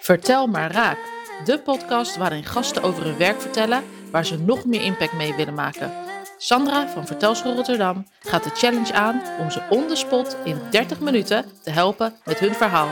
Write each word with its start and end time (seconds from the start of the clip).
Vertel 0.00 0.46
maar 0.46 0.72
raak. 0.72 0.98
De 1.44 1.60
podcast 1.64 2.16
waarin 2.16 2.44
gasten 2.44 2.82
over 2.82 3.04
hun 3.04 3.16
werk 3.16 3.40
vertellen 3.40 3.84
waar 4.10 4.26
ze 4.26 4.38
nog 4.38 4.64
meer 4.64 4.82
impact 4.82 5.12
mee 5.12 5.34
willen 5.34 5.54
maken. 5.54 5.92
Sandra 6.36 6.88
van 6.88 7.06
Vertelschool 7.06 7.54
Rotterdam 7.54 8.06
gaat 8.20 8.44
de 8.44 8.50
challenge 8.50 8.92
aan 8.92 9.22
om 9.38 9.50
ze 9.50 9.66
on 9.70 9.86
the 9.86 9.96
spot 9.96 10.36
in 10.44 10.60
30 10.70 11.00
minuten 11.00 11.44
te 11.62 11.70
helpen 11.70 12.14
met 12.24 12.38
hun 12.38 12.54
verhaal. 12.54 12.90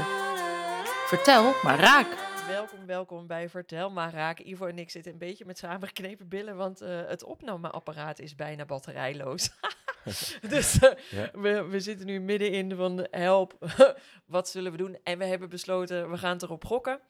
Vertel 1.07 1.53
maar 1.63 1.79
raak. 1.79 2.07
Welkom, 2.47 2.87
welkom 2.87 3.27
bij 3.27 3.49
Vertel 3.49 3.91
maar 3.91 4.13
raak. 4.13 4.39
Ivo 4.39 4.67
en 4.67 4.79
ik 4.79 4.91
zitten 4.91 5.13
een 5.13 5.19
beetje 5.19 5.45
met 5.45 5.59
samengeknepen 5.59 6.29
billen, 6.29 6.57
want 6.57 6.81
eh, 6.81 6.89
het 7.07 7.25
opnameapparaat 7.25 8.19
is 8.19 8.35
bijna 8.35 8.65
batterijloos. 8.65 9.51
dus 10.49 10.79
eh, 10.79 10.91
Ja. 11.11 11.31
we, 11.41 11.63
we 11.65 11.81
zitten 11.81 12.07
nu 12.07 12.21
middenin 12.21 12.77
van 12.77 13.07
help, 13.11 13.55
wat 14.27 14.49
zullen 14.49 14.73
we 14.73 14.79
doen? 14.79 14.99
En 15.05 15.19
we 15.19 15.25
hebben 15.25 15.49
besloten, 15.49 16.11
we 16.11 16.19
gaan 16.19 16.33
het 16.33 16.43
erop 16.43 16.65
gokken. 16.65 17.01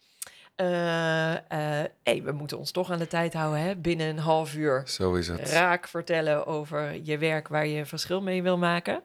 Hey, 2.03 2.23
we 2.23 2.33
moeten 2.33 2.59
ons 2.59 2.71
toch 2.71 2.91
aan 2.91 2.99
de 2.99 3.07
tijd 3.07 3.33
houden, 3.35 3.61
hè? 3.61 3.77
binnen 3.77 4.09
een 4.09 4.19
half 4.19 4.55
uur 4.55 4.83
Zo 4.87 5.15
is 5.15 5.29
het. 5.29 5.51
raak 5.51 5.89
vertellen 5.89 6.47
over 6.47 7.01
je 7.03 7.19
werk 7.19 7.49
waar 7.49 7.67
je 7.67 7.87
verschil 7.87 8.23
mee 8.23 8.43
wil 8.43 8.59
maken. 8.59 9.03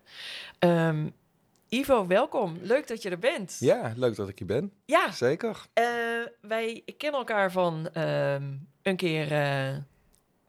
Ehm, 0.59 1.09
Ivo, 1.70 2.08
welkom. 2.08 2.58
Leuk 2.61 2.88
dat 2.88 3.02
je 3.02 3.09
er 3.09 3.20
bent. 3.20 3.58
Ja, 3.59 3.94
leuk 3.95 4.16
dat 4.16 4.30
ik 4.30 4.38
hier 4.38 4.47
ben. 4.47 4.72
Ja, 4.86 5.11
Zeker. 5.11 5.66
wij 6.41 6.83
kennen 6.97 7.20
elkaar 7.20 7.52
van 7.52 7.89
ehm, 7.94 8.44
een 8.81 8.95
keer 8.95 9.27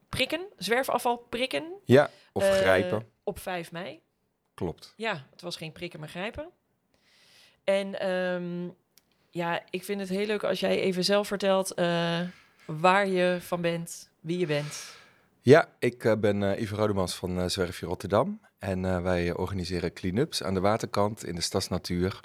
prikken, 0.08 0.46
zwerfafval 0.56 1.16
prikken. 1.16 1.64
Ja, 1.84 2.10
of 2.32 2.50
grijpen. 2.58 3.06
Op 3.26 3.38
5 3.38 3.72
mei. 3.72 4.00
Klopt. 4.54 4.92
Ja, 4.96 5.26
het 5.30 5.42
was 5.42 5.56
geen 5.56 5.72
prikken, 5.72 6.00
maar 6.00 6.08
grijpen. 6.08 6.48
En 7.64 8.00
ehm, 8.00 8.68
ja, 9.30 9.62
ik 9.70 9.84
vind 9.84 10.00
het 10.00 10.08
heel 10.08 10.26
leuk 10.26 10.44
als 10.44 10.60
jij 10.60 10.80
even 10.80 11.04
zelf 11.04 11.26
vertelt 11.26 11.74
eh, 11.74 12.20
waar 12.66 13.08
je 13.08 13.38
van 13.40 13.60
bent, 13.60 14.10
wie 14.20 14.38
je 14.38 14.46
bent. 14.46 14.96
Ja, 15.40 15.68
ik 15.78 16.04
eh, 16.04 16.16
ben 16.16 16.42
eh 16.42 16.60
Ivo 16.60 16.76
Rodemans 16.76 17.14
van 17.14 17.38
eh 17.38 17.46
Zwerfje 17.46 17.86
Rotterdam. 17.86 18.40
En 18.58 19.02
wij 19.02 19.34
organiseren 19.34 19.92
clean-ups 19.92 20.42
aan 20.42 20.54
de 20.54 20.60
waterkant 20.60 21.24
in 21.24 21.34
de 21.34 21.40
stadsnatuur. 21.40 22.20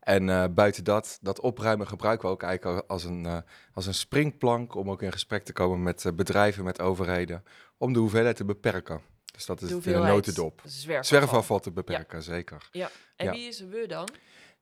En 0.00 0.54
buiten 0.54 0.84
dat, 0.84 1.18
dat 1.20 1.40
opruimen 1.40 1.86
gebruiken 1.86 2.28
we 2.28 2.34
ook 2.34 2.42
eigenlijk 2.42 2.80
al 2.80 2.86
als 2.88 3.04
een, 3.04 3.42
als 3.74 3.86
een 3.86 3.94
springplank... 3.94 4.74
om 4.74 4.90
ook 4.90 5.02
in 5.02 5.12
gesprek 5.12 5.44
te 5.44 5.52
komen 5.52 5.82
met 5.82 6.10
bedrijven, 6.14 6.64
met 6.64 6.80
overheden... 6.80 7.44
om 7.78 7.92
de 7.92 7.98
hoeveelheid 7.98 8.36
te 8.36 8.44
beperken. 8.44 9.00
Dus 9.32 9.46
dat 9.46 9.56
is 9.56 9.62
De 9.62 9.68
in 9.68 9.72
hoeveelheid 9.74 10.14
notendop. 10.14 10.60
Zwerfafval. 10.64 11.04
Zwerfafval 11.18 11.58
te 11.60 11.70
beperken, 11.70 12.22
zeker. 12.22 12.68
Ja. 12.72 12.90
En 13.16 13.26
Ja. 13.26 13.32
wie 13.32 13.48
is 13.48 13.60
we 13.60 13.84
dan? 13.88 14.08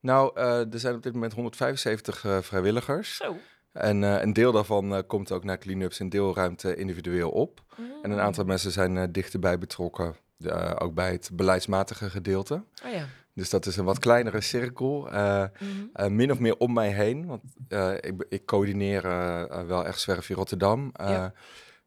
Nou, 0.01 0.31
eh, 0.35 0.73
er 0.73 0.79
zijn 0.79 0.95
op 0.95 1.03
dit 1.03 1.13
moment 1.13 1.33
175 1.33 2.25
eh, 2.25 2.39
vrijwilligers. 2.41 3.17
Zo. 3.17 3.37
En 3.73 4.05
eh, 4.05 4.23
een 4.23 4.33
deel 4.33 4.53
daarvan 4.53 5.05
komt 5.07 5.33
ook 5.33 5.45
naar 5.45 5.59
clean-ups 5.59 6.01
in 6.01 6.09
deelruimte 6.09 6.77
individueel 6.77 7.31
op. 7.31 7.61
En 8.03 8.11
een 8.11 8.21
aantal 8.21 8.45
mensen 8.45 8.71
zijn 8.71 9.13
dichterbij 9.13 9.59
betrokken, 9.59 10.17
ook 10.79 10.95
bij 10.95 11.13
het 11.13 11.31
beleidsmatige 11.33 12.11
gedeelte. 12.11 12.55
Oh 12.85 12.93
ja. 12.93 13.05
Dus 13.35 13.51
dat 13.51 13.67
is 13.67 13.77
een 13.77 13.85
wat 13.85 13.99
kleinere 13.99 14.41
cirkel, 14.41 15.09
Mhm. 15.11 16.15
min 16.17 16.31
of 16.33 16.39
meer 16.39 16.57
om 16.57 16.73
mij 16.73 16.91
heen. 16.93 17.27
Want 17.27 17.43
ik, 18.05 18.25
ik 18.29 18.47
coördineer 18.47 19.03
wel 19.67 19.87
echt 19.87 20.01
Zwerfje 20.01 20.35
Rotterdam. 20.35 20.91
eh, 20.93 21.09
Ja. 21.09 21.33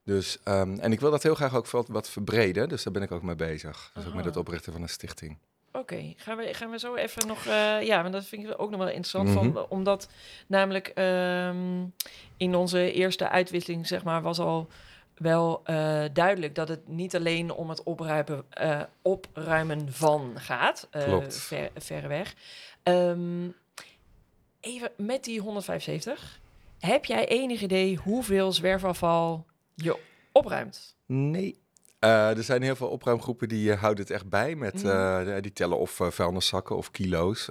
Dus, 0.04 0.38
ehm, 0.44 0.80
en 0.80 0.92
ik 0.92 1.00
wil 1.00 1.12
dat 1.12 1.23
heel 1.23 1.36
graag 1.36 1.56
ook 1.56 1.70
wat, 1.70 1.88
wat 1.88 2.09
verbreden, 2.09 2.70
dus 2.70 2.84
daar 2.84 2.94
ben 2.94 3.02
ik 3.02 3.12
ook 3.12 3.22
mee 3.22 3.36
bezig. 3.36 3.92
Dus 3.94 4.06
ook 4.06 4.14
met 4.14 4.26
het 4.26 4.38
oprichten 4.38 4.72
van 4.73 4.82
een 4.82 4.90
stichting. 4.90 5.38
Oké, 5.72 6.14
gaan, 6.16 6.38
we, 6.38 6.54
gaan 6.54 6.70
we 6.70 6.80
zo 6.80 6.96
even 6.96 7.28
nog... 7.28 7.46
eh, 7.46 7.82
ja, 7.82 8.02
want 8.02 8.14
dat 8.14 8.26
vind 8.26 8.44
ik 8.44 8.54
ook 8.58 8.70
nog 8.70 8.80
wel 8.80 8.88
interessant. 8.88 9.28
Mhm. 9.28 9.54
van, 9.54 9.66
omdat 9.70 10.09
namelijk 10.48 10.88
ehm, 10.88 11.86
in 12.38 12.56
onze 12.56 12.92
eerste 12.92 13.30
uitwisseling, 13.30 13.88
zeg 13.88 14.04
maar, 14.04 14.22
was 14.22 14.40
al 14.40 14.68
wel 15.18 15.62
eh, 15.63 16.03
duidelijk 16.13 16.56
dat 16.56 16.68
het 16.68 16.88
niet 16.88 17.16
alleen 17.16 17.52
om 17.52 17.69
het 17.69 17.84
opruimen, 17.84 18.44
eh, 18.50 18.81
opruimen 19.02 19.94
van 19.94 20.31
gaat. 20.36 20.88
Klopt. 20.92 21.38
Ver, 21.38 21.69
verreweg. 21.78 22.36
Ehm, 22.84 23.47
even 24.59 24.92
met 24.97 25.24
die 25.24 25.40
175. 25.40 26.40
Heb 26.80 27.06
jij 27.06 27.28
enig 27.28 27.62
idee 27.62 27.97
hoeveel 27.97 28.52
zwerfafval 28.52 29.46
je 29.75 29.97
opruimt? 30.31 30.95
Nee. 31.06 31.61
Eh, 32.00 32.38
er 32.38 32.44
zijn 32.44 32.61
heel 32.61 32.75
veel 32.75 32.88
opruimgroepen 32.89 33.47
die 33.47 33.72
eh, 33.72 33.79
houden 33.79 34.03
het 34.03 34.13
echt 34.13 34.29
bij. 34.29 34.56
Met, 34.56 34.84
Mhm. 34.84 34.88
eh, 34.88 35.41
die 35.41 35.53
tellen 35.53 35.78
of 35.78 36.00
vuilniszakken 36.09 36.75
of 36.75 36.91
kilo's. 36.91 37.50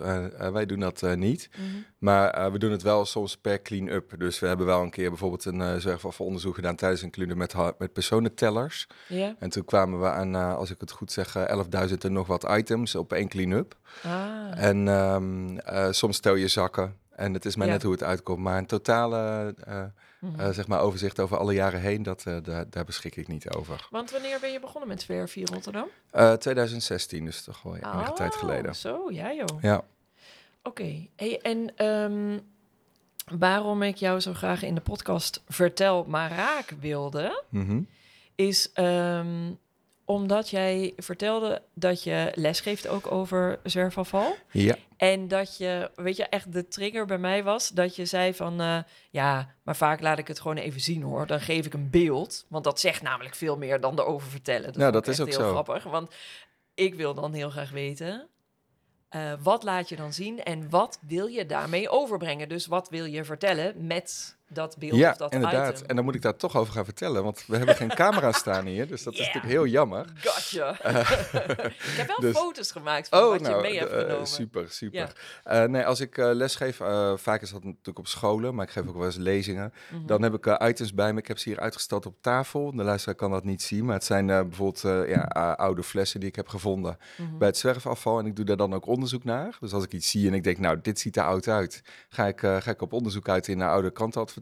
Wij 0.53 0.67
doen 0.67 0.81
dat 0.81 1.03
niet. 1.17 1.51
Maar 1.99 2.31
eh, 2.31 2.53
we 2.53 2.59
doen 2.59 2.71
het 2.71 2.83
wel 2.83 3.05
soms 3.05 3.37
per 3.37 3.63
clean-up. 3.63 4.15
Dus 4.19 4.39
we 4.39 4.47
hebben 4.47 4.67
wel 4.67 4.83
een 4.83 4.91
keer 4.91 5.09
bijvoorbeeld 5.09 5.45
een 5.45 5.81
zwerfafvalonderzoek 5.81 6.55
gedaan 6.55 6.77
tijdens 6.77 7.03
een 7.03 7.11
clean-up 7.11 7.37
met, 7.37 7.55
met 7.79 7.93
personentellers. 7.93 8.87
Ja? 9.09 9.37
En 9.39 9.51
toen 9.51 9.65
kwamen 9.65 10.01
we 10.01 10.07
aan, 10.09 10.35
als 10.35 10.71
ik 10.71 10.81
het 10.81 10.91
goed 10.91 11.13
zeg, 11.13 11.37
eh, 11.37 11.49
11.000 11.49 12.05
en 12.05 12.13
nog 12.13 12.27
wat 12.27 12.47
items 12.51 12.95
op 12.95 13.13
één 13.13 13.29
clean-up. 13.29 13.77
Ah. 14.03 14.65
En 14.65 14.89
ehm, 14.89 15.57
eh, 15.59 15.87
soms 15.91 16.19
tel 16.21 16.35
je 16.35 16.49
zakken. 16.49 16.97
En 17.11 17.35
het 17.35 17.45
is 17.45 17.57
maar 17.57 17.67
net 17.67 17.83
hoe 17.83 17.93
het 17.93 18.03
uitkomt. 18.03 18.39
Maar 18.39 18.59
een 18.59 18.67
totale 18.67 19.55
eh, 20.23 20.29
Mhm. 20.29 20.41
eh, 20.41 20.51
zeg 20.51 20.67
maar 20.67 20.81
overzicht 20.81 21.21
over 21.21 21.37
alle 21.39 21.53
jaren 21.55 21.81
heen, 21.81 22.03
dat, 22.03 22.27
eh, 22.27 22.37
daar, 22.43 22.71
daar 22.71 22.85
beschik 22.85 23.17
ik 23.17 23.29
niet 23.29 23.51
over. 23.55 23.89
Want 23.91 24.11
wanneer 24.11 24.41
ben 24.41 24.53
je 24.53 24.61
begonnen 24.61 24.89
met 24.89 25.05
in 25.07 25.47
Rotterdam? 25.53 25.89
Eh, 26.11 26.33
2016, 26.33 27.25
dus 27.25 27.43
toch 27.43 27.63
wel 27.63 27.77
ja, 27.77 27.95
enige 27.95 28.13
tijd 28.13 28.33
Oh, 28.35 28.39
geleden. 28.39 28.75
Zo, 28.75 29.11
ja 29.11 29.33
joh. 29.33 29.61
Ja. 29.63 29.85
Oké. 30.63 31.07
Hey, 31.17 31.41
en 31.41 31.77
ehm, 31.77 32.39
waarom 33.39 33.83
ik 33.83 33.97
jou 33.97 34.21
zo 34.21 34.33
graag 34.33 34.63
in 34.63 34.75
de 34.75 34.81
podcast 34.81 35.43
Vertel 35.49 36.05
maar 36.05 36.31
raak 36.31 36.75
wilde, 36.81 37.43
Mhm. 37.49 37.81
is 38.35 38.73
ehm, 38.73 39.51
omdat 40.13 40.51
jij 40.51 40.93
vertelde 40.97 41.63
dat 41.75 42.03
je 42.03 42.33
lesgeeft 42.35 42.89
ook 42.89 43.13
over 43.13 43.59
zwerfafval. 43.63 44.35
Ja, 44.51 44.77
En 44.97 45.29
dat 45.29 45.57
je, 45.57 45.91
weet 45.95 46.17
je, 46.17 46.25
echt 46.25 46.53
de 46.53 46.69
trigger 46.69 47.07
bij 47.07 47.19
mij 47.19 47.45
was 47.45 47.69
dat 47.69 47.97
je 47.97 48.05
zei 48.05 48.35
van, 48.35 48.61
eh, 48.61 48.79
ja, 49.11 49.55
maar 49.63 49.77
vaak 49.77 50.01
laat 50.01 50.19
ik 50.19 50.29
het 50.29 50.41
gewoon 50.41 50.57
even 50.57 50.81
zien 50.81 51.03
hoor. 51.03 51.27
Dan 51.27 51.41
geef 51.41 51.67
ik 51.67 51.75
een 51.75 51.91
beeld, 51.91 52.47
want 52.49 52.65
dat 52.65 52.81
zegt 52.81 53.03
namelijk 53.03 53.35
veel 53.35 53.57
meer 53.57 53.81
dan 53.81 53.99
erover 53.99 54.31
vertellen. 54.31 54.67
Dat 54.67 54.77
Nou, 54.77 54.93
dat 54.93 55.09
is 55.09 55.21
ook 55.21 55.29
heel 55.29 55.39
zo. 55.39 55.51
grappig, 55.51 55.85
want 55.85 56.15
ik 56.75 56.95
wil 56.95 57.15
dan 57.15 57.33
heel 57.33 57.51
graag 57.51 57.71
weten, 57.71 58.29
eh, 59.09 59.33
wat 59.43 59.63
laat 59.63 59.89
je 59.89 59.97
dan 59.97 60.13
zien 60.13 60.43
en 60.43 60.71
wat 60.71 60.99
wil 61.07 61.27
je 61.27 61.47
daarmee 61.47 61.89
overbrengen? 61.91 62.49
Dus 62.49 62.67
wat 62.67 62.89
wil 62.89 63.05
je 63.05 63.25
vertellen 63.25 63.87
met 63.87 64.37
dat 64.53 64.77
beeld 64.79 64.95
ja 64.97 65.11
of 65.11 65.17
dat 65.17 65.33
inderdaad. 65.33 65.75
item? 65.75 65.87
En 65.89 65.97
dan 65.97 66.05
moet 66.05 66.15
ik 66.15 66.23
daar 66.23 66.37
toch 66.37 66.57
over 66.57 66.73
gaan 66.73 66.85
vertellen, 66.85 67.23
want 67.23 67.45
we 67.47 67.57
hebben 67.57 67.77
geen 67.77 67.95
camera 68.03 68.33
staan 68.33 68.67
hier. 68.67 68.87
Dus 68.89 69.03
dat 69.03 69.15
Yeah. 69.17 69.27
is 69.29 69.35
natuurlijk 69.35 69.53
heel 69.63 69.73
jammer. 69.73 70.07
Gotcha. 70.15 70.71
ik 71.91 71.95
heb 71.97 72.07
wel 72.07 72.17
dus- 72.21 72.37
foto's 72.37 72.71
gemaakt 72.73 73.09
van 73.09 73.29
wat 73.29 73.41
je 73.41 73.47
nou, 73.47 73.63
mee 73.63 73.79
hebt 73.79 73.91
eh, 73.93 73.99
genomen. 73.99 74.27
super, 74.27 74.67
super. 74.71 75.13
Eh, 75.45 75.65
nee, 75.65 75.85
als 75.87 76.01
ik 76.01 76.17
lesgeef, 76.17 76.77
vaak 77.17 77.43
is 77.43 77.51
dat 77.51 77.65
natuurlijk 77.65 77.99
op 77.99 78.07
scholen, 78.07 78.55
maar 78.55 78.65
ik 78.67 78.71
geef 78.73 78.87
ook 78.89 78.97
wel 78.97 79.05
eens 79.05 79.17
lezingen. 79.17 79.73
Mhm. 79.93 80.07
Dan 80.07 80.23
heb 80.23 80.35
ik 80.35 80.63
items 80.63 80.95
bij 80.95 81.13
me. 81.13 81.19
Ik 81.19 81.29
heb 81.29 81.39
ze 81.39 81.49
hier 81.49 81.61
uitgesteld 81.61 82.07
op 82.07 82.15
tafel. 82.21 82.77
De 82.77 82.83
luisteraar 82.83 83.15
kan 83.17 83.31
dat 83.31 83.45
niet 83.45 83.63
zien, 83.63 83.85
maar 83.85 83.95
het 83.95 84.05
zijn 84.05 84.27
bijvoorbeeld 84.27 85.09
ja, 85.09 85.23
oude 85.57 85.83
flessen 85.83 86.21
die 86.21 86.29
ik 86.29 86.37
heb 86.37 86.49
gevonden 86.49 86.99
Mhm. 87.17 87.39
bij 87.39 87.49
het 87.49 87.57
zwerfafval. 87.59 88.19
En 88.19 88.27
ik 88.27 88.37
doe 88.37 88.45
daar 88.45 88.57
dan 88.57 88.75
ook 88.75 88.87
onderzoek 88.87 89.25
naar. 89.25 89.57
Dus 89.61 89.73
als 89.73 89.85
ik 89.85 89.93
iets 89.93 90.11
zie 90.11 90.29
en 90.29 90.35
ik 90.35 90.45
denk, 90.45 90.59
nou, 90.59 90.79
dit 90.83 90.99
ziet 90.99 91.17
er 91.17 91.23
oud 91.23 91.49
uit, 91.49 91.83
ga 92.09 92.27
ik, 92.27 92.39
ga 92.39 92.71
ik 92.71 92.83
op 92.83 92.93
onderzoek 92.93 93.29
uit 93.29 93.49
in 93.49 93.59
naar 93.59 93.71
oude 93.71 93.91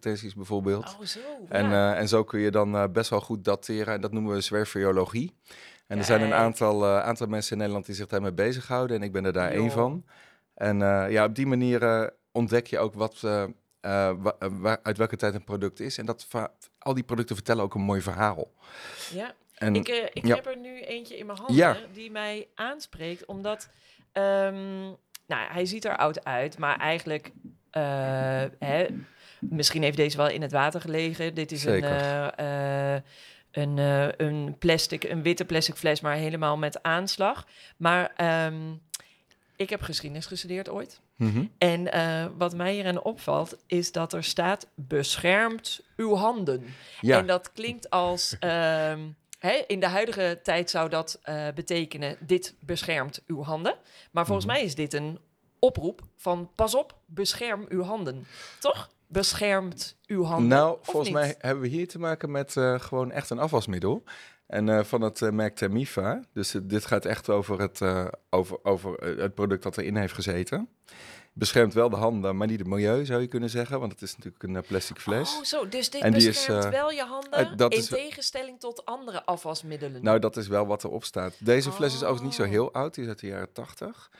krantenadvertenties 0.00 0.34
bijvoorbeeld. 0.34 0.96
Oh, 1.00 1.06
zo. 1.06 1.18
En, 1.48 1.70
ja. 1.70 1.92
eh, 1.94 2.00
en 2.00 2.08
zo 2.08 2.24
kun 2.24 2.40
je 2.40 2.50
dan 2.50 2.74
eh, 2.76 2.84
best 2.92 3.10
wel 3.10 3.20
goed 3.20 3.44
dateren. 3.44 3.94
En 3.94 4.00
dat 4.00 4.12
noemen 4.12 4.34
we 4.34 4.40
zwerfriologie. 4.40 5.34
En 5.86 5.98
er 5.98 6.04
zijn 6.04 6.20
een 6.20 6.34
aantal, 6.34 6.84
eh, 6.84 7.02
aantal 7.02 7.26
mensen 7.26 7.52
in 7.52 7.58
Nederland 7.58 7.86
die 7.86 7.94
zich 7.94 8.06
daarmee 8.06 8.32
bezighouden. 8.32 8.96
En 8.96 9.02
ik 9.02 9.12
ben 9.12 9.24
er 9.24 9.32
daar 9.32 9.50
één 9.50 9.70
van. 9.70 10.04
En 10.54 10.78
ja, 11.10 11.24
op 11.24 11.34
die 11.34 11.46
manier 11.46 12.10
ontdek 12.32 12.66
je 12.66 12.78
ook 12.78 12.94
wat, 12.94 13.20
wa- 13.20 13.48
eh, 13.80 14.14
waar- 14.50 14.80
uit 14.82 14.96
welke 14.96 15.16
tijd 15.16 15.34
een 15.34 15.44
product 15.44 15.80
is. 15.80 15.98
En 15.98 16.06
dat 16.06 16.26
al 16.78 16.94
die 16.94 17.04
producten 17.04 17.36
vertellen 17.36 17.64
ook 17.64 17.74
een 17.74 17.80
mooi 17.80 18.00
verhaal. 18.00 18.52
ja. 19.12 19.34
En 19.54 19.74
Ik, 19.74 19.88
ik 20.12 20.26
ja. 20.26 20.34
heb 20.34 20.46
er 20.46 20.56
nu 20.56 20.80
eentje 20.80 21.16
in 21.18 21.26
mijn 21.26 21.38
handen 21.38 21.56
Ja. 21.56 21.76
die 21.92 22.10
mij 22.10 22.48
aanspreekt, 22.54 23.24
omdat 23.24 23.68
ehm, 24.12 24.80
nou, 25.26 25.52
hij 25.52 25.66
ziet 25.66 25.84
er 25.84 25.96
oud 25.96 26.24
uit, 26.24 26.58
maar 26.58 26.76
eigenlijk, 26.78 27.30
hè, 27.70 28.86
misschien 29.40 29.82
heeft 29.82 29.96
deze 29.96 30.16
wel 30.16 30.28
in 30.28 30.42
het 30.42 30.52
water 30.52 30.80
gelegen. 30.80 31.34
Dit 31.34 31.52
is 31.52 31.64
een, 31.64 31.72
Zeker. 31.72 31.90
eh, 31.90 32.94
eh, 32.96 33.02
een, 33.50 33.78
eh, 33.78 34.08
een 34.16 34.56
plastic, 34.58 35.04
een 35.04 35.22
witte 35.22 35.44
plastic 35.44 35.74
fles, 35.74 36.00
maar 36.00 36.14
helemaal 36.16 36.56
met 36.56 36.82
aanslag. 36.82 37.46
Maar 37.76 38.12
ehm, 38.16 38.72
ik 39.56 39.70
heb 39.70 39.80
geschiedenis 39.82 40.26
gestudeerd 40.26 40.68
ooit. 40.68 41.00
Mhm. 41.16 41.44
En 41.58 41.90
wat 42.36 42.54
mij 42.54 42.72
hierin 42.72 43.02
opvalt, 43.02 43.56
is 43.66 43.92
dat 43.92 44.12
er 44.12 44.24
staat 44.24 44.66
beschermt 44.74 45.80
uw 45.96 46.14
handen. 46.14 46.64
ja, 47.00 47.18
En 47.18 47.26
dat 47.26 47.52
klinkt 47.52 47.90
als. 47.90 48.36
ehm, 48.40 49.00
in 49.66 49.80
de 49.80 49.86
huidige 49.86 50.40
tijd 50.42 50.70
zou 50.70 50.88
dat 50.88 51.20
betekenen: 51.54 52.16
dit 52.20 52.54
beschermt 52.60 53.22
uw 53.26 53.42
handen. 53.42 53.74
Maar 54.10 54.26
volgens 54.26 54.46
Mhm. 54.46 54.54
mij 54.56 54.64
is 54.64 54.74
dit 54.74 54.92
een 54.94 55.18
oproep 55.58 56.00
van 56.16 56.50
pas 56.54 56.74
op, 56.74 56.94
bescherm 57.06 57.66
uw 57.68 57.82
handen. 57.82 58.26
Toch? 58.58 58.90
Beschermt 59.10 59.96
uw 60.06 60.22
handen. 60.24 60.48
Nou, 60.48 60.78
volgens 60.82 61.06
niet? 61.08 61.18
mij 61.18 61.34
hebben 61.38 61.62
we 61.62 61.68
hier 61.68 61.88
te 61.88 61.98
maken 61.98 62.30
met 62.30 62.56
eh, 62.56 62.80
gewoon 62.80 63.10
echt 63.10 63.30
een 63.30 63.38
afwasmiddel. 63.38 64.02
En 64.46 64.68
eh, 64.68 64.84
van 64.84 65.00
het 65.00 65.22
eh, 65.22 65.30
merk 65.30 65.56
Termifa. 65.56 66.24
Dus 66.32 66.54
dit 66.62 66.86
gaat 66.86 67.04
echt 67.04 67.28
over, 67.28 67.60
het, 67.60 67.80
over, 68.30 68.58
over 68.62 68.92
het 69.20 69.34
product 69.34 69.62
dat 69.62 69.76
erin 69.76 69.96
heeft 69.96 70.14
gezeten. 70.14 70.68
Beschermt 71.32 71.74
wel 71.74 71.90
de 71.90 71.96
handen, 71.96 72.36
maar 72.36 72.46
niet 72.46 72.58
het 72.58 72.68
milieu 72.68 73.04
zou 73.04 73.20
je 73.20 73.26
kunnen 73.26 73.50
zeggen. 73.50 73.80
Want 73.80 73.92
het 73.92 74.02
is 74.02 74.16
natuurlijk 74.16 74.42
een 74.42 74.62
plastic 74.68 74.98
fles. 74.98 75.36
Oh, 75.36 75.44
zo. 75.44 75.68
Dus 75.68 75.90
dit 75.90 76.02
En 76.02 76.14
is, 76.14 76.26
beschermt 76.26 76.64
eh, 76.64 76.70
wel 76.70 76.90
je 76.90 77.04
handen 77.04 77.56
dat 77.56 77.72
in 77.72 77.78
is- 77.78 77.86
tegenstelling 77.88 78.60
tot 78.60 78.84
andere 78.84 79.24
afwasmiddelen. 79.24 80.02
Nou, 80.04 80.18
dat 80.18 80.36
is 80.36 80.48
wel 80.48 80.66
wat 80.66 80.84
erop 80.84 81.04
staat. 81.04 81.34
Deze 81.38 81.72
fles 81.72 81.88
is 81.94 82.02
overigens 82.02 82.22
niet 82.22 82.34
zo 82.34 82.42
Oh. 82.42 82.48
heel 82.48 82.72
oud. 82.72 82.94
Die 82.94 83.02
is 83.04 83.08
uit 83.08 83.18
de 83.20 83.26
jaren 83.26 83.52
80. 83.52 84.10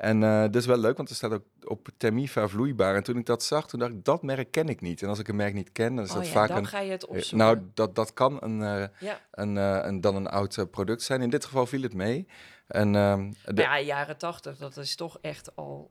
En 0.00 0.22
eh 0.22 0.40
dat 0.40 0.54
is 0.54 0.66
wel 0.66 0.78
leuk, 0.78 0.96
want 0.96 1.08
er 1.08 1.14
staat 1.14 1.32
ook 1.32 1.44
op 1.64 1.88
Termifa 1.96 2.48
vloeibaar. 2.48 2.94
En 2.94 3.02
toen 3.02 3.16
ik 3.16 3.26
dat 3.26 3.42
zag, 3.42 3.66
toen 3.66 3.80
dacht 3.80 3.92
ik, 3.92 4.04
dat 4.04 4.22
merk 4.22 4.50
ken 4.50 4.68
ik 4.68 4.80
niet. 4.80 5.02
En 5.02 5.08
als 5.08 5.18
ik 5.18 5.28
een 5.28 5.36
merk 5.36 5.54
niet 5.54 5.72
ken, 5.72 5.94
dan 5.94 6.04
is 6.04 6.10
oh 6.10 6.16
dat 6.16 6.26
ja, 6.26 6.32
vaak 6.32 6.48
dan 6.48 6.56
een... 6.56 6.66
ga 6.66 6.80
je 6.80 6.90
het 6.90 7.04
eh, 7.04 7.10
opzoeken. 7.10 7.38
Nou, 7.38 7.58
dat, 7.74 7.94
dat 7.94 8.12
kan 8.12 8.36
een, 8.40 8.62
eh, 8.62 8.84
ja. 9.00 9.20
een, 9.30 9.56
eh, 9.58 9.78
een, 9.82 10.00
dan 10.00 10.16
een 10.16 10.26
oud 10.26 10.66
product 10.70 11.02
zijn. 11.02 11.22
In 11.22 11.30
dit 11.30 11.44
geval 11.44 11.66
viel 11.66 11.82
het 11.82 11.94
mee. 11.94 12.26
En 12.66 12.92
de- 12.92 13.32
ja, 13.54 13.80
jaren 13.80 14.18
80, 14.18 14.56
dat 14.56 14.76
is 14.76 14.96
toch 14.96 15.18
echt 15.20 15.56
al 15.56 15.90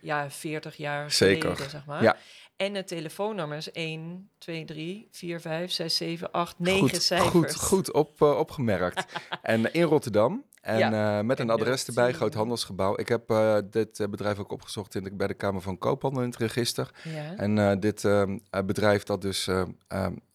ja, 0.00 0.30
40 0.30 0.76
jaar 0.76 1.10
Zeker. 1.10 1.42
geleden, 1.50 1.70
zeg 1.70 1.84
maar. 1.84 2.02
Ja. 2.02 2.16
En 2.56 2.74
het 2.74 2.88
telefoonnummer 2.88 3.56
is 3.56 3.70
1, 3.70 4.30
2, 4.38 4.64
3, 4.64 5.08
4, 5.10 5.40
5, 5.40 5.70
6, 5.70 5.96
7, 5.96 6.30
8, 6.30 6.58
9 6.58 6.80
goed, 6.88 7.02
cijfers. 7.02 7.30
goed, 7.30 7.54
goed 7.54 7.92
op, 7.92 8.22
opgemerkt. 8.22 9.04
en 9.42 9.72
in 9.72 9.82
Rotterdam. 9.82 10.44
En 10.66 10.78
Ja. 10.78 11.18
eh, 11.18 11.24
met 11.24 11.38
een 11.40 11.48
En 11.50 11.54
adres 11.54 11.86
erbij, 11.86 12.08
eh, 12.08 12.14
groot 12.14 12.34
handelsgebouw. 12.34 12.98
Ik 12.98 13.08
heb 13.08 13.30
eh, 13.30 13.56
dit 13.70 14.06
bedrijf 14.10 14.38
ook 14.38 14.52
opgezocht 14.52 14.94
in 14.94 15.04
de, 15.04 15.12
bij 15.12 15.26
de 15.26 15.34
Kamer 15.34 15.60
van 15.62 15.78
Koophandel 15.78 16.22
in 16.22 16.28
het 16.28 16.38
register. 16.38 16.90
Ja. 17.02 17.36
En 17.36 17.80
dit 17.80 18.04
ehm, 18.04 18.38
eh, 18.50 18.62
bedrijf 18.64 19.02
dat 19.02 19.22
dus 19.22 19.48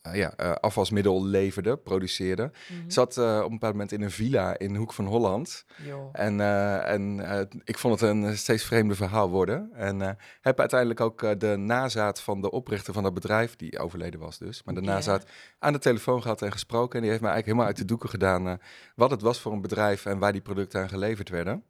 eh, 0.01 0.15
ja, 0.15 0.27
afwasmiddel 0.59 1.25
leverde, 1.25 1.77
produceerde, 1.77 2.51
Mhm. 2.51 2.89
zat 2.89 3.17
eh, 3.17 3.37
op 3.37 3.43
een 3.43 3.49
bepaald 3.51 3.73
moment 3.73 3.91
in 3.91 4.01
een 4.01 4.11
villa 4.11 4.57
in 4.57 4.73
de 4.73 4.79
Hoek 4.79 4.93
van 4.93 5.05
Holland. 5.05 5.65
En, 6.11 6.41
en 6.85 7.19
ik 7.63 7.77
vond 7.77 7.99
het 7.99 8.09
een 8.09 8.37
steeds 8.37 8.63
vreemder 8.63 8.95
verhaal 8.95 9.29
worden. 9.29 9.69
En 9.73 10.17
heb 10.41 10.59
uiteindelijk 10.59 10.99
ook 11.01 11.39
de 11.39 11.55
nazaat 11.57 12.21
van 12.21 12.41
de 12.41 12.51
oprichter 12.51 12.93
van 12.93 13.03
dat 13.03 13.13
bedrijf, 13.13 13.55
die 13.55 13.79
overleden 13.79 14.19
was 14.19 14.37
dus, 14.37 14.63
maar 14.63 14.73
de 14.75 14.81
nazaat 14.81 15.25
aan 15.59 15.73
de 15.73 15.79
telefoon 15.79 16.21
gehad 16.21 16.41
en 16.41 16.51
gesproken. 16.51 16.95
En 16.95 17.01
die 17.01 17.09
heeft 17.09 17.21
mij 17.21 17.31
eigenlijk 17.31 17.45
helemaal 17.45 17.65
uit 17.67 17.77
de 17.77 17.85
doeken 17.85 18.09
gedaan 18.09 18.59
wat 18.95 19.11
het 19.11 19.21
was 19.21 19.39
voor 19.39 19.51
een 19.51 19.61
bedrijf 19.61 20.05
en 20.05 20.19
waar 20.19 20.31
die 20.31 20.41
producten 20.41 20.81
aan 20.81 20.89
geleverd 20.89 21.29
werden. 21.29 21.63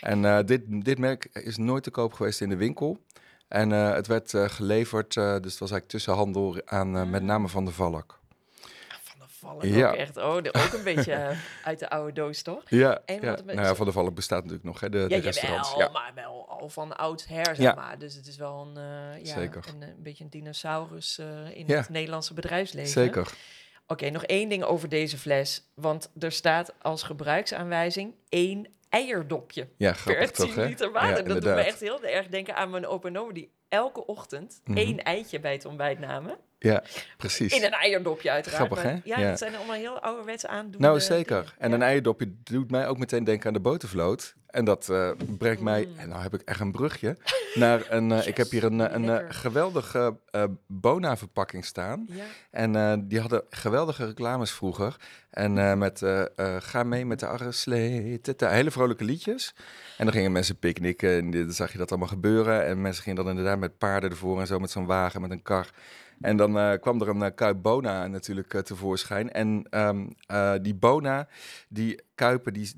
En 0.00 0.46
dit, 0.46 0.62
dit 0.84 0.98
merk 0.98 1.24
is 1.32 1.56
nooit 1.56 1.82
te 1.82 1.90
koop 1.90 2.12
geweest 2.12 2.40
in 2.40 2.48
de 2.48 2.56
winkel. 2.56 2.98
En 3.52 3.72
eh, 3.72 3.92
het 3.92 4.06
werd 4.06 4.34
eh, 4.34 4.48
geleverd, 4.48 5.16
eh, 5.16 5.22
dus 5.24 5.32
het 5.50 5.58
was 5.58 5.70
eigenlijk 5.70 5.88
tussenhandel 5.88 6.56
aan 6.64 7.10
met 7.10 7.22
name 7.22 7.48
van 7.48 7.64
de 7.64 7.70
Valk. 7.70 8.20
Van 9.02 9.18
de 9.18 9.24
valk 9.28 9.62
Ja. 9.64 9.88
ook 9.88 9.94
echt. 9.94 10.16
Oh, 10.16 10.42
de- 10.42 10.54
ook 10.54 10.72
een 10.72 10.84
beetje 10.84 11.36
uit 11.64 11.78
de 11.78 11.90
oude 11.90 12.12
doos, 12.12 12.42
toch? 12.42 12.62
Ja, 12.66 13.00
En 13.04 13.20
ja. 13.20 13.36
nou 13.44 13.60
ja, 13.60 13.74
van 13.74 13.86
de 13.86 13.92
Valk 13.92 14.14
bestaat 14.14 14.38
natuurlijk 14.38 14.64
nog, 14.64 14.80
hè, 14.80 14.88
de, 14.90 15.06
de 15.08 15.14
Ja, 15.14 15.20
restaurants. 15.20 15.70
jawel, 15.70 15.86
Ja. 15.86 15.92
maar 15.92 16.12
wel 16.14 16.48
al 16.48 16.68
van 16.68 16.96
oudsher, 16.96 17.44
zeg 17.46 17.56
Ja. 17.58 17.74
maar. 17.74 17.98
Dus 17.98 18.14
het 18.14 18.26
is 18.26 18.36
wel 18.36 18.66
een, 18.66 18.76
eh, 18.76 19.24
ja, 19.24 19.34
Zeker. 19.34 19.64
een, 19.74 19.82
een 19.82 20.02
beetje 20.02 20.24
een 20.24 20.30
dinosaurus 20.30 21.18
in 21.54 21.66
het 21.70 21.88
Nederlandse 21.88 22.34
bedrijfsleven. 22.34 22.90
Zeker. 22.90 23.32
Oké, 23.86 24.10
nog 24.10 24.24
één 24.24 24.48
ding 24.48 24.62
over 24.62 24.88
deze 24.88 25.18
fles. 25.18 25.62
Want 25.74 26.10
er 26.18 26.32
staat 26.32 26.72
als 26.82 27.02
gebruiksaanwijzing 27.02 28.14
één 28.28 28.66
eierdopje 28.92 29.68
Ja, 29.76 29.90
per 29.90 29.98
grappig 30.00 30.30
10 30.30 30.46
toch, 30.46 30.56
liter 30.56 30.90
water. 30.92 31.08
Ja, 31.08 31.14
dat 31.22 31.42
doet 31.42 31.54
me 31.54 31.60
echt 31.60 31.80
heel 31.80 32.02
erg 32.04 32.26
denken 32.28 32.56
aan 32.56 32.70
mijn 32.70 32.86
opa 32.86 33.08
en 33.08 33.18
oma 33.18 33.32
die 33.32 33.50
elke 33.68 34.06
ochtend 34.06 34.60
Mhm. 34.64 34.76
één 34.78 35.02
eitje 35.02 35.40
bij 35.40 35.52
het 35.52 35.64
ontbijt 35.64 35.98
namen. 35.98 36.36
Ja, 36.58 36.82
precies. 37.16 37.52
In 37.56 37.64
een 37.64 37.72
eierdopje 37.72 38.30
uiteraard. 38.30 38.62
Grappig, 38.72 38.82
hè? 38.90 38.96
Ja, 39.04 39.18
Ja. 39.20 39.26
het 39.28 39.38
zijn 39.38 39.56
allemaal 39.56 39.76
heel 39.76 39.98
ouderwets 40.00 40.46
aandoende 40.46 40.78
Nou, 40.78 41.00
zeker. 41.00 41.40
dingen. 41.40 41.52
En 41.58 41.72
een 41.72 41.82
eierdopje 41.82 42.32
doet 42.42 42.70
mij 42.70 42.86
ook 42.88 42.98
meteen 42.98 43.24
denken 43.24 43.46
aan 43.46 43.52
de 43.52 43.60
botervloot. 43.60 44.34
En 44.52 44.64
dat 44.64 44.88
eh, 44.88 45.10
brengt 45.38 45.60
mij, 45.60 45.84
Mm. 45.86 45.98
en 45.98 46.08
nou 46.08 46.22
heb 46.22 46.34
ik 46.34 46.40
echt 46.40 46.60
een 46.60 46.72
brugje, 46.72 47.16
naar 47.54 47.86
een... 47.88 48.12
eh, 48.12 48.26
ik 48.26 48.36
heb 48.36 48.50
hier 48.50 48.64
een, 48.64 48.80
eh, 48.80 48.92
een 48.92 49.32
geweldige 49.34 50.16
eh 50.30 50.44
Bona-verpakking 50.66 51.64
staan. 51.64 52.06
Ja. 52.08 52.24
En 52.50 53.08
die 53.08 53.20
hadden 53.20 53.42
geweldige 53.50 54.06
reclames 54.06 54.50
vroeger. 54.50 54.96
En 55.30 55.78
met 55.78 56.02
Ga 56.58 56.82
mee 56.82 57.06
met 57.06 57.20
de 57.20 57.26
arreslee, 57.26 58.20
hele 58.36 58.70
vrolijke 58.70 59.04
liedjes. 59.04 59.54
En 59.98 60.04
dan 60.04 60.14
gingen 60.14 60.32
mensen 60.32 60.58
picknicken 60.58 61.10
en 61.18 61.30
dan 61.30 61.52
zag 61.52 61.72
je 61.72 61.78
dat 61.78 61.90
allemaal 61.90 62.08
gebeuren. 62.08 62.66
En 62.66 62.80
mensen 62.80 63.02
gingen 63.02 63.18
dan 63.18 63.28
inderdaad 63.28 63.58
met 63.58 63.78
paarden 63.78 64.10
ervoor 64.10 64.40
en 64.40 64.46
zo 64.46 64.58
met 64.58 64.70
zo'n 64.70 64.86
wagen, 64.86 65.20
met 65.20 65.30
een 65.30 65.42
kar. 65.42 65.70
En 66.22 66.36
dan 66.36 66.78
kwam 66.80 67.00
er 67.00 67.08
een 67.08 67.22
eh, 67.22 67.34
kuip 67.34 67.62
Bona 67.62 68.06
natuurlijk 68.06 68.62
tevoorschijn. 68.62 69.32
En 69.32 69.66
ehm, 69.70 70.06
eh, 70.26 70.52
die 70.62 70.74
Bona, 70.74 71.28
die 71.68 72.00
kuipen 72.26 72.52
die, 72.52 72.70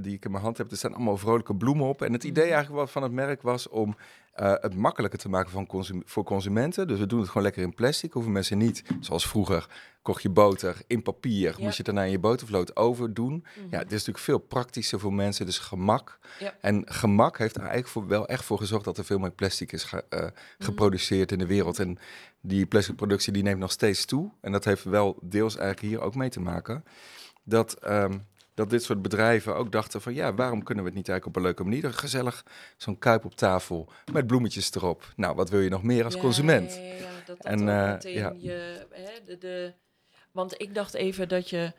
die 0.00 0.14
ik 0.14 0.24
in 0.24 0.30
mijn 0.30 0.42
hand 0.42 0.58
heb, 0.58 0.70
er 0.70 0.76
staan 0.76 0.94
allemaal 0.94 1.16
vrolijke 1.16 1.54
bloemen 1.54 1.86
op. 1.86 2.02
En 2.02 2.12
het 2.12 2.24
idee 2.24 2.44
Mhm. 2.44 2.52
eigenlijk 2.52 2.82
wat 2.82 2.90
van 2.90 3.02
het 3.02 3.12
merk 3.12 3.42
was 3.42 3.68
om 3.68 3.96
eh, 4.32 4.52
het 4.60 4.74
makkelijker 4.76 5.18
te 5.18 5.28
maken 5.28 5.50
van 5.50 5.66
consum- 5.66 6.02
voor 6.04 6.24
consumenten. 6.24 6.88
Dus 6.88 6.98
we 6.98 7.06
doen 7.06 7.18
het 7.18 7.28
gewoon 7.28 7.42
lekker 7.42 7.62
in 7.62 7.74
plastic. 7.74 8.12
Hoeven 8.12 8.32
mensen 8.32 8.58
niet, 8.58 8.82
zoals 9.00 9.26
vroeger, 9.28 9.66
kocht 10.02 10.22
je 10.22 10.28
boter 10.30 10.76
in 10.86 11.02
papier. 11.02 11.50
Ja. 11.56 11.64
Moest 11.64 11.76
je 11.76 11.82
het 11.82 11.84
daarna 11.86 12.02
in 12.02 12.10
je 12.10 12.18
botervloot 12.18 12.76
overdoen. 12.76 13.32
Mhm. 13.32 13.66
Ja, 13.70 13.78
het 13.78 13.86
is 13.86 13.90
natuurlijk 13.98 14.18
veel 14.18 14.38
praktischer 14.38 15.00
voor 15.00 15.12
mensen. 15.12 15.46
Dus 15.46 15.58
gemak. 15.58 16.18
Ja. 16.38 16.54
En 16.60 16.82
gemak 16.86 17.38
heeft 17.38 17.54
er 17.54 17.60
eigenlijk 17.60 17.90
voor, 17.90 18.06
wel 18.06 18.26
echt 18.28 18.44
voor 18.44 18.58
gezorgd 18.58 18.84
dat 18.84 18.98
er 18.98 19.04
veel 19.04 19.18
meer 19.18 19.30
plastic 19.30 19.72
is 19.72 19.84
ge- 19.84 20.04
Mhm. 20.10 20.22
eh, 20.22 20.30
geproduceerd 20.58 21.32
in 21.32 21.38
de 21.38 21.46
wereld. 21.46 21.78
En 21.78 21.98
die 22.40 22.66
plasticproductie 22.66 23.32
die 23.32 23.42
neemt 23.42 23.60
nog 23.60 23.70
steeds 23.72 24.04
toe. 24.04 24.30
En 24.40 24.52
dat 24.52 24.64
heeft 24.64 24.84
wel 24.84 25.18
deels 25.22 25.56
eigenlijk 25.56 25.94
hier 25.94 26.00
ook 26.06 26.14
mee 26.14 26.28
te 26.30 26.40
maken. 26.40 26.84
Dat, 27.44 27.72
ehm, 27.72 28.18
dat 28.54 28.70
dit 28.70 28.82
soort 28.82 29.02
bedrijven 29.02 29.56
ook 29.56 29.72
dachten 29.72 30.00
van... 30.00 30.14
ja, 30.14 30.34
waarom 30.34 30.62
kunnen 30.62 30.84
we 30.84 30.90
het 30.90 30.98
niet 30.98 31.08
eigenlijk 31.08 31.26
op 31.26 31.36
een 31.36 31.48
leuke 31.48 31.64
manier... 31.64 31.92
gezellig 31.92 32.44
zo'n 32.76 32.98
kuip 32.98 33.24
op 33.24 33.34
tafel 33.34 33.92
met 34.12 34.26
bloemetjes 34.26 34.74
erop. 34.74 35.12
Nou, 35.16 35.34
wat 35.34 35.50
wil 35.50 35.60
je 35.60 35.68
nog 35.68 35.82
meer 35.82 36.04
als 36.04 36.14
Ja, 36.14 36.20
consument? 36.20 36.74
Ja, 36.74 36.80
ja, 36.82 36.94
ja, 36.94 37.00
dat 37.26 37.26
dat 37.26 37.46
En, 37.46 37.68
eh, 37.68 37.90
meteen 37.90 38.40
je... 38.40 38.86
Hè, 38.90 39.24
de, 39.24 39.38
de, 39.38 39.74
want 40.32 40.60
ik 40.60 40.74
dacht 40.74 40.94
even 40.94 41.28
dat 41.28 41.50
je... 41.50 41.72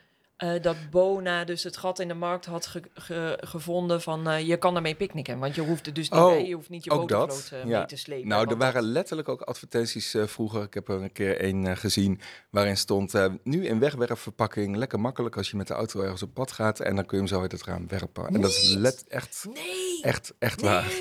eh, 0.44 0.62
dat 0.62 0.76
Bona 0.92 1.44
dus 1.44 1.64
het 1.64 1.78
gat 1.78 2.00
in 2.00 2.08
de 2.08 2.14
markt 2.14 2.46
had 2.46 2.66
ge- 2.66 2.84
ge- 2.94 3.38
gevonden 3.42 4.02
van 4.02 4.28
eh, 4.30 4.48
je 4.48 4.58
kan 4.58 4.76
ermee 4.76 4.96
picknicken. 4.96 5.40
Want 5.40 5.56
je 5.56 5.62
hoeft 5.62 5.88
er 5.88 5.94
dus 5.94 6.10
niet 6.10 6.20
Oh, 6.20 6.48
je 6.48 6.54
hoeft 6.54 6.70
niet 6.70 6.84
je 6.84 6.90
botervloot 6.90 7.50
eh, 7.54 7.70
ja. 7.70 7.78
mee 7.78 7.88
te 7.88 7.96
slepen. 7.98 8.28
Nou, 8.28 8.50
er 8.50 8.58
waren 8.58 8.84
letterlijk 8.84 9.30
ook 9.30 9.42
advertenties 9.42 10.16
vroeger. 10.26 10.62
Ik 10.64 10.74
heb 10.74 10.88
er 10.90 11.02
een 11.02 11.12
keer 11.12 11.44
een 11.44 11.78
gezien 11.78 12.20
waarin 12.50 12.78
stond... 12.78 13.14
nu 13.44 13.66
in 13.66 13.80
wegwerpverpakking, 13.80 14.76
lekker 14.76 15.00
makkelijk 15.00 15.38
als 15.38 15.52
je 15.52 15.58
met 15.58 15.68
de 15.68 15.74
auto 15.74 16.02
ergens 16.02 16.24
op 16.24 16.34
pad 16.34 16.52
gaat... 16.52 16.80
en 16.80 16.96
dan 16.96 17.06
kun 17.06 17.18
je 17.18 17.24
hem 17.24 17.34
zo 17.34 17.42
uit 17.42 17.52
het 17.52 17.64
raam 17.64 17.88
werpen. 17.88 18.28
En 18.28 18.42
dat 18.42 18.52
is 18.52 18.74
let, 18.74 19.06
echt, 19.08 19.46
Nee! 19.54 20.02
echt, 20.02 20.34
echt 20.40 20.62
waar. 20.62 20.92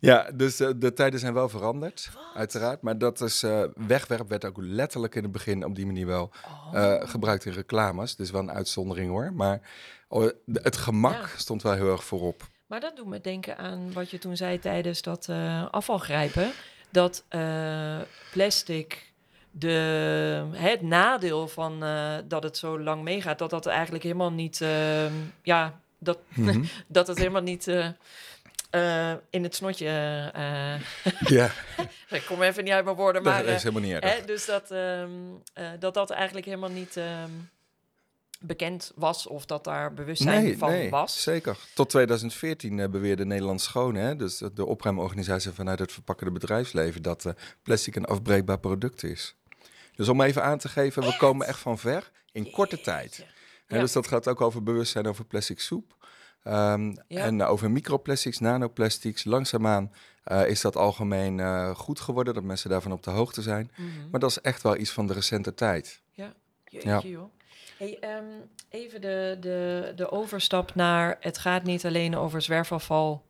Ja, 0.00 0.30
dus 0.34 0.56
de 0.56 0.92
tijden 0.94 1.20
zijn 1.20 1.34
wel 1.34 1.48
veranderd, 1.48 2.10
Wat? 2.14 2.22
uiteraard. 2.34 2.82
Maar 2.82 2.98
dat 2.98 3.20
is, 3.20 3.44
wegwerp 3.86 4.28
werd 4.28 4.44
ook 4.44 4.56
letterlijk 4.60 5.14
in 5.14 5.22
het 5.22 5.32
begin 5.32 5.64
op 5.64 5.74
die 5.74 5.86
manier 5.86 6.06
wel 6.06 6.30
Oh. 6.74 6.94
gebruikt 7.08 7.44
in 7.44 7.52
reclames. 7.52 8.16
Dus 8.16 8.30
wel 8.30 8.40
een 8.40 8.50
uitzondering 8.62 9.10
hoor. 9.10 9.32
Maar 9.32 9.60
oh, 10.08 10.28
het 10.52 10.76
gemak 10.76 11.12
Ja. 11.20 11.26
stond 11.36 11.62
wel 11.62 11.72
heel 11.74 11.90
erg 11.92 12.04
voorop. 12.04 12.42
Maar 12.66 12.80
dat 12.80 12.96
doet 12.96 13.06
me 13.06 13.20
denken 13.20 13.56
aan 13.58 13.92
wat 13.92 14.10
je 14.10 14.18
toen 14.18 14.36
zei 14.36 14.58
tijdens 14.58 15.02
dat 15.02 15.28
eh, 15.28 15.66
afvalgrijpen. 15.70 16.50
Dat 16.90 17.24
eh, 17.28 17.98
plastic, 18.32 19.12
de, 19.50 20.46
het 20.52 20.82
nadeel 20.82 21.48
van 21.48 21.82
eh, 21.84 22.14
dat 22.24 22.42
het 22.42 22.56
zo 22.56 22.80
lang 22.80 23.02
meegaat, 23.02 23.38
dat 23.38 23.50
dat 23.50 23.66
eigenlijk 23.66 24.02
helemaal 24.04 24.32
niet, 24.32 24.60
eh, 24.60 25.12
ja, 25.42 25.80
dat, 25.98 26.18
Mhm. 26.34 26.64
dat 26.86 27.06
het 27.06 27.18
helemaal 27.18 27.42
niet 27.42 27.66
in 29.30 29.42
het 29.42 29.54
snotje, 29.54 29.84
ja, 31.28 31.50
ik 32.10 32.22
kom 32.26 32.42
even 32.42 32.64
niet 32.64 32.72
uit 32.72 32.84
mijn 32.84 32.96
woorden, 32.96 33.22
dat 33.22 33.32
maar 33.32 33.44
is 33.44 33.50
eh, 33.54 33.58
helemaal 33.58 33.82
niet 33.82 33.92
erg. 34.02 34.16
hè, 34.18 34.24
dus 34.24 34.46
dat, 34.46 34.70
ehm, 34.70 35.10
eh, 35.54 35.66
dat 35.78 35.94
dat 35.94 36.10
eigenlijk 36.10 36.46
helemaal 36.46 36.70
niet 36.70 36.96
ehm, 36.96 37.30
bekend 38.42 38.92
was 38.94 39.26
of 39.26 39.46
dat 39.46 39.64
daar 39.64 39.94
bewustzijn 39.94 40.58
van 40.58 40.88
was. 40.90 41.22
Zeker. 41.22 41.58
Tot 41.74 41.90
2014 41.90 42.78
eh, 42.80 42.88
beweerde 42.88 43.24
Nederland 43.24 43.60
Schoon, 43.60 43.94
hè, 43.94 44.16
dus 44.16 44.42
de- 44.54 44.66
opruimorganisatie 44.66 45.50
vanuit 45.50 45.78
het 45.78 45.92
verpakkende 45.92 46.32
bedrijfsleven, 46.32 47.02
dat 47.02 47.24
eh, 47.24 47.32
plastic 47.62 47.96
een 47.96 48.04
afbreekbaar 48.04 48.58
product 48.58 49.02
is. 49.02 49.36
Dus 49.96 50.08
om 50.08 50.20
even 50.20 50.42
aan 50.44 50.58
te 50.58 50.68
geven, 50.68 51.02
we 51.02 51.16
komen 51.16 51.46
echt 51.46 51.58
van 51.58 51.78
ver 51.78 52.10
in 52.32 52.50
korte 52.50 52.80
tijd. 52.80 53.26
Ja. 53.66 53.78
Dus 53.80 53.92
dat 53.92 54.06
gaat 54.06 54.28
ook 54.28 54.40
over 54.40 54.62
bewustzijn 54.62 55.06
over 55.06 55.24
plastic 55.24 55.60
soep. 55.60 55.96
Ehm, 56.42 56.86
Ja. 57.08 57.20
En 57.24 57.42
over 57.42 57.70
microplastics, 57.70 58.38
nanoplastics. 58.38 59.24
Langzaamaan 59.24 59.92
eh, 60.24 60.46
is 60.48 60.60
dat 60.60 60.76
algemeen 60.76 61.40
goed 61.76 62.00
geworden, 62.00 62.34
dat 62.34 62.42
mensen 62.42 62.70
daarvan 62.70 62.92
op 62.92 63.02
de 63.02 63.10
hoogte 63.10 63.42
zijn. 63.42 63.70
Mhm. 63.76 63.88
Maar 64.10 64.20
dat 64.20 64.30
is 64.30 64.40
echt 64.40 64.62
wel 64.62 64.76
iets 64.76 64.90
van 64.90 65.06
de 65.06 65.12
recente 65.12 65.54
tijd. 65.54 66.00
Jeetje, 66.10 66.88
Ja. 66.88 67.00
joh. 67.04 67.32
Hey, 67.82 67.98
ehm, 68.00 68.24
even 68.68 69.00
de, 69.00 69.36
de, 69.40 69.92
de 69.96 70.10
overstap 70.10 70.74
naar... 70.74 71.16
Het 71.20 71.38
gaat 71.38 71.62
niet 71.62 71.86
alleen 71.86 72.16
over 72.16 72.42
zwerfafval 72.42 73.26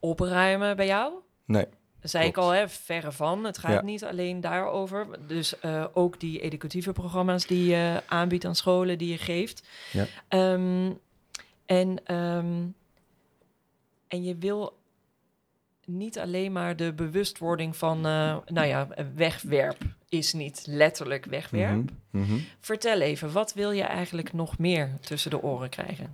opruimen 0.00 0.76
bij 0.76 0.86
jou? 0.86 1.12
Nee. 1.44 1.66
Dat 2.00 2.10
zei 2.10 2.26
ik 2.26 2.36
al, 2.36 2.50
hè, 2.50 2.68
verre 2.68 3.12
van. 3.12 3.44
Het 3.44 3.58
gaat 3.58 3.72
Ja. 3.72 3.82
niet 3.82 4.04
alleen 4.04 4.40
daarover. 4.40 5.26
Dus 5.26 5.58
eh, 5.58 5.84
ook 5.92 6.20
die 6.20 6.40
educatieve 6.40 6.92
programma's 6.92 7.46
die 7.46 7.64
je 7.64 8.02
aanbiedt 8.06 8.44
aan 8.44 8.54
scholen, 8.54 8.98
die 8.98 9.10
je 9.10 9.18
geeft. 9.18 9.68
Ja. 9.92 10.06
Ehm, 10.28 10.92
en, 11.66 12.04
ehm, 12.04 12.66
en 14.08 14.22
je 14.22 14.36
wil 14.38 14.78
niet 15.84 16.18
alleen 16.18 16.52
maar 16.52 16.76
de 16.76 16.92
bewustwording 16.92 17.76
van, 17.76 17.96
eh, 18.06 18.36
nou 18.46 18.66
ja, 18.66 18.88
wegwerp 19.14 19.78
is 20.12 20.32
niet 20.32 20.62
letterlijk 20.66 21.24
wegwerp. 21.24 21.90
Mhm, 22.10 22.22
mhm. 22.24 22.38
Vertel 22.60 23.00
even, 23.00 23.32
wat 23.32 23.54
wil 23.54 23.70
je 23.70 23.82
eigenlijk 23.82 24.32
nog 24.32 24.58
meer 24.58 24.90
tussen 25.00 25.30
de 25.30 25.42
oren 25.42 25.68
krijgen? 25.68 26.10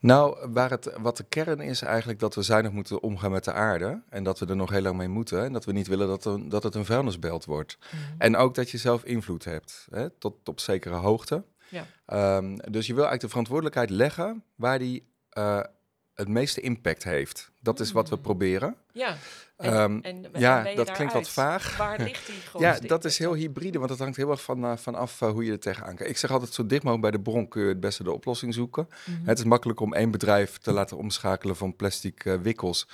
Nou, 0.00 0.50
waar 0.50 0.70
het, 0.70 0.92
wat 1.00 1.16
de 1.16 1.24
kern 1.28 1.60
is 1.60 1.82
eigenlijk 1.82 2.18
dat 2.18 2.34
we 2.34 2.42
zuinig 2.42 2.72
moeten 2.72 3.02
omgaan 3.02 3.30
met 3.30 3.44
de 3.44 3.52
aarde. 3.52 4.02
En 4.08 4.22
dat 4.24 4.38
we 4.38 4.46
er 4.46 4.56
nog 4.56 4.70
heel 4.70 4.80
lang 4.80 4.96
mee 4.96 5.08
moeten. 5.08 5.44
En 5.44 5.52
dat 5.52 5.64
we 5.64 5.72
niet 5.72 5.86
willen 5.86 6.08
dat, 6.08 6.24
er- 6.24 6.48
dat 6.48 6.62
het 6.62 6.74
een 6.74 6.84
vuilnisbelt 6.84 7.44
wordt. 7.44 7.78
En 8.18 8.36
ook 8.36 8.54
dat 8.54 8.70
je 8.70 8.78
zelf 8.78 9.04
invloed 9.04 9.44
hebt, 9.44 9.86
hè, 9.90 10.10
tot 10.10 10.48
op 10.48 10.60
zekere 10.60 10.94
hoogte. 10.94 11.44
Ja. 11.68 11.86
Ehm, 12.06 12.56
dus 12.70 12.86
je 12.86 12.94
wil 12.94 13.02
eigenlijk 13.06 13.20
de 13.20 13.28
verantwoordelijkheid 13.28 13.90
leggen 13.90 14.44
waar 14.54 14.78
die 14.78 15.06
eh, 15.28 15.60
het 16.14 16.28
meeste 16.28 16.60
impact 16.60 17.04
heeft. 17.04 17.50
Dat 17.60 17.80
is 17.80 17.92
wat 17.92 18.08
we 18.08 18.16
Mm. 18.16 18.22
proberen. 18.22 18.76
Ja, 18.92 19.16
en, 19.56 19.72
Ehm, 19.72 19.98
en, 20.02 20.24
ja, 20.34 20.74
dat 20.74 20.90
klinkt 20.90 21.12
wat 21.12 21.28
vaag. 21.28 21.76
Waar 21.76 21.98
ligt 22.02 22.26
die 22.26 22.34
grootste 22.40 22.82
Ja, 22.82 22.88
dat 22.88 23.04
is 23.04 23.18
heel 23.18 23.34
hybride, 23.34 23.78
want 23.78 23.90
het 23.90 23.98
hangt 23.98 24.16
heel 24.16 24.30
erg 24.30 24.42
van, 24.42 24.78
van 24.78 24.94
af 24.94 25.20
eh, 25.22 25.30
hoe 25.30 25.44
je 25.44 25.52
er 25.52 25.58
tegenaan 25.58 25.94
kijkt. 25.94 26.10
Ik 26.12 26.18
zeg 26.18 26.30
altijd, 26.30 26.52
zo 26.54 26.66
dicht 26.66 26.82
mogelijk 26.82 27.10
bij 27.10 27.20
de 27.22 27.30
bron 27.30 27.48
kun 27.48 27.62
je 27.62 27.68
het 27.68 27.80
beste 27.80 28.02
de 28.04 28.12
oplossing 28.12 28.54
zoeken. 28.54 28.88
Mhm. 29.06 29.28
Het 29.28 29.38
is 29.38 29.44
makkelijk 29.44 29.80
om 29.80 29.94
één 29.94 30.10
bedrijf 30.10 30.58
te 30.58 30.72
laten 30.72 30.96
omschakelen 30.96 31.56
van 31.56 31.76
plastic 31.76 32.24
eh, 32.24 32.34
wikkels. 32.34 32.88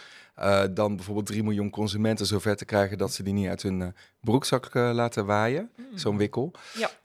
dan 0.70 0.96
bijvoorbeeld 0.96 1.26
3 1.26 1.42
miljoen 1.42 1.70
consumenten 1.70 2.26
zover 2.26 2.56
te 2.56 2.64
krijgen 2.64 2.98
dat 2.98 3.12
ze 3.12 3.22
die 3.22 3.32
niet 3.32 3.48
uit 3.48 3.62
hun 3.62 3.94
broekzak 4.20 4.74
laten 4.74 5.26
waaien. 5.26 5.70
Mm. 5.76 5.98
Zo'n 5.98 6.16
wikkel. 6.16 6.52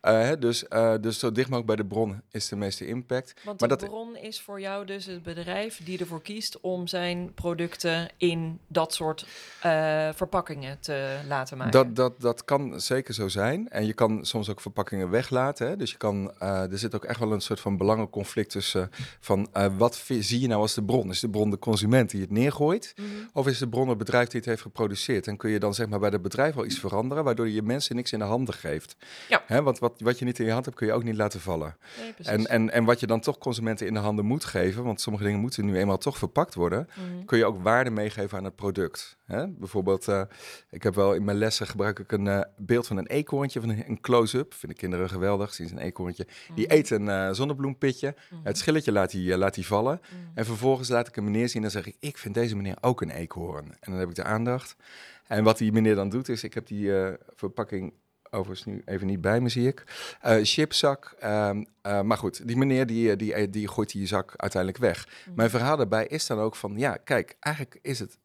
Ja. 0.02 0.36
Dus, 0.36 0.66
dus 1.02 1.20
zo 1.20 1.32
dicht 1.32 1.50
mogelijk 1.50 1.66
bij 1.66 1.76
de 1.76 1.86
bron 1.86 2.22
is 2.32 2.48
de 2.48 2.56
meeste 2.56 2.88
impact. 2.88 3.34
Want 3.44 3.60
Maar 3.60 3.70
de 3.70 3.76
dat- 3.76 3.90
bron 3.90 4.16
is 4.18 4.42
voor 4.42 4.62
jou 4.62 4.86
dus 4.86 5.06
het 5.06 5.24
bedrijf 5.24 5.82
die 5.84 6.00
ervoor 6.00 6.22
kiest 6.22 6.60
om 6.60 6.88
zijn 6.88 7.34
producten 7.50 8.10
in 8.18 8.60
dat 8.68 8.94
soort 8.94 9.26
eh, 9.62 10.10
verpakkingen 10.14 10.80
te 10.80 11.18
laten 11.28 11.58
maken. 11.58 11.72
Dat, 11.72 11.96
dat, 11.96 12.22
dat 12.22 12.46
kan 12.46 12.82
zeker 12.82 13.14
zo 13.14 13.28
zijn. 13.28 13.70
En 13.70 13.86
je 13.86 13.94
kan 13.94 14.26
soms 14.26 14.50
ook 14.50 14.62
verpakkingen 14.62 15.10
weglaten. 15.10 15.68
Hè? 15.68 15.76
Dus 15.78 15.92
je 15.92 15.98
kan, 15.98 16.32
eh, 16.40 16.72
er 16.72 16.78
zit 16.78 16.96
ook 16.96 17.06
echt 17.06 17.20
wel 17.20 17.32
een 17.32 17.42
soort 17.42 17.60
van 17.60 17.78
belangenconflict 17.78 18.50
tussen 18.50 18.92
van 19.20 19.48
eh, 19.54 19.66
wat 19.78 20.04
zie 20.08 20.40
je 20.40 20.48
nou 20.48 20.62
als 20.62 20.74
de 20.74 20.84
bron? 20.84 21.10
Is 21.10 21.20
de 21.20 21.30
bron 21.30 21.50
de 21.50 21.60
consument 21.60 22.10
die 22.10 22.22
het 22.22 22.32
neergooit? 22.32 22.94
Mhm. 22.96 23.08
Of 23.34 23.48
is 23.48 23.58
de 23.58 23.70
bron 23.70 23.90
het 23.90 23.98
bedrijf 23.98 24.28
die 24.28 24.40
het 24.40 24.50
heeft 24.50 24.62
geproduceerd? 24.62 25.28
En 25.28 25.38
kun 25.38 25.50
je 25.50 25.60
dan 25.60 25.74
zeg 25.74 25.88
maar 25.88 26.00
bij 26.00 26.10
het 26.10 26.22
bedrijf 26.22 26.56
wel 26.56 26.66
iets 26.66 26.80
veranderen, 26.80 27.24
waardoor 27.24 27.48
je 27.48 27.54
je 27.54 27.62
mensen 27.62 27.96
niks 27.96 28.12
in 28.12 28.20
de 28.20 28.26
handen 28.26 28.54
geeft. 28.54 28.96
Ja. 29.30 29.44
Hè? 29.46 29.62
Want 29.64 29.80
wat, 29.80 29.94
wat 29.98 30.20
je 30.20 30.26
niet 30.26 30.40
in 30.40 30.46
je 30.46 30.52
hand 30.52 30.66
hebt, 30.66 30.78
kun 30.78 30.88
je 30.88 30.94
ook 30.94 31.04
niet 31.04 31.16
laten 31.16 31.40
vallen. 31.40 31.76
Nee. 32.00 32.14
En, 32.24 32.48
en, 32.48 32.72
en 32.72 32.84
wat 32.84 33.00
je 33.00 33.08
dan 33.08 33.20
toch 33.20 33.38
consumenten 33.38 33.88
in 33.88 33.94
de 33.94 34.00
handen 34.00 34.26
moet 34.26 34.46
geven, 34.46 34.84
want 34.84 35.02
sommige 35.02 35.26
dingen 35.26 35.40
moeten 35.40 35.66
nu 35.66 35.78
eenmaal 35.78 35.98
toch 35.98 36.18
verpakt 36.18 36.54
worden, 36.56 36.88
Mhm. 36.96 37.26
kun 37.26 37.38
je 37.38 37.39
ook 37.46 37.64
waarde 37.64 37.90
meegeven 37.90 38.38
aan 38.38 38.44
het 38.44 38.56
product. 38.56 39.18
Hè? 39.26 39.48
Bijvoorbeeld, 39.48 40.08
eh, 40.08 40.22
ik 40.70 40.84
heb 40.84 40.96
wel 40.96 41.14
in 41.14 41.24
mijn 41.24 41.38
lessen 41.38 41.68
gebruik 41.68 42.00
ik 42.00 42.12
een 42.12 42.28
eh, 42.28 42.42
beeld 42.58 42.88
van 42.88 42.98
een 42.98 43.08
eekhoorntje, 43.08 43.60
van 43.60 43.70
een, 43.70 44.02
close-up. 44.02 44.54
Vinden 44.54 44.78
kinderen 44.78 45.10
geweldig, 45.10 45.54
zien 45.54 45.68
ze 45.68 45.74
een 45.74 45.80
eekhoorntje. 45.82 46.28
Die 46.56 46.66
Mhm. 46.66 46.76
eet 46.76 46.90
een 46.90 47.10
eh, 47.10 47.32
zonnebloempitje, 47.32 48.16
Mhm. 48.30 48.42
het 48.44 48.58
schilletje 48.58 48.92
laat 48.92 49.12
hij 49.12 49.38
laat 49.38 49.54
die 49.54 49.66
vallen. 49.66 50.02
Mhm. 50.04 50.16
En 50.34 50.46
vervolgens 50.46 50.90
laat 50.90 51.08
ik 51.08 51.16
een 51.16 51.24
meneer 51.24 51.50
zien 51.50 51.64
en 51.64 51.72
zeg 51.72 51.88
ik, 51.88 51.96
ik 52.00 52.18
vind 52.18 52.34
deze 52.34 52.56
meneer 52.56 52.78
ook 52.82 53.02
een 53.02 53.10
eekhoorn. 53.10 53.66
En 53.66 53.92
dan 53.92 54.00
heb 54.00 54.10
ik 54.10 54.16
de 54.16 54.24
aandacht. 54.24 54.76
En 55.28 55.44
wat 55.44 55.58
die 55.58 55.72
meneer 55.72 55.96
dan 55.96 56.10
doet 56.10 56.30
is, 56.30 56.44
ik 56.44 56.54
heb 56.54 56.68
die 56.68 56.92
verpakking 57.36 57.94
overigens 58.32 58.66
nu 58.66 58.82
even 58.86 59.08
niet 59.08 59.22
bij 59.22 59.42
me, 59.42 59.50
zie 59.50 59.68
ik. 59.68 59.84
Eh 60.22 60.38
chipzak. 60.44 61.16
ehm, 61.20 61.64
eh, 61.82 62.02
maar 62.02 62.18
goed, 62.18 62.48
die 62.48 62.58
meneer 62.58 62.86
die, 62.86 63.12
eh, 63.12 63.18
die, 63.18 63.50
die 63.50 63.68
gooit 63.68 63.92
die 63.92 64.08
zak 64.08 64.34
uiteindelijk 64.36 64.82
weg. 64.82 65.08
Mhm. 65.08 65.36
Mijn 65.36 65.50
verhaal 65.50 65.78
daarbij 65.78 66.06
is 66.08 66.28
dan 66.28 66.40
ook 66.40 66.56
van, 66.56 66.78
ja, 66.78 66.98
kijk, 67.04 67.36
eigenlijk 67.40 67.80
is 67.82 68.00
het 68.00 68.18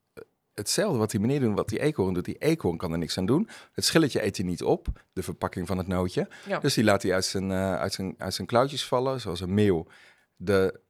hetzelfde 0.54 0.98
wat 0.98 1.10
die 1.10 1.20
meneer 1.20 1.40
doet, 1.40 1.54
wat 1.54 1.68
die 1.68 1.80
eekhoorn 1.80 2.14
doet. 2.14 2.24
Die 2.24 2.38
eekhoorn 2.38 2.76
kan 2.76 2.92
er 2.92 2.98
niks 2.98 3.18
aan 3.18 3.26
doen. 3.26 3.48
Het 3.72 3.84
schilletje 3.84 4.24
eet 4.24 4.36
hij 4.36 4.46
niet 4.46 4.62
op, 4.62 4.86
de 5.12 5.22
verpakking 5.22 5.66
van 5.66 5.78
het 5.78 5.86
nootje. 5.86 6.28
Ja. 6.46 6.58
Dus 6.58 6.74
die 6.74 6.84
laat 6.84 7.02
hij 7.02 7.14
uit 7.14 7.24
zijn, 7.24 7.50
eh, 7.50 7.74
uit 7.74 7.92
zijn, 7.92 8.14
uit 8.18 8.34
zijn 8.34 8.46
klauwtjes 8.46 8.86
vallen, 8.86 9.20
zoals 9.20 9.40
een 9.40 9.54
meeuw 9.54 9.86
de 10.36 10.80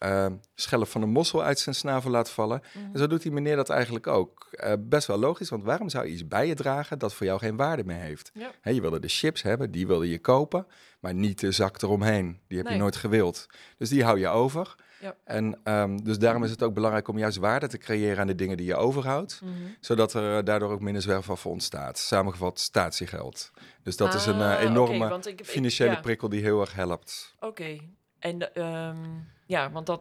eh, 0.00 0.26
schelp 0.54 0.86
van 0.88 1.02
een 1.02 1.08
mossel 1.08 1.42
uit 1.42 1.58
zijn 1.58 1.74
snavel 1.74 2.10
laat 2.10 2.30
vallen. 2.30 2.62
Mhm. 2.74 2.84
En 2.92 2.98
zo 2.98 3.06
doet 3.06 3.22
die 3.22 3.32
meneer 3.32 3.56
dat 3.56 3.68
eigenlijk 3.70 4.06
ook. 4.06 4.48
Eh, 4.50 4.72
best 4.78 5.06
wel 5.06 5.18
logisch, 5.18 5.48
want 5.48 5.64
waarom 5.64 5.88
zou 5.88 6.06
je 6.06 6.12
iets 6.12 6.28
bij 6.28 6.46
je 6.46 6.54
dragen 6.54 6.98
dat 6.98 7.14
voor 7.14 7.26
jou 7.26 7.38
geen 7.38 7.56
waarde 7.56 7.84
meer 7.84 8.00
heeft? 8.00 8.30
Ja. 8.34 8.72
Je 8.72 8.80
wilde 8.80 8.98
de 9.00 9.08
chips 9.08 9.42
hebben, 9.42 9.70
die 9.70 9.86
wilde 9.86 10.10
je 10.10 10.18
kopen, 10.18 10.66
maar 11.00 11.14
niet 11.14 11.40
de 11.40 11.52
zak 11.52 11.82
eromheen. 11.82 12.40
Die 12.48 12.56
heb 12.56 12.66
Nee. 12.66 12.74
je 12.76 12.80
nooit 12.82 12.96
gewild. 12.96 13.46
Dus 13.78 13.88
die 13.88 14.04
hou 14.04 14.18
je 14.18 14.28
over. 14.28 14.74
Ja. 15.00 15.14
En 15.24 15.58
ehm, 15.64 15.96
dus 15.96 16.18
daarom 16.18 16.44
is 16.44 16.50
het 16.50 16.62
ook 16.62 16.74
belangrijk 16.74 17.08
om 17.08 17.18
juist 17.18 17.36
waarde 17.38 17.66
te 17.66 17.78
creëren 17.78 18.18
aan 18.18 18.26
de 18.26 18.34
dingen 18.34 18.56
die 18.56 18.66
je 18.66 18.76
overhoudt, 18.76 19.40
Mhm. 19.44 19.52
zodat 19.80 20.12
er 20.14 20.38
eh, 20.38 20.44
daardoor 20.44 20.70
ook 20.70 20.80
minder 20.80 21.02
zwerfafval 21.02 21.52
ontstaat. 21.52 21.98
Samengevat 21.98 22.58
statiegeld. 22.58 23.50
Dus 23.82 23.96
dat 23.96 24.14
is 24.14 24.26
een 24.26 24.40
eh, 24.40 24.56
Ah, 24.56 24.62
enorme 24.62 25.18
ik- 25.24 25.44
financiële 25.44 25.90
ja. 25.90 26.00
prikkel 26.00 26.28
die 26.28 26.42
heel 26.42 26.60
erg 26.60 26.74
helpt. 26.74 27.34
Oké, 27.40 27.76
en 28.20 28.54
ehm, 28.54 28.98
ja, 29.46 29.70
want 29.70 29.86
dat 29.86 30.00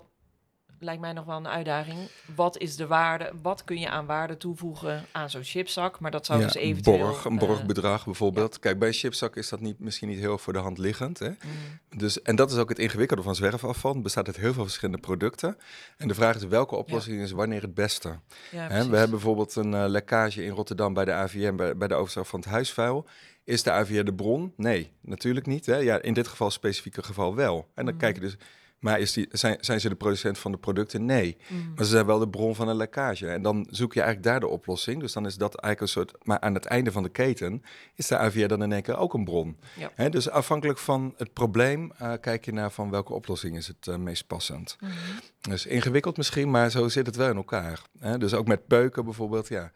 lijkt 0.80 1.02
mij 1.02 1.14
nog 1.14 1.26
wel 1.26 1.38
een 1.38 1.48
uitdaging. 1.48 1.98
Wat 2.36 2.58
is 2.58 2.76
de 2.76 2.88
waarde? 2.88 3.32
Wat 3.42 3.64
kun 3.64 3.80
je 3.80 3.90
aan 3.90 4.06
waarde 4.06 4.38
toevoegen 4.38 5.06
aan 5.12 5.30
zo'n 5.30 5.44
chipzak? 5.44 6.00
Maar 6.00 6.12
dat 6.12 6.26
zou 6.26 6.40
Ja, 6.40 6.46
dus 6.46 6.56
eventueel... 6.56 6.98
borg, 6.98 7.26
een 7.26 7.40
eh, 7.40 7.48
borgbedrag 7.48 8.06
bijvoorbeeld. 8.06 8.60
Kijk, 8.60 8.80
bij 8.80 8.88
een 8.88 8.94
chipzak 8.94 9.36
is 9.36 9.50
dat 9.50 9.60
niet, 9.60 9.80
misschien 9.80 10.08
niet 10.08 10.20
heel 10.20 10.38
voor 10.38 10.54
de 10.54 10.60
hand 10.60 10.78
liggend. 10.78 11.20
Hè? 11.20 11.30
mhm. 11.30 11.98
Dus, 11.98 12.22
en 12.22 12.36
dat 12.36 12.52
is 12.52 12.58
ook 12.58 12.70
het 12.70 12.80
ingewikkelde 12.80 13.24
van 13.24 13.36
zwerfafval. 13.36 13.94
Het 13.94 14.04
bestaat 14.04 14.28
uit 14.28 14.38
heel 14.38 14.54
veel 14.54 14.64
verschillende 14.64 15.02
producten. 15.02 15.58
En 15.98 16.08
de 16.08 16.14
vraag 16.14 16.36
is 16.36 16.44
welke 16.44 16.76
oplossing 16.76 17.22
is 17.22 17.32
wanneer 17.32 17.62
het 17.62 17.74
beste. 17.74 18.20
Hè, 18.50 18.90
we 18.90 18.98
hebben 18.98 19.10
bijvoorbeeld 19.10 19.56
een 19.56 19.74
eh, 19.74 19.84
lekkage 19.88 20.44
in 20.44 20.52
Rotterdam 20.52 20.94
bij 20.94 21.06
de 21.06 21.14
AVM, 21.14 21.56
bij, 21.56 21.78
bij 21.78 21.88
de 21.88 21.96
overslag 21.96 22.28
van 22.28 22.40
het 22.40 22.50
huisvuil. 22.50 23.08
Is 23.50 23.64
de 23.64 23.72
AVM 23.72 24.04
de 24.04 24.14
bron? 24.14 24.54
Nee, 24.56 24.92
natuurlijk 25.02 25.46
niet. 25.46 25.66
Hè? 25.66 25.76
Ja, 25.76 26.02
in 26.02 26.14
dit 26.14 26.28
geval 26.28 26.52
specifieke 26.52 27.04
geval 27.04 27.36
wel. 27.36 27.68
En 27.76 27.86
dan 27.86 27.98
kijk 27.98 28.16
je 28.16 28.22
dus, 28.22 28.38
maar 28.80 29.00
is 29.00 29.14
die, 29.14 29.28
zijn, 29.32 29.58
zijn 29.60 29.80
ze 29.80 29.90
de 29.90 29.96
producent 29.96 30.38
van 30.38 30.52
de 30.52 30.58
producten? 30.58 31.06
Nee. 31.06 31.38
Mhm. 31.48 31.74
Maar 31.76 31.86
ze 31.86 31.92
zijn 31.92 32.06
wel 32.06 32.20
de 32.20 32.30
bron 32.30 32.56
van 32.56 32.68
een 32.68 32.76
lekkage. 32.76 33.28
En 33.28 33.42
dan 33.42 33.68
zoek 33.70 33.94
je 33.94 34.02
eigenlijk 34.02 34.30
daar 34.30 34.40
de 34.40 34.48
oplossing. 34.48 35.00
Dus 35.00 35.14
dan 35.14 35.26
is 35.26 35.36
dat 35.36 35.56
eigenlijk 35.56 35.82
een 35.82 36.02
soort. 36.02 36.26
Maar 36.26 36.40
aan 36.40 36.54
het 36.54 36.66
einde 36.66 36.92
van 36.92 37.04
de 37.04 37.10
keten 37.10 37.64
is 37.96 38.08
de 38.08 38.18
AVR 38.18 38.48
dan 38.48 38.64
in 38.64 38.72
één 38.72 38.82
keer 38.82 38.98
ook 38.98 39.14
een 39.14 39.24
bron. 39.24 39.58
Ja. 39.78 39.92
Hè, 39.96 40.10
dus 40.10 40.30
afhankelijk 40.30 40.80
van 40.80 41.14
het 41.18 41.34
probleem 41.34 41.92
eh, 41.98 42.14
kijk 42.22 42.46
je 42.46 42.54
naar 42.54 42.72
van 42.72 42.90
welke 42.90 43.14
oplossing 43.14 43.56
is 43.56 43.68
het 43.68 43.88
eh, 43.88 43.96
meest 43.96 44.28
passend. 44.28 44.78
Mhm. 44.80 44.92
Dus 45.42 45.66
ingewikkeld 45.66 46.18
misschien, 46.18 46.50
maar 46.50 46.72
zo 46.72 46.88
zit 46.88 47.06
het 47.06 47.16
wel 47.16 47.30
in 47.30 47.36
elkaar. 47.36 47.82
Hè? 48.00 48.18
Dus 48.18 48.34
ook 48.34 48.48
met 48.48 48.68
peuken 48.68 49.04
bijvoorbeeld, 49.04 49.48
ja. 49.48 49.72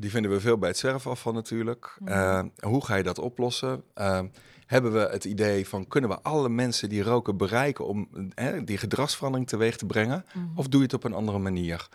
Die 0.00 0.10
vinden 0.10 0.30
we 0.30 0.40
veel 0.40 0.58
bij 0.58 0.68
het 0.68 0.78
zwerfafval 0.78 1.32
natuurlijk. 1.32 1.96
Mhm. 1.98 2.12
Eh, 2.12 2.42
hoe 2.60 2.84
ga 2.84 2.94
je 2.94 3.02
dat 3.02 3.18
oplossen? 3.18 3.82
Eh, 3.94 4.20
hebben 4.66 4.92
we 4.92 4.98
het 4.98 5.24
idee 5.24 5.68
van 5.68 5.88
kunnen 5.88 6.10
we 6.10 6.20
alle 6.22 6.48
mensen 6.48 6.88
die 6.88 7.02
roken 7.02 7.36
bereiken 7.36 7.86
om 7.86 8.08
eh, 8.34 8.48
die 8.64 8.78
gedragsverandering 8.78 9.48
teweeg 9.48 9.76
te 9.76 9.86
brengen? 9.86 10.24
Mhm. 10.34 10.46
Of 10.58 10.68
doe 10.68 10.78
je 10.80 10.86
het 10.86 10.94
op 10.94 11.04
een 11.04 11.12
andere 11.14 11.38
manier? 11.38 11.88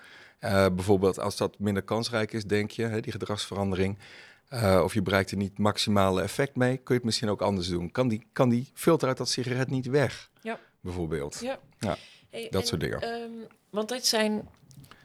Bijvoorbeeld 0.75 1.19
als 1.19 1.37
dat 1.37 1.59
minder 1.59 1.83
kansrijk 1.83 2.33
is, 2.33 2.43
denk 2.45 2.71
je, 2.71 2.83
hè, 2.85 2.99
die 3.01 3.11
gedragsverandering. 3.11 3.97
of 4.83 4.93
je 4.93 5.01
bereikt 5.01 5.31
er 5.31 5.37
niet 5.37 5.57
maximale 5.57 6.21
effect 6.21 6.55
mee, 6.55 6.75
kun 6.77 6.83
je 6.87 6.93
het 6.93 7.03
misschien 7.03 7.29
ook 7.29 7.41
anders 7.41 7.67
doen. 7.67 7.91
Kan 7.91 8.07
die, 8.07 8.27
kan 8.33 8.49
die 8.49 8.71
filter 8.73 9.07
uit 9.07 9.17
dat 9.17 9.29
sigaret 9.29 9.69
niet 9.69 9.85
weg? 9.85 10.29
Ja. 10.41 10.59
Bijvoorbeeld. 10.81 11.39
Ja. 11.41 11.59
Ja, 11.79 11.97
Hey, 12.29 12.47
dat 12.49 12.61
en, 12.61 12.67
soort 12.67 12.81
dingen. 12.81 13.01
ehm, 13.01 13.31
want 13.69 13.89
dit 13.89 14.05
zijn 14.05 14.47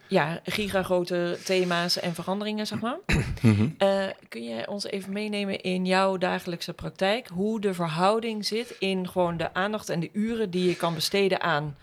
ja, 0.09 0.41
gigagrote 0.45 1.39
thema's 1.45 2.01
en 2.01 2.15
veranderingen, 2.15 2.67
zeg 2.67 2.81
maar. 2.81 2.99
Mhm. 3.43 3.69
Eh, 3.79 4.07
kun 4.29 4.45
je 4.45 4.69
ons 4.69 4.85
even 4.85 5.13
meenemen 5.13 5.61
in 5.61 5.87
jouw 5.87 6.17
dagelijkse 6.17 6.73
praktijk? 6.73 7.29
Hoe 7.29 7.61
de 7.61 7.75
verhouding 7.75 8.47
zit 8.47 8.77
in 8.79 9.09
gewoon 9.09 9.37
de 9.37 9.55
aandacht 9.55 9.89
en 9.89 10.01
de 10.01 10.11
uren 10.13 10.51
die 10.51 10.69
je 10.69 10.77
kan 10.77 10.95
besteden 10.95 11.41
aan 11.41 11.77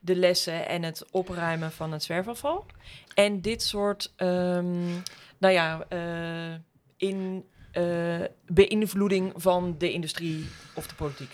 de 0.00 0.16
lessen 0.16 0.68
en 0.68 0.82
het 0.82 1.04
opruimen 1.10 1.72
van 1.72 1.92
het 1.92 2.02
zwerfafval? 2.02 2.66
En 3.14 3.40
dit 3.40 3.62
soort, 3.62 4.12
ehm, 4.16 4.90
nou 5.38 5.54
ja, 5.54 5.86
eh, 5.88 6.54
in 6.96 7.44
eh, 7.72 8.20
beïnvloeding 8.46 9.32
van 9.36 9.74
de 9.78 9.92
industrie 9.92 10.46
of 10.74 10.86
de 10.86 10.94
politiek. 10.94 11.30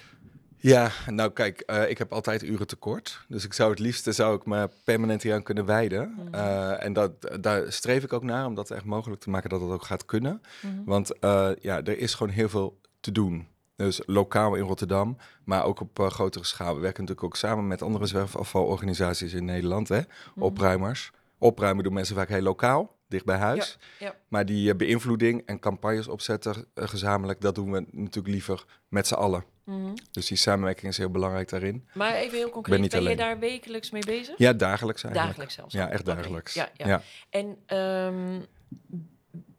Ja, 0.60 0.90
nou 1.06 1.30
kijk, 1.30 1.60
eh, 1.60 1.90
ik 1.90 1.98
heb 1.98 2.12
altijd 2.12 2.42
uren 2.42 2.66
tekort. 2.66 3.24
Dus 3.28 3.44
ik 3.44 3.52
zou 3.52 3.70
het 3.70 3.78
liefste 3.78 4.12
zou 4.12 4.36
ik 4.36 4.46
me 4.46 4.68
permanent 4.84 5.22
hieraan 5.22 5.42
kunnen 5.42 5.64
wijden. 5.64 6.14
Mhm. 6.16 6.34
Eh, 6.34 6.84
en 6.84 6.92
dat, 6.92 7.12
daar 7.40 7.72
streef 7.72 8.04
ik 8.04 8.12
ook 8.12 8.22
naar, 8.22 8.46
om 8.46 8.54
dat 8.54 8.70
echt 8.70 8.84
mogelijk 8.84 9.20
te 9.20 9.30
maken 9.30 9.50
dat 9.50 9.60
het 9.60 9.70
ook 9.70 9.84
gaat 9.84 10.04
kunnen. 10.04 10.42
Mhm. 10.62 10.84
Want 10.84 11.18
eh, 11.18 11.50
ja, 11.60 11.82
er 11.82 11.98
is 11.98 12.14
gewoon 12.14 12.32
heel 12.32 12.48
veel 12.48 12.80
te 13.00 13.12
doen. 13.12 13.46
Dus 13.76 14.00
lokaal 14.06 14.54
in 14.54 14.64
Rotterdam, 14.64 15.16
maar 15.44 15.64
ook 15.64 15.80
op 15.80 15.98
grotere 15.98 16.44
schaal. 16.44 16.74
We 16.74 16.80
werken 16.80 17.00
natuurlijk 17.00 17.26
ook 17.26 17.36
samen 17.36 17.66
met 17.66 17.82
andere 17.82 18.06
zwerfafvalorganisaties 18.06 19.32
in 19.32 19.44
Nederland, 19.44 19.88
hè? 19.88 20.00
Mhm. 20.00 20.42
opruimers. 20.42 21.10
Opruimen 21.38 21.84
doen 21.84 21.92
mensen 21.92 22.16
vaak 22.16 22.28
heel 22.28 22.42
lokaal, 22.42 22.96
dicht 23.08 23.24
bij 23.24 23.36
huis. 23.36 23.78
ja. 23.98 24.14
Maar 24.28 24.46
die 24.46 24.74
beïnvloeding 24.74 25.42
en 25.46 25.58
campagnes 25.58 26.08
opzetten 26.08 26.64
gezamenlijk, 26.74 27.40
dat 27.40 27.54
doen 27.54 27.72
we 27.72 27.86
natuurlijk 27.90 28.34
liever 28.34 28.64
met 28.88 29.06
z'n 29.06 29.14
allen. 29.14 29.44
Mhm. 29.68 29.94
Dus 30.10 30.26
die 30.26 30.36
samenwerking 30.36 30.92
is 30.92 30.98
heel 30.98 31.10
belangrijk 31.10 31.48
daarin. 31.48 31.86
Maar 31.94 32.14
even 32.14 32.38
heel 32.38 32.50
concreet, 32.50 32.90
ben 32.90 33.02
je 33.02 33.16
daar 33.16 33.38
wekelijks 33.38 33.90
mee 33.90 34.04
bezig? 34.04 34.34
Ja, 34.38 34.52
dagelijks 34.52 35.02
eigenlijk. 35.02 35.26
Dagelijks 35.30 35.54
zelfs. 35.54 35.74
Ja, 35.74 35.88
echt 35.90 36.04
dagelijks. 36.04 36.54
Ja, 36.54 36.68
ja. 36.76 36.86
Ja. 36.86 37.02
En 37.30 37.56
ehm, 37.66 38.40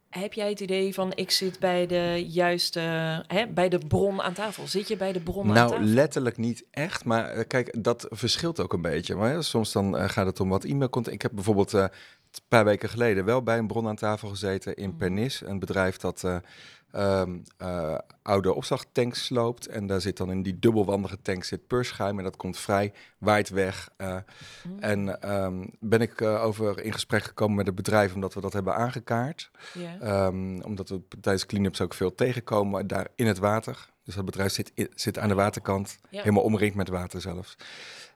heb 0.09 0.33
jij 0.33 0.49
het 0.49 0.59
idee 0.59 0.93
van 0.93 1.11
ik 1.15 1.31
zit 1.31 1.59
bij 1.59 1.85
de 1.87 2.25
juiste, 2.27 2.79
hè, 3.27 3.47
bij 3.47 3.69
de 3.69 3.77
bron 3.87 4.21
aan 4.21 4.33
tafel? 4.33 4.67
Zit 4.67 4.87
je 4.87 4.97
bij 4.97 5.11
de 5.11 5.19
bron 5.19 5.47
aan 5.47 5.53
Nou, 5.53 5.69
tafel? 5.71 5.85
letterlijk 5.85 6.37
niet 6.37 6.63
echt. 6.71 7.05
Maar 7.05 7.29
eh, 7.29 7.47
kijk, 7.47 7.83
dat 7.83 8.07
verschilt 8.09 8.59
ook 8.59 8.73
een 8.73 8.81
beetje. 8.81 9.15
Maar 9.15 9.31
ja, 9.33 9.41
soms 9.41 9.71
dan 9.71 9.97
eh, 9.97 10.09
gaat 10.09 10.25
het 10.25 10.39
om 10.39 10.49
wat 10.49 10.63
e-mail 10.63 10.89
komt. 10.89 11.11
Ik 11.11 11.21
heb 11.21 11.31
bijvoorbeeld 11.33 11.73
eh, 11.73 11.81
een 11.81 11.89
paar 12.47 12.65
weken 12.65 12.89
geleden 12.89 13.25
wel 13.25 13.43
bij 13.43 13.57
een 13.57 13.67
bron 13.67 13.87
aan 13.87 13.95
tafel 13.95 14.27
gezeten 14.29 14.75
in 14.75 14.87
Mhm. 14.89 14.97
Pernis. 14.97 15.41
Een 15.45 15.59
bedrijf 15.59 15.97
dat 15.97 16.23
eh, 16.23 16.37
ehm, 16.91 17.37
eh, 17.57 17.97
oude 18.21 18.53
opslagtanks 18.53 19.25
sloopt. 19.25 19.67
En 19.67 19.87
daar 19.87 20.01
zit 20.01 20.17
dan 20.17 20.31
in 20.31 20.41
die 20.43 20.59
dubbelwandige 20.59 21.21
tank 21.21 21.43
zit 21.43 21.67
peurschuim. 21.67 22.17
En 22.17 22.23
dat 22.23 22.35
komt 22.35 22.57
vrij, 22.57 22.93
waait 23.17 23.49
weg. 23.49 23.89
eh, 23.97 24.15
Mhm. 24.63 24.79
En 24.79 25.21
ehm, 25.21 25.65
ben 25.79 26.01
ik 26.01 26.21
eh, 26.21 26.43
over 26.43 26.83
in 26.83 26.93
gesprek 26.93 27.23
gekomen 27.23 27.55
met 27.55 27.65
het 27.65 27.75
bedrijf 27.75 28.13
omdat 28.13 28.33
we 28.33 28.41
dat 28.41 28.53
hebben 28.53 28.75
aangekaart. 28.75 29.51
Ehm, 30.01 30.59
omdat 30.61 30.89
we 30.89 31.01
tijdens 31.21 31.45
cleanups 31.45 31.81
ook 31.81 31.93
veel 31.93 32.15
tegenkomen 32.15 32.87
daar 32.87 33.07
in 33.15 33.27
het 33.27 33.37
water. 33.37 33.87
Dus 34.03 34.15
dat 34.15 34.25
bedrijf 34.25 34.51
zit, 34.53 34.71
zit 34.95 35.17
aan 35.19 35.27
de 35.27 35.33
waterkant, 35.35 35.97
Ja. 36.09 36.19
helemaal 36.19 36.43
omringd 36.43 36.75
met 36.75 36.87
water 36.89 37.21
zelfs. 37.21 37.55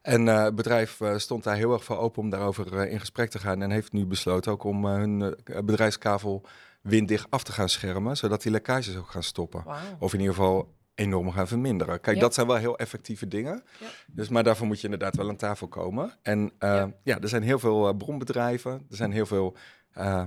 En 0.01 0.25
het 0.25 0.55
bedrijf 0.55 0.99
stond 1.15 1.43
daar 1.43 1.55
heel 1.55 1.73
erg 1.73 1.83
voor 1.83 1.97
open 1.97 2.21
om 2.21 2.29
daarover 2.29 2.87
in 2.87 2.99
gesprek 2.99 3.29
te 3.29 3.39
gaan. 3.39 3.61
En 3.61 3.71
heeft 3.71 3.91
nu 3.91 4.05
besloten 4.05 4.51
ook 4.51 4.63
om 4.63 4.85
hun 4.85 5.35
bedrijfskavel 5.65 6.41
winddicht 6.83 7.25
af 7.29 7.43
te 7.43 7.51
gaan 7.51 7.69
schermen. 7.69 8.17
Zodat 8.17 8.41
die 8.41 8.51
lekkages 8.51 8.97
ook 8.97 9.09
gaan 9.11 9.23
stoppen. 9.23 9.63
Of 9.99 10.13
in 10.13 10.19
ieder 10.19 10.35
geval 10.35 10.73
enorm 10.95 11.31
gaan 11.31 11.47
verminderen. 11.47 11.99
Kijk, 12.01 12.15
Ja. 12.15 12.21
dat 12.21 12.33
zijn 12.33 12.47
wel 12.47 12.55
heel 12.55 12.77
effectieve 12.77 13.27
dingen. 13.27 13.63
Ja. 13.79 13.87
Dus, 14.07 14.29
maar 14.29 14.43
daarvoor 14.43 14.67
moet 14.67 14.77
je 14.77 14.83
inderdaad 14.83 15.15
wel 15.15 15.29
aan 15.29 15.35
tafel 15.35 15.67
komen. 15.67 16.17
En 16.21 16.51
eh, 16.59 16.69
Ja. 16.69 16.91
ja. 17.03 17.19
er 17.19 17.29
zijn 17.29 17.43
heel 17.43 17.59
veel 17.59 17.87
eh, 17.87 17.97
bronbedrijven. 17.97 18.71
Er 18.71 18.95
zijn 18.95 19.11
heel 19.11 19.25
veel 19.25 19.55
eh, 19.91 20.23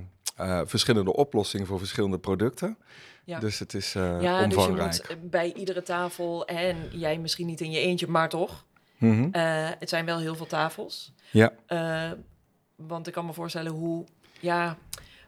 verschillende 0.65 1.13
oplossingen 1.13 1.67
voor 1.67 1.77
verschillende 1.77 2.19
producten. 2.19 2.77
Ja. 3.23 3.39
Dus 3.39 3.59
het 3.59 3.73
is 3.73 3.93
Ja, 3.93 4.19
dus 4.19 4.23
je 4.27 4.43
omvangrijk. 4.43 5.15
moet 5.21 5.29
bij 5.29 5.53
iedere 5.53 5.83
tafel, 5.83 6.45
en 6.45 6.77
jij 6.91 7.17
misschien 7.19 7.45
niet 7.47 7.61
in 7.61 7.71
je 7.71 7.79
eentje, 7.79 8.07
maar 8.07 8.29
toch. 8.29 8.65
Mhm. 8.97 9.27
eh, 9.31 9.69
het 9.79 9.89
zijn 9.89 10.05
wel 10.05 10.19
heel 10.19 10.35
veel 10.35 10.45
tafels. 10.45 11.13
Ja. 11.31 11.53
Want 12.75 13.07
ik 13.07 13.13
kan 13.13 13.25
me 13.25 13.33
voorstellen 13.33 13.71
hoe, 13.71 14.05
ja, 14.39 14.77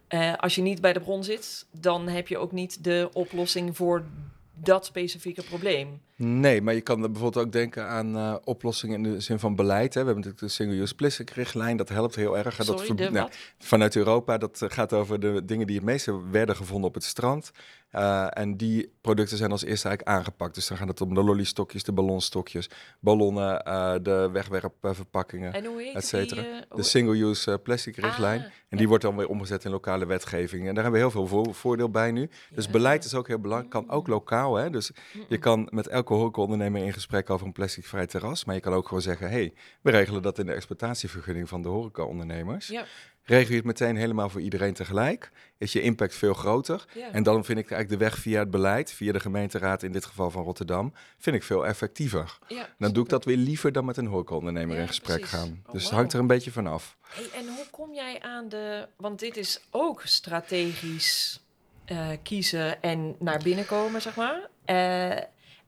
eh, 0.09 0.33
als 0.35 0.55
je 0.55 0.61
niet 0.61 0.81
bij 0.81 0.93
de 0.93 0.99
bron 0.99 1.23
zit, 1.23 1.65
dan 1.71 2.07
heb 2.07 2.27
je 2.27 2.37
ook 2.37 2.51
niet 2.51 2.83
de 2.83 3.09
oplossing 3.13 3.77
voor 3.77 4.05
dat 4.53 4.85
specifieke 4.85 5.43
probleem. 5.43 6.01
Nee, 6.21 6.61
maar 6.61 6.73
je 6.73 6.81
kan 6.81 7.03
er 7.03 7.11
bijvoorbeeld 7.11 7.45
ook 7.45 7.51
denken 7.51 7.87
aan 7.87 8.15
eh, 8.15 8.35
oplossingen 8.43 8.95
in 9.05 9.11
de 9.13 9.19
zin 9.19 9.39
van 9.39 9.55
beleid. 9.55 9.93
Hè. 9.93 9.99
We 9.99 10.05
hebben 10.05 10.15
natuurlijk 10.15 10.41
de 10.41 10.47
Single-Use 10.63 10.95
Plastic 10.95 11.29
richtlijn, 11.29 11.77
dat 11.77 11.89
helpt 11.89 12.15
heel 12.15 12.37
erg. 12.37 12.55
dat 12.55 12.65
Sorry, 12.65 12.85
ver- 12.85 12.95
de 12.95 13.09
nou, 13.11 13.29
vanuit 13.57 13.95
Europa, 13.95 14.37
dat 14.37 14.61
eh, 14.61 14.69
gaat 14.69 14.93
over 14.93 15.19
de 15.19 15.45
dingen 15.45 15.67
die 15.67 15.75
het 15.75 15.85
meeste 15.85 16.29
werden 16.31 16.55
gevonden 16.55 16.87
op 16.87 16.93
het 16.93 17.03
strand. 17.03 17.51
Eh, 17.89 18.27
en 18.29 18.57
die 18.57 18.91
producten 19.01 19.37
zijn 19.37 19.51
als 19.51 19.63
eerste 19.63 19.87
eigenlijk 19.87 20.17
aangepakt. 20.17 20.55
Dus 20.55 20.67
dan 20.67 20.77
gaat 20.77 20.87
het 20.87 21.01
om 21.01 21.13
de 21.13 21.23
lollystokjes, 21.23 21.83
de 21.83 21.91
ballonstokjes, 21.91 22.69
ballonnen, 22.99 23.63
de 24.03 24.29
wegwerpverpakkingen. 24.33 25.53
En 25.53 25.65
et 25.93 26.05
cetera. 26.05 26.41
die? 26.41 26.51
De 26.75 26.83
single-use 26.83 27.59
plastic 27.63 27.95
richtlijn. 27.95 28.39
Ah, 28.39 28.45
en 28.45 28.51
ja. 28.69 28.77
die 28.77 28.87
wordt 28.87 29.03
dan 29.03 29.15
weer 29.15 29.27
omgezet 29.29 29.65
in 29.65 29.71
lokale 29.71 30.05
wetgeving. 30.05 30.67
En 30.67 30.73
daar 30.73 30.83
hebben 30.83 31.01
we 31.01 31.07
heel 31.07 31.11
veel 31.11 31.27
vo- 31.27 31.51
voordeel 31.53 31.89
bij 31.89 32.11
nu. 32.11 32.29
Dus 32.55 32.65
Ja. 32.65 32.71
beleid 32.71 33.05
is 33.05 33.13
ook 33.13 33.27
heel 33.27 33.39
belangrijk. 33.39 33.71
Kan 33.71 33.89
ook 33.89 34.07
lokaal. 34.07 34.55
Hè? 34.55 34.69
Dus 34.69 34.91
je 35.27 35.37
kan 35.37 35.67
met 35.71 35.89
elke 36.09 36.21
horecaondernemer 36.21 36.83
in 36.83 36.93
gesprek 36.93 37.29
over 37.29 37.45
een 37.45 37.51
plasticvrij 37.53 38.07
terras. 38.07 38.45
Maar 38.45 38.55
je 38.55 38.61
kan 38.61 38.73
ook 38.73 38.87
gewoon 38.87 39.01
zeggen, 39.01 39.29
hey, 39.29 39.53
we 39.81 39.91
regelen 39.91 40.21
dat 40.21 40.39
in 40.39 40.45
de 40.45 40.53
exploitatievergunning 40.53 41.49
van 41.49 41.61
de 41.61 41.67
horecaondernemers. 41.69 42.67
Ja, 42.67 42.85
Regel 43.23 43.49
je 43.49 43.55
het 43.55 43.65
meteen 43.65 43.95
helemaal 43.95 44.29
voor 44.29 44.41
iedereen 44.41 44.73
tegelijk. 44.73 45.31
Is 45.57 45.73
je 45.73 45.81
impact 45.81 46.15
veel 46.15 46.33
groter. 46.33 46.85
ja. 46.93 47.11
En 47.11 47.23
dan 47.23 47.45
vind 47.45 47.59
ik 47.59 47.71
eigenlijk 47.71 48.01
de 48.01 48.05
weg 48.09 48.17
via 48.19 48.39
het 48.39 48.51
beleid, 48.51 48.91
via 48.91 49.11
de 49.11 49.19
gemeenteraad 49.19 49.83
in 49.83 49.91
dit 49.91 50.05
geval 50.05 50.31
van 50.31 50.43
Rotterdam, 50.43 50.93
vind 51.17 51.35
ik 51.35 51.43
veel 51.43 51.65
effectiever. 51.65 52.37
ja, 52.47 52.69
Dan 52.77 52.93
doe 52.93 53.03
ik 53.03 53.09
dat 53.09 53.25
weer 53.25 53.37
liever 53.37 53.71
dan 53.71 53.85
met 53.85 53.97
een 53.97 54.05
horecaondernemer 54.05 54.77
in 54.77 54.87
gesprek 54.87 55.17
precies. 55.19 55.37
gaan. 55.37 55.63
Oh, 55.65 55.71
Dus 55.71 55.83
het 55.83 55.91
hangt 55.91 56.13
er 56.13 56.19
een 56.19 56.27
beetje 56.27 56.51
van 56.51 56.67
af. 56.67 56.97
Hey, 57.01 57.29
en 57.39 57.47
hoe 57.47 57.65
kom 57.71 57.93
jij 57.93 58.21
aan 58.21 58.49
de... 58.49 58.87
Want 58.97 59.19
dit 59.19 59.37
is 59.37 59.61
ook 59.71 60.01
strategisch 60.05 61.41
eh, 61.85 62.09
kiezen 62.23 62.81
en 62.81 63.15
naar 63.19 63.39
binnen 63.43 63.65
komen, 63.65 64.01
zeg 64.01 64.15
maar. 64.15 64.49
Eh, 64.65 65.17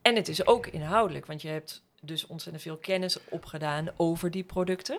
en 0.02 0.16
het 0.16 0.28
is 0.28 0.46
ook 0.46 0.66
inhoudelijk, 0.66 1.26
want 1.26 1.42
je 1.42 1.48
hebt 1.48 1.82
dus 2.00 2.26
ontzettend 2.26 2.64
veel 2.64 2.76
kennis 2.76 3.18
opgedaan 3.28 3.88
over 3.96 4.30
die 4.30 4.44
producten. 4.44 4.98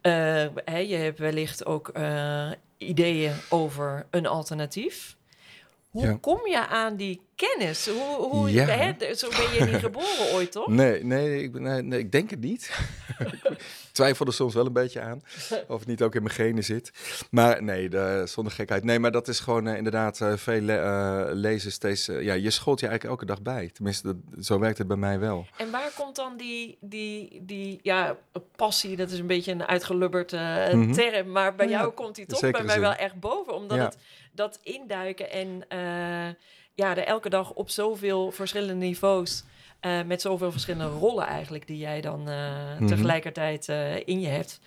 Eh, 0.00 0.88
je 0.88 0.96
hebt 0.96 1.18
wellicht 1.18 1.66
ook 1.66 1.88
eh, 1.88 2.50
ideeën 2.76 3.34
over 3.48 4.06
een 4.10 4.26
alternatief. 4.26 5.16
Hoe 5.90 6.02
Ja. 6.06 6.18
kom 6.20 6.46
je 6.46 6.66
aan 6.66 6.96
die 6.96 7.20
kennis? 7.34 7.88
Hoe, 7.88 8.16
hoe, 8.28 8.52
Ja. 8.52 8.64
hè, 8.64 9.14
zo 9.14 9.28
ben 9.28 9.52
je 9.54 9.64
niet 9.72 9.80
geboren 9.80 10.30
ooit, 10.34 10.52
toch? 10.52 10.66
Nee, 10.68 11.04
nee, 11.04 11.42
ik, 11.42 11.52
ben, 11.52 11.62
nee, 11.62 11.82
nee, 11.82 11.98
ik 11.98 12.12
denk 12.12 12.30
het 12.30 12.40
niet. 12.40 12.70
ik 13.18 13.90
twijfel 13.92 14.26
er 14.26 14.32
soms 14.32 14.54
wel 14.54 14.66
een 14.66 14.72
beetje 14.72 15.00
aan 15.00 15.22
of 15.68 15.78
het 15.78 15.88
niet 15.88 16.02
ook 16.02 16.14
in 16.14 16.22
mijn 16.22 16.34
genen 16.34 16.64
zit. 16.64 16.90
Maar 17.30 17.62
nee, 17.62 17.88
de, 17.88 18.22
zonder 18.26 18.52
gekheid. 18.52 18.84
Nee, 18.84 18.98
maar 18.98 19.10
dat 19.10 19.28
is 19.28 19.40
gewoon 19.40 19.66
eh, 19.66 19.76
inderdaad 19.76 20.20
eh, 20.20 20.32
veel 20.36 20.60
le- 20.60 20.76
eh, 21.28 21.34
lezen 21.34 21.72
steeds. 21.72 22.06
ja, 22.06 22.32
je 22.34 22.50
scholt 22.50 22.80
je 22.80 22.86
eigenlijk 22.86 23.20
elke 23.20 23.32
dag 23.34 23.42
bij. 23.42 23.70
Tenminste, 23.72 24.06
dat, 24.06 24.44
zo 24.44 24.58
werkt 24.58 24.78
het 24.78 24.86
bij 24.86 24.96
mij 24.96 25.18
wel. 25.18 25.46
En 25.56 25.70
waar 25.70 25.90
komt 25.96 26.16
dan 26.16 26.36
die, 26.36 26.76
die, 26.80 27.42
die 27.44 27.78
ja, 27.82 28.16
passie, 28.56 28.96
dat 28.96 29.10
is 29.10 29.18
een 29.18 29.26
beetje 29.26 29.52
een 29.52 29.66
uitgelubberd 29.66 30.32
Mhm. 30.32 30.92
term, 30.92 31.30
maar 31.32 31.54
bij 31.54 31.68
Ja, 31.68 31.78
jou 31.78 31.92
komt 31.92 32.14
die 32.14 32.26
toch 32.26 32.40
bij 32.40 32.50
mij 32.62 32.72
zin. 32.72 32.80
wel 32.80 32.94
echt 32.94 33.20
boven, 33.20 33.54
omdat 33.54 33.78
het 33.78 33.96
dat 34.40 34.58
induiken 34.62 35.30
en 35.30 35.64
eh, 35.68 36.34
ja, 36.74 36.96
er 36.96 37.04
elke 37.04 37.28
dag 37.28 37.52
op 37.52 37.70
zoveel 37.70 38.30
verschillende 38.30 38.74
niveaus, 38.74 39.44
eh, 39.80 40.02
met 40.02 40.20
zoveel 40.20 40.50
verschillende 40.52 40.98
rollen 40.98 41.26
eigenlijk, 41.26 41.66
die 41.66 41.78
jij 41.78 42.00
dan 42.00 42.28
eh, 42.28 42.76
Mhm. 42.78 42.86
tegelijkertijd 42.86 43.68
in 44.04 44.20
je 44.20 44.28
hebt. 44.28 44.60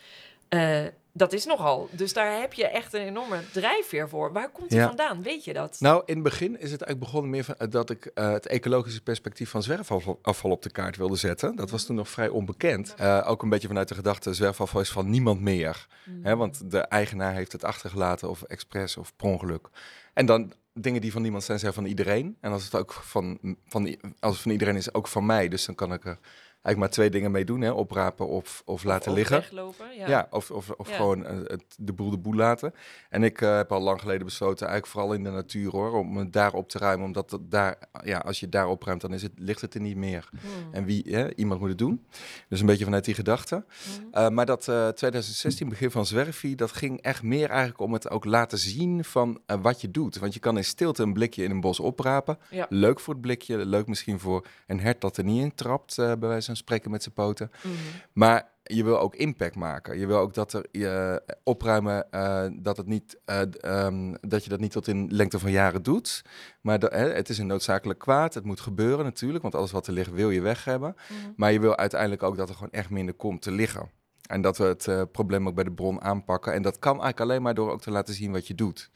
Dat 1.14 1.34
is 1.34 1.46
nogal. 1.46 1.90
Dus 1.92 2.14
daar 2.14 2.40
heb 2.40 2.54
je 2.54 2.68
echt 2.68 2.94
een 2.94 3.02
enorme 3.02 3.40
drijfveer 3.52 4.10
voor. 4.10 4.32
Waar 4.32 4.50
komt 4.50 4.70
die 4.70 4.80
Ja. 4.80 4.88
vandaan? 4.88 5.24
Weet 5.24 5.44
je 5.44 5.54
dat? 5.54 5.76
Nou, 5.80 6.04
in 6.06 6.14
het 6.14 6.24
begin 6.24 6.52
is 6.60 6.72
het 6.72 6.82
eigenlijk 6.82 7.00
begonnen 7.00 7.30
meer 7.30 7.44
van, 7.44 7.56
eh, 7.58 7.68
dat 7.70 7.90
ik 7.90 8.06
eh, 8.06 8.32
het 8.32 8.46
ecologische 8.48 9.02
perspectief 9.02 9.50
van 9.50 9.64
zwerfafval 9.64 10.20
afval 10.22 10.52
op 10.52 10.62
de 10.62 10.72
kaart 10.72 10.98
wilde 10.98 11.16
zetten. 11.16 11.56
Dat 11.56 11.70
was 11.70 11.86
toen 11.86 11.96
nog 11.96 12.10
vrij 12.10 12.28
onbekend. 12.30 12.94
Eh, 12.98 13.24
ook 13.26 13.42
een 13.44 13.50
beetje 13.50 13.68
vanuit 13.68 13.88
de 13.88 13.96
gedachte, 13.96 14.34
zwerfafval 14.34 14.82
is 14.82 14.90
van 14.92 15.10
niemand 15.10 15.42
meer. 15.42 15.88
Mm. 16.06 16.26
Hè, 16.26 16.36
want 16.36 16.72
de 16.72 16.80
eigenaar 16.80 17.34
heeft 17.34 17.52
het 17.52 17.64
achtergelaten 17.64 18.30
of 18.30 18.42
expres 18.42 18.98
of 18.98 19.16
per 19.16 19.28
ongeluk. 19.28 19.70
En 20.14 20.26
dan 20.26 20.54
dingen 20.74 21.02
die 21.02 21.12
van 21.12 21.22
niemand 21.22 21.44
zijn, 21.44 21.60
zijn 21.60 21.74
van 21.74 21.86
iedereen. 21.86 22.38
En 22.42 22.52
als 22.52 22.64
het 22.64 22.76
ook 22.76 22.94
van, 22.94 23.40
van, 23.68 23.98
als 24.20 24.34
het 24.34 24.42
van 24.42 24.52
iedereen 24.52 24.76
is, 24.76 24.94
ook 24.94 25.08
van 25.08 25.26
mij. 25.26 25.48
Dus 25.48 25.66
dan 25.66 25.76
kan 25.76 25.94
ik 25.94 26.06
er 26.06 26.18
eigenlijk 26.64 26.78
maar 26.78 26.90
twee 26.90 27.10
dingen 27.10 27.32
mee 27.32 27.46
doen. 27.46 27.62
Hè, 27.62 27.72
oprapen 27.72 28.28
of, 28.28 28.62
of 28.66 28.84
laten 28.84 29.12
Of 29.12 29.18
liggen. 29.18 29.40
Weglopen, 29.40 29.96
ja. 29.98 30.08
Ja, 30.08 30.28
of, 30.30 30.52
of, 30.52 30.70
of 30.70 30.90
Ja. 30.90 30.96
gewoon 30.96 31.26
eh, 31.26 31.38
het, 31.38 31.64
de 31.78 31.94
boel 31.94 32.10
de 32.10 32.18
boel 32.18 32.34
laten. 32.34 32.74
En 33.10 33.24
ik 33.24 33.42
eh, 33.42 33.56
heb 33.56 33.72
al 33.72 33.82
lang 33.82 34.00
geleden 34.00 34.26
besloten, 34.26 34.68
eigenlijk 34.68 34.96
vooral 34.96 35.14
in 35.14 35.24
de 35.24 35.30
natuur 35.30 35.72
hoor, 35.72 35.92
om 35.92 36.18
het 36.18 36.34
daar 36.34 36.54
op 36.54 36.70
te 36.70 36.78
ruimen. 36.78 37.06
Omdat 37.06 37.32
het 37.32 37.52
daar, 37.52 37.78
ja, 38.04 38.18
als 38.18 38.40
je 38.40 38.50
daar 38.50 38.68
opruimt, 38.68 39.02
dan 39.02 39.14
is 39.14 39.22
het, 39.22 39.32
ligt 39.36 39.62
het 39.62 39.74
er 39.74 39.82
niet 39.82 39.96
meer. 39.96 40.30
Hmm. 40.32 40.74
En 40.74 40.86
wie, 40.86 41.04
hè, 41.08 41.36
iemand 41.36 41.60
moet 41.60 41.70
het 41.70 41.78
doen. 41.78 42.06
Dus 42.50 42.60
een 42.60 42.66
beetje 42.66 42.84
vanuit 42.84 43.06
die 43.06 43.14
gedachte. 43.14 43.66
Hmm. 43.96 44.08
Eh, 44.12 44.30
maar 44.30 44.46
dat 44.46 44.68
eh 44.68 44.88
2016, 44.88 45.70
begin 45.70 45.92
van 45.92 46.06
Zwerfie, 46.06 46.56
dat 46.56 46.72
ging 46.72 47.02
echt 47.02 47.24
meer 47.24 47.50
eigenlijk 47.50 47.80
om 47.80 47.94
het 47.94 48.10
ook 48.10 48.26
laten 48.26 48.58
zien 48.58 49.04
van 49.04 49.42
wat 49.62 49.82
je 49.82 49.92
doet. 49.92 50.18
Want 50.18 50.34
je 50.34 50.40
kan 50.40 50.58
in 50.58 50.64
stilte 50.64 51.04
een 51.04 51.14
blikje 51.14 51.44
in 51.44 51.52
een 51.52 51.62
bos 51.62 51.80
oprapen. 51.80 52.38
Ja. 52.50 52.66
Leuk 52.70 53.00
voor 53.00 53.14
het 53.14 53.22
blikje, 53.22 53.66
leuk 53.66 53.88
misschien 53.88 54.20
voor 54.20 54.46
een 54.68 54.80
hert 54.80 55.02
dat 55.02 55.18
er 55.18 55.24
niet 55.24 55.42
in 55.42 55.56
trapt, 55.56 55.96
bij 55.96 56.18
wijze 56.18 56.46
van 56.46 56.53
spreken 56.56 56.92
met 56.92 57.04
zijn 57.04 57.16
poten. 57.16 57.52
Mhm. 57.64 57.74
Maar 58.14 58.52
je 58.64 58.84
wil 58.84 59.00
ook 59.00 59.16
impact 59.16 59.56
maken. 59.56 60.00
Je 60.00 60.08
wil 60.08 60.18
ook 60.18 60.34
dat 60.34 60.54
er 60.54 60.66
je 60.72 61.22
opruimen, 61.44 62.12
eh, 62.12 62.46
dat, 62.54 62.78
het 62.78 62.88
niet, 62.88 63.20
eh, 63.26 63.42
ehm, 63.60 64.14
dat 64.22 64.44
je 64.44 64.50
dat 64.50 64.60
niet 64.60 64.72
tot 64.72 64.88
in 64.88 65.08
lengte 65.12 65.40
van 65.40 65.52
jaren 65.52 65.84
doet. 65.84 66.26
Maar 66.62 66.80
het 66.80 67.30
is 67.30 67.38
een 67.38 67.48
noodzakelijk 67.48 68.00
kwaad. 68.00 68.34
Het 68.34 68.46
moet 68.46 68.60
gebeuren 68.60 69.06
natuurlijk, 69.06 69.42
want 69.42 69.56
alles 69.56 69.72
wat 69.72 69.88
er 69.88 69.94
ligt 69.94 70.12
wil 70.12 70.30
je 70.30 70.42
weg 70.42 70.66
hebben. 70.66 70.96
Mhm. 70.96 71.32
Maar 71.36 71.52
je 71.52 71.60
wil 71.60 71.78
uiteindelijk 71.78 72.24
ook 72.24 72.38
dat 72.38 72.50
er 72.50 72.56
gewoon 72.56 72.72
echt 72.72 72.90
minder 72.90 73.16
komt 73.16 73.42
te 73.42 73.52
liggen. 73.52 73.90
En 74.28 74.42
dat 74.42 74.58
we 74.58 74.64
het 74.64 74.88
eh, 74.88 75.02
probleem 75.12 75.48
ook 75.48 75.56
bij 75.56 75.64
de 75.64 75.72
bron 75.72 76.02
aanpakken. 76.02 76.54
En 76.54 76.62
dat 76.62 76.80
kan 76.80 76.92
eigenlijk 76.92 77.20
alleen 77.20 77.42
maar 77.42 77.54
door 77.54 77.72
ook 77.72 77.82
te 77.82 77.92
laten 77.92 78.14
zien 78.14 78.32
wat 78.32 78.48
je 78.48 78.56
doet. 78.56 78.90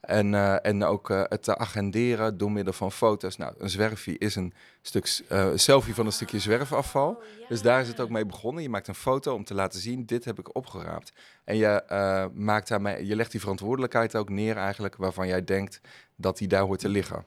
En, 0.00 0.34
eh, 0.34 0.66
en 0.66 0.84
ook 0.84 1.10
eh, 1.10 1.22
het 1.24 1.42
te 1.42 1.58
agenderen 1.58 2.38
door 2.38 2.52
middel 2.52 2.72
van 2.72 2.92
foto's. 2.92 3.36
Nou, 3.36 3.54
een 3.58 3.70
zwerfie 3.70 4.18
is 4.18 4.34
een 4.34 4.54
stuk 4.82 5.22
selfie 5.54 5.94
van 5.94 6.06
een 6.06 6.12
stukje 6.12 6.38
zwerfafval. 6.38 7.08
Oh, 7.08 7.48
Dus 7.48 7.62
daar 7.62 7.80
is 7.80 7.88
het 7.88 8.00
ook 8.00 8.10
mee 8.10 8.26
begonnen. 8.26 8.62
Je 8.62 8.68
maakt 8.68 8.88
een 8.88 8.94
foto 8.94 9.34
om 9.34 9.44
te 9.44 9.54
laten 9.54 9.80
zien, 9.80 10.06
dit 10.06 10.24
heb 10.24 10.38
ik 10.38 10.56
opgeraapt. 10.56 11.12
En 11.44 11.56
je, 11.56 12.30
maakt 12.34 12.68
daarmee, 12.68 13.06
je 13.06 13.16
legt 13.16 13.30
die 13.30 13.40
verantwoordelijkheid 13.40 14.16
ook 14.16 14.28
neer 14.28 14.56
eigenlijk, 14.56 14.96
waarvan 14.96 15.26
jij 15.26 15.44
denkt 15.44 15.80
dat 16.16 16.38
die 16.38 16.48
daar 16.48 16.62
hoort 16.62 16.80
te 16.80 16.88
liggen. 16.88 17.24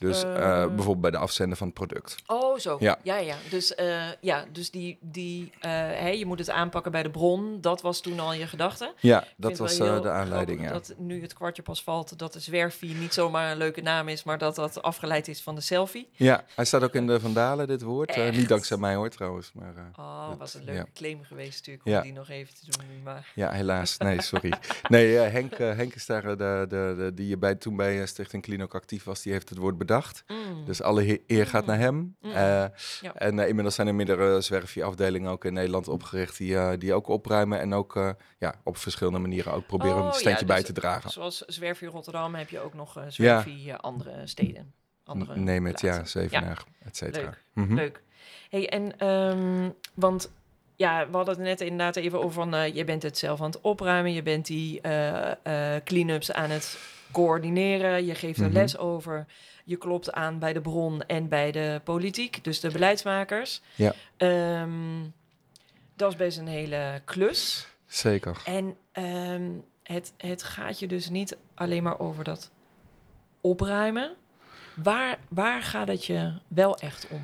Dus 0.00 0.22
eh, 0.24 0.36
Eh. 0.62 0.66
bijvoorbeeld 0.66 1.00
bij 1.00 1.10
de 1.10 1.16
afzender 1.18 1.56
van 1.56 1.66
het 1.66 1.76
product. 1.76 2.16
Oh, 2.26 2.58
zo. 2.58 2.76
Ja, 2.80 2.98
Ja. 3.02 3.16
ja. 3.16 3.36
Dus, 3.50 3.74
eh, 3.74 4.02
ja, 4.20 4.44
dus 4.52 4.70
die, 4.70 4.98
die 5.00 5.52
eh, 5.60 5.70
hè, 5.72 6.08
je 6.08 6.26
moet 6.26 6.38
het 6.38 6.50
aanpakken 6.50 6.92
bij 6.92 7.02
de 7.02 7.10
bron. 7.10 7.60
Dat 7.60 7.80
was 7.82 8.00
toen 8.00 8.20
al 8.20 8.32
je 8.32 8.46
gedachte. 8.46 8.92
Ja, 9.00 9.24
dat 9.36 9.58
was 9.58 9.78
eh, 9.78 10.02
de 10.02 10.10
aanleiding, 10.10 10.62
ja. 10.62 10.72
Dat 10.72 10.94
nu 10.98 11.22
het 11.22 11.32
kwartje 11.34 11.62
pas 11.62 11.82
valt 11.82 12.18
dat 12.18 12.32
de 12.32 12.40
zwerfie 12.40 12.94
niet 12.94 13.14
zomaar 13.14 13.50
een 13.50 13.56
leuke 13.56 13.80
naam 13.80 14.08
is, 14.08 14.24
maar 14.24 14.38
dat 14.38 14.54
dat 14.54 14.82
afgeleid 14.82 15.28
is 15.28 15.42
van 15.42 15.54
de 15.54 15.60
selfie. 15.60 16.08
Ja, 16.12 16.44
hij 16.54 16.64
staat 16.64 16.82
ook 16.82 16.94
in 16.94 17.06
de 17.06 17.20
Vandalen, 17.20 17.66
dit 17.66 17.82
woord. 17.82 18.10
Eh, 18.10 18.30
niet 18.30 18.48
dankzij 18.48 18.76
mij 18.76 18.94
hoor, 18.94 19.08
trouwens. 19.08 19.50
Maar 19.54 19.76
eh, 19.76 19.82
Oh, 20.04 20.28
Dat- 20.28 20.38
was 20.38 20.54
een 20.54 20.64
leuke 20.64 20.80
ja. 20.80 20.86
claim 20.94 21.22
geweest 21.24 21.56
natuurlijk 21.58 21.86
om 21.86 21.92
Ja. 21.92 22.00
die 22.00 22.12
nog 22.12 22.28
even 22.28 22.54
te 22.54 22.60
doen. 22.70 23.02
Maar 23.04 23.32
ja, 23.34 23.50
helaas. 23.50 23.96
Nee, 23.98 24.22
sorry. 24.22 24.52
Nee, 24.88 25.18
eh, 25.18 25.32
Henk, 25.32 25.52
eh, 25.52 25.76
Henk 25.76 25.94
is 25.94 26.06
daar, 26.06 26.24
eh, 26.24 26.28
de, 26.36 26.64
de, 26.68 26.94
de, 26.98 27.14
die 27.14 27.36
bij, 27.36 27.54
toen 27.54 27.76
bij 27.76 28.00
eh, 28.00 28.06
Stichting 28.06 28.62
ook 28.62 28.74
actief 28.74 29.04
was, 29.04 29.22
die 29.22 29.32
heeft 29.32 29.48
het 29.48 29.58
woord 29.58 29.77
bedacht. 29.78 30.24
Mm. 30.26 30.64
Dus 30.64 30.82
alle 30.82 31.20
eer 31.26 31.46
gaat 31.46 31.66
naar 31.66 31.78
hem. 31.78 31.94
Mm. 32.20 32.30
Eh, 32.30 32.34
Ja. 33.00 33.14
En 33.14 33.38
eh, 33.38 33.48
inmiddels 33.48 33.74
zijn 33.74 33.86
er 33.86 33.94
meerdere 33.94 34.40
zwerfje-afdelingen 34.40 35.30
ook 35.30 35.44
in 35.44 35.52
Nederland 35.52 35.88
opgericht 35.88 36.36
die, 36.38 36.56
eh, 36.56 36.70
die 36.78 36.94
ook 36.94 37.08
opruimen 37.08 37.60
en 37.60 37.74
ook 37.74 38.16
ja, 38.38 38.54
op 38.64 38.76
verschillende 38.76 39.18
manieren 39.18 39.52
ook 39.52 39.66
proberen 39.66 39.96
Oh, 39.96 40.00
een 40.00 40.06
ja, 40.06 40.12
steentje 40.12 40.44
bij 40.46 40.56
dus- 40.56 40.66
te 40.66 40.72
dragen. 40.72 41.10
Zoals 41.10 41.38
Zwerfie 41.38 41.88
Rotterdam 41.88 42.34
heb 42.34 42.48
je 42.48 42.60
ook 42.60 42.74
nog 42.74 43.04
Zwerfie 43.08 43.70
eh, 43.72 43.78
andere 43.78 44.26
steden. 44.26 44.72
Andere 45.04 45.36
Neem 45.36 45.66
het, 45.66 45.80
ja. 45.80 46.04
Zevenaar, 46.04 46.64
et 46.84 46.96
cetera. 46.96 47.24
leuk. 47.24 47.42
Mhm. 47.52 47.74
Leuk. 47.74 48.02
Hey, 48.50 48.68
en 48.68 48.98
ehm, 48.98 49.70
want 49.94 50.30
ja, 50.76 51.06
we 51.10 51.16
hadden 51.16 51.34
het 51.34 51.44
net 51.44 51.60
inderdaad 51.60 51.96
even 51.96 52.18
over 52.22 52.48
van 52.50 52.74
je 52.74 52.84
bent 52.84 53.02
het 53.02 53.18
zelf 53.18 53.40
aan 53.40 53.46
het 53.50 53.60
opruimen, 53.60 54.12
je 54.12 54.22
bent 54.22 54.46
die 54.46 54.80
eh, 54.80 55.76
clean-ups 55.84 56.32
aan 56.32 56.50
het 56.50 56.78
coördineren, 57.12 58.06
je 58.06 58.14
geeft 58.14 58.38
er 58.38 58.44
Mhm. 58.44 58.54
les 58.54 58.78
over, 58.78 59.26
je 59.68 59.76
klopt 59.76 60.12
aan 60.12 60.38
bij 60.38 60.52
de 60.52 60.60
bron 60.60 61.02
en 61.02 61.28
bij 61.28 61.52
de 61.52 61.80
politiek, 61.84 62.44
dus 62.44 62.60
de 62.60 62.70
beleidsmakers. 62.70 63.60
Ja. 63.74 63.94
Ehm, 64.16 65.04
dat 65.96 66.10
is 66.10 66.16
best 66.16 66.38
een 66.38 66.46
hele 66.46 67.02
klus. 67.04 67.68
Zeker. 67.86 68.42
En 68.44 68.76
ehm, 68.92 69.50
het, 69.82 70.12
het 70.16 70.42
gaat 70.42 70.78
je 70.78 70.86
dus 70.86 71.08
niet 71.08 71.36
alleen 71.54 71.82
maar 71.82 71.98
over 71.98 72.24
dat 72.24 72.50
opruimen. 73.40 74.14
Waar, 74.74 75.18
waar 75.28 75.62
gaat 75.62 75.88
het 75.88 76.04
je 76.04 76.32
wel 76.48 76.78
echt 76.78 77.08
om? 77.08 77.22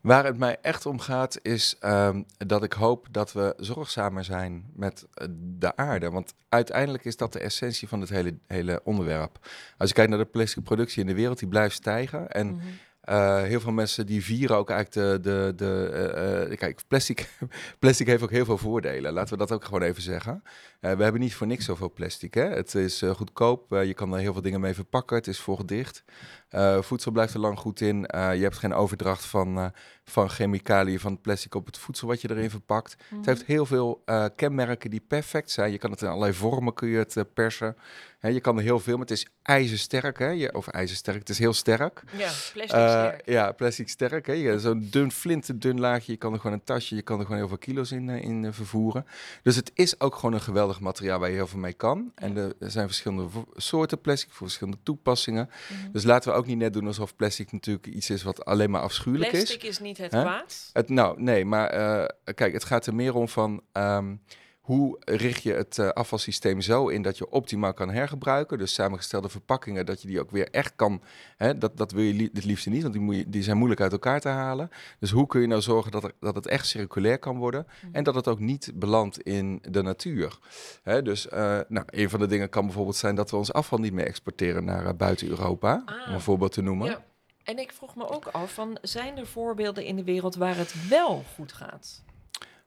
Waar 0.00 0.24
het 0.24 0.38
mij 0.38 0.58
echt 0.62 0.86
om 0.86 0.98
gaat 0.98 1.38
is 1.42 1.76
ehm, 1.80 2.22
dat 2.36 2.62
ik 2.62 2.72
hoop 2.72 3.06
dat 3.10 3.32
we 3.32 3.54
zorgzamer 3.56 4.24
zijn 4.24 4.70
met 4.74 5.06
eh, 5.14 5.26
de 5.58 5.76
aarde. 5.76 6.10
Want 6.10 6.34
uiteindelijk 6.48 7.04
is 7.04 7.16
dat 7.16 7.32
de 7.32 7.38
essentie 7.38 7.88
van 7.88 8.00
het 8.00 8.08
hele, 8.08 8.38
hele 8.46 8.80
onderwerp. 8.84 9.38
Als 9.78 9.88
je 9.88 9.94
kijkt 9.94 10.10
naar 10.10 10.18
de 10.18 10.24
plastic 10.24 10.64
productie 10.64 11.00
in 11.00 11.06
de 11.06 11.14
wereld, 11.14 11.38
die 11.38 11.48
blijft 11.48 11.74
stijgen. 11.74 12.30
En 12.30 12.46
Mhm. 12.46 12.66
Eh, 13.00 13.42
heel 13.42 13.60
veel 13.60 13.72
mensen 13.72 14.06
die 14.06 14.24
vieren 14.24 14.56
ook 14.56 14.70
eigenlijk 14.70 15.22
de... 15.22 15.30
de, 15.30 15.52
de 15.56 15.88
eh, 16.50 16.58
kijk, 16.58 16.80
plastic, 16.88 17.28
plastic 17.78 18.06
heeft 18.06 18.22
ook 18.22 18.30
heel 18.30 18.44
veel 18.44 18.58
voordelen. 18.58 19.12
Laten 19.12 19.32
we 19.32 19.38
dat 19.38 19.52
ook 19.52 19.64
gewoon 19.64 19.82
even 19.82 20.02
zeggen. 20.02 20.42
We 20.80 20.88
hebben 20.88 21.20
niet 21.20 21.34
voor 21.34 21.46
niks 21.46 21.64
zoveel 21.64 21.92
plastic. 21.92 22.34
Hè? 22.34 22.48
Het 22.48 22.74
is 22.74 23.02
goedkoop, 23.14 23.70
je 23.70 23.94
kan 23.94 24.12
er 24.12 24.20
heel 24.20 24.32
veel 24.32 24.42
dingen 24.42 24.60
mee 24.60 24.74
verpakken. 24.74 25.16
Het 25.16 25.26
is 25.26 25.40
vogeldicht. 25.40 26.04
Eh 26.50 26.82
voedsel 26.82 27.12
blijft 27.12 27.34
er 27.34 27.40
lang 27.40 27.58
goed 27.58 27.80
in. 27.80 28.06
Eh, 28.06 28.34
je 28.34 28.42
hebt 28.42 28.58
geen 28.58 28.74
overdracht 28.74 29.24
van, 29.24 29.58
eh, 29.58 29.66
van 30.04 30.30
chemicaliën 30.30 31.00
van 31.00 31.20
plastic 31.20 31.54
op 31.54 31.66
het 31.66 31.78
voedsel 31.78 32.08
wat 32.08 32.20
je 32.20 32.30
erin 32.30 32.50
verpakt. 32.50 32.96
Het 33.14 33.26
heeft 33.26 33.44
heel 33.44 33.66
veel 33.66 34.04
kenmerken 34.36 34.90
die 34.90 35.02
perfect 35.08 35.50
zijn. 35.50 35.72
Je 35.72 35.78
kan 35.78 35.90
het 35.90 36.02
in 36.02 36.08
allerlei 36.08 36.32
vormen 36.32 36.74
kun 36.74 36.88
je 36.88 36.98
het 36.98 37.34
persen. 37.34 37.76
Je 38.20 38.40
kan 38.40 38.56
er 38.56 38.62
heel 38.62 38.80
veel, 38.80 38.92
maar 38.92 39.06
het 39.06 39.16
is 39.18 39.26
ijzersterk. 39.42 40.18
Hè? 40.18 40.28
Je, 40.28 40.54
of 40.54 40.66
ijzersterk, 40.66 41.18
het 41.18 41.28
is 41.28 41.38
heel 41.38 41.52
sterk. 41.52 42.02
Ja, 42.16 42.30
plastic 42.52 42.68
sterk. 42.68 43.22
ja, 43.24 43.52
plastic 43.52 43.88
sterk. 43.88 44.26
Hè? 44.26 44.58
Zo'n 44.58 44.88
dun 44.90 45.12
flinterdun 45.12 45.80
laagje. 45.80 46.12
Je 46.12 46.18
kan 46.18 46.32
er 46.32 46.40
gewoon 46.40 46.56
een 46.56 46.64
tasje, 46.64 46.94
je 46.94 47.02
kan 47.02 47.18
er 47.18 47.24
gewoon 47.24 47.38
heel 47.38 47.48
veel 47.48 47.58
kilo's 47.58 47.92
in, 47.92 48.08
in 48.08 48.52
vervoeren. 48.52 49.06
Dus 49.42 49.56
het 49.56 49.70
is 49.74 50.00
ook 50.00 50.14
gewoon 50.14 50.32
een 50.34 50.40
geweldig 50.40 50.80
materiaal 50.80 51.18
waar 51.18 51.28
je 51.28 51.34
heel 51.34 51.46
veel 51.46 51.58
mee 51.58 51.72
kan. 51.72 52.12
En 52.14 52.36
er 52.36 52.54
zijn 52.58 52.86
verschillende 52.86 53.28
soorten 53.56 54.00
plastic 54.00 54.30
voor 54.30 54.46
verschillende 54.46 54.78
toepassingen. 54.82 55.50
Mhm. 55.68 55.92
Dus 55.92 56.04
laten 56.04 56.32
we 56.32 56.38
ook 56.38 56.39
niet 56.46 56.58
net 56.58 56.72
doen 56.72 56.86
alsof 56.86 57.16
plastic 57.16 57.52
natuurlijk 57.52 57.86
iets 57.86 58.10
is 58.10 58.22
wat 58.22 58.44
alleen 58.44 58.70
maar 58.70 58.80
afschuwelijk 58.80 59.32
is. 59.32 59.44
Plastic 59.44 59.62
is 59.62 59.78
niet 59.78 59.98
het 59.98 60.12
Hè? 60.12 60.20
kwaad. 60.20 60.70
Het, 60.72 60.88
nou, 60.88 61.22
nee, 61.22 61.44
maar 61.44 61.68
eh, 61.68 62.34
kijk, 62.34 62.52
het 62.52 62.64
gaat 62.64 62.86
er 62.86 62.94
meer 62.94 63.14
om 63.14 63.28
van 63.28 63.62
ehm, 63.72 64.14
hoe 64.60 64.96
richt 65.04 65.42
je 65.42 65.52
het 65.52 65.78
eh, 65.78 65.88
afvalsysteem 65.88 66.60
zo 66.60 66.88
in 66.88 67.02
dat 67.02 67.18
je 67.18 67.30
optimaal 67.30 67.74
kan 67.74 67.90
hergebruiken. 67.90 68.58
Dus 68.58 68.74
samengestelde 68.74 69.28
verpakkingen, 69.28 69.86
dat 69.86 70.02
je 70.02 70.08
die 70.08 70.20
ook 70.20 70.30
weer 70.30 70.50
echt 70.50 70.72
kan. 70.76 71.02
Hè, 71.36 71.58
dat, 71.58 71.76
dat 71.76 71.92
wil 71.92 72.02
je 72.02 72.14
li- 72.14 72.30
het 72.32 72.44
liefste 72.44 72.70
niet, 72.70 72.82
want 72.82 72.94
die, 72.94 73.02
moet 73.02 73.16
je, 73.16 73.28
die 73.28 73.42
zijn 73.42 73.56
moeilijk 73.56 73.80
uit 73.80 73.92
elkaar 73.92 74.20
te 74.20 74.28
halen. 74.28 74.70
Dus 74.98 75.10
hoe 75.10 75.26
kun 75.26 75.40
je 75.40 75.46
nou 75.46 75.60
zorgen 75.60 75.90
dat, 75.90 76.04
er, 76.04 76.12
dat 76.20 76.34
het 76.34 76.46
echt 76.46 76.66
circulair 76.66 77.18
kan 77.18 77.36
worden 77.38 77.66
Mhm. 77.82 77.94
en 77.94 78.04
dat 78.04 78.14
het 78.14 78.28
ook 78.28 78.38
niet 78.38 78.72
belandt 78.74 79.20
in 79.20 79.62
de 79.68 79.82
natuur. 79.82 80.38
Hè, 80.82 81.02
dus 81.02 81.28
eh, 81.28 81.58
nou, 81.68 81.86
een 81.90 82.10
van 82.10 82.20
de 82.20 82.26
dingen 82.26 82.48
kan 82.48 82.64
bijvoorbeeld 82.64 82.96
zijn 82.96 83.14
dat 83.14 83.30
we 83.30 83.36
ons 83.36 83.52
afval 83.52 83.78
niet 83.78 83.92
meer 83.92 84.06
exporteren 84.06 84.64
naar 84.64 84.86
eh, 84.86 84.92
buiten 84.96 85.28
Europa, 85.28 85.82
Ah. 85.86 86.08
om 86.08 86.14
een 86.14 86.20
voorbeeld 86.20 86.52
te 86.52 86.62
noemen. 86.62 86.86
Ja. 86.90 87.04
En 87.44 87.58
ik 87.58 87.72
vroeg 87.72 87.96
me 87.96 88.08
ook 88.10 88.26
af, 88.26 88.52
van, 88.54 88.78
zijn 88.82 89.16
er 89.18 89.26
voorbeelden 89.26 89.84
in 89.84 89.96
de 89.96 90.04
wereld 90.04 90.34
waar 90.36 90.56
het 90.56 90.88
wel 90.88 91.24
goed 91.34 91.52
gaat? 91.52 92.02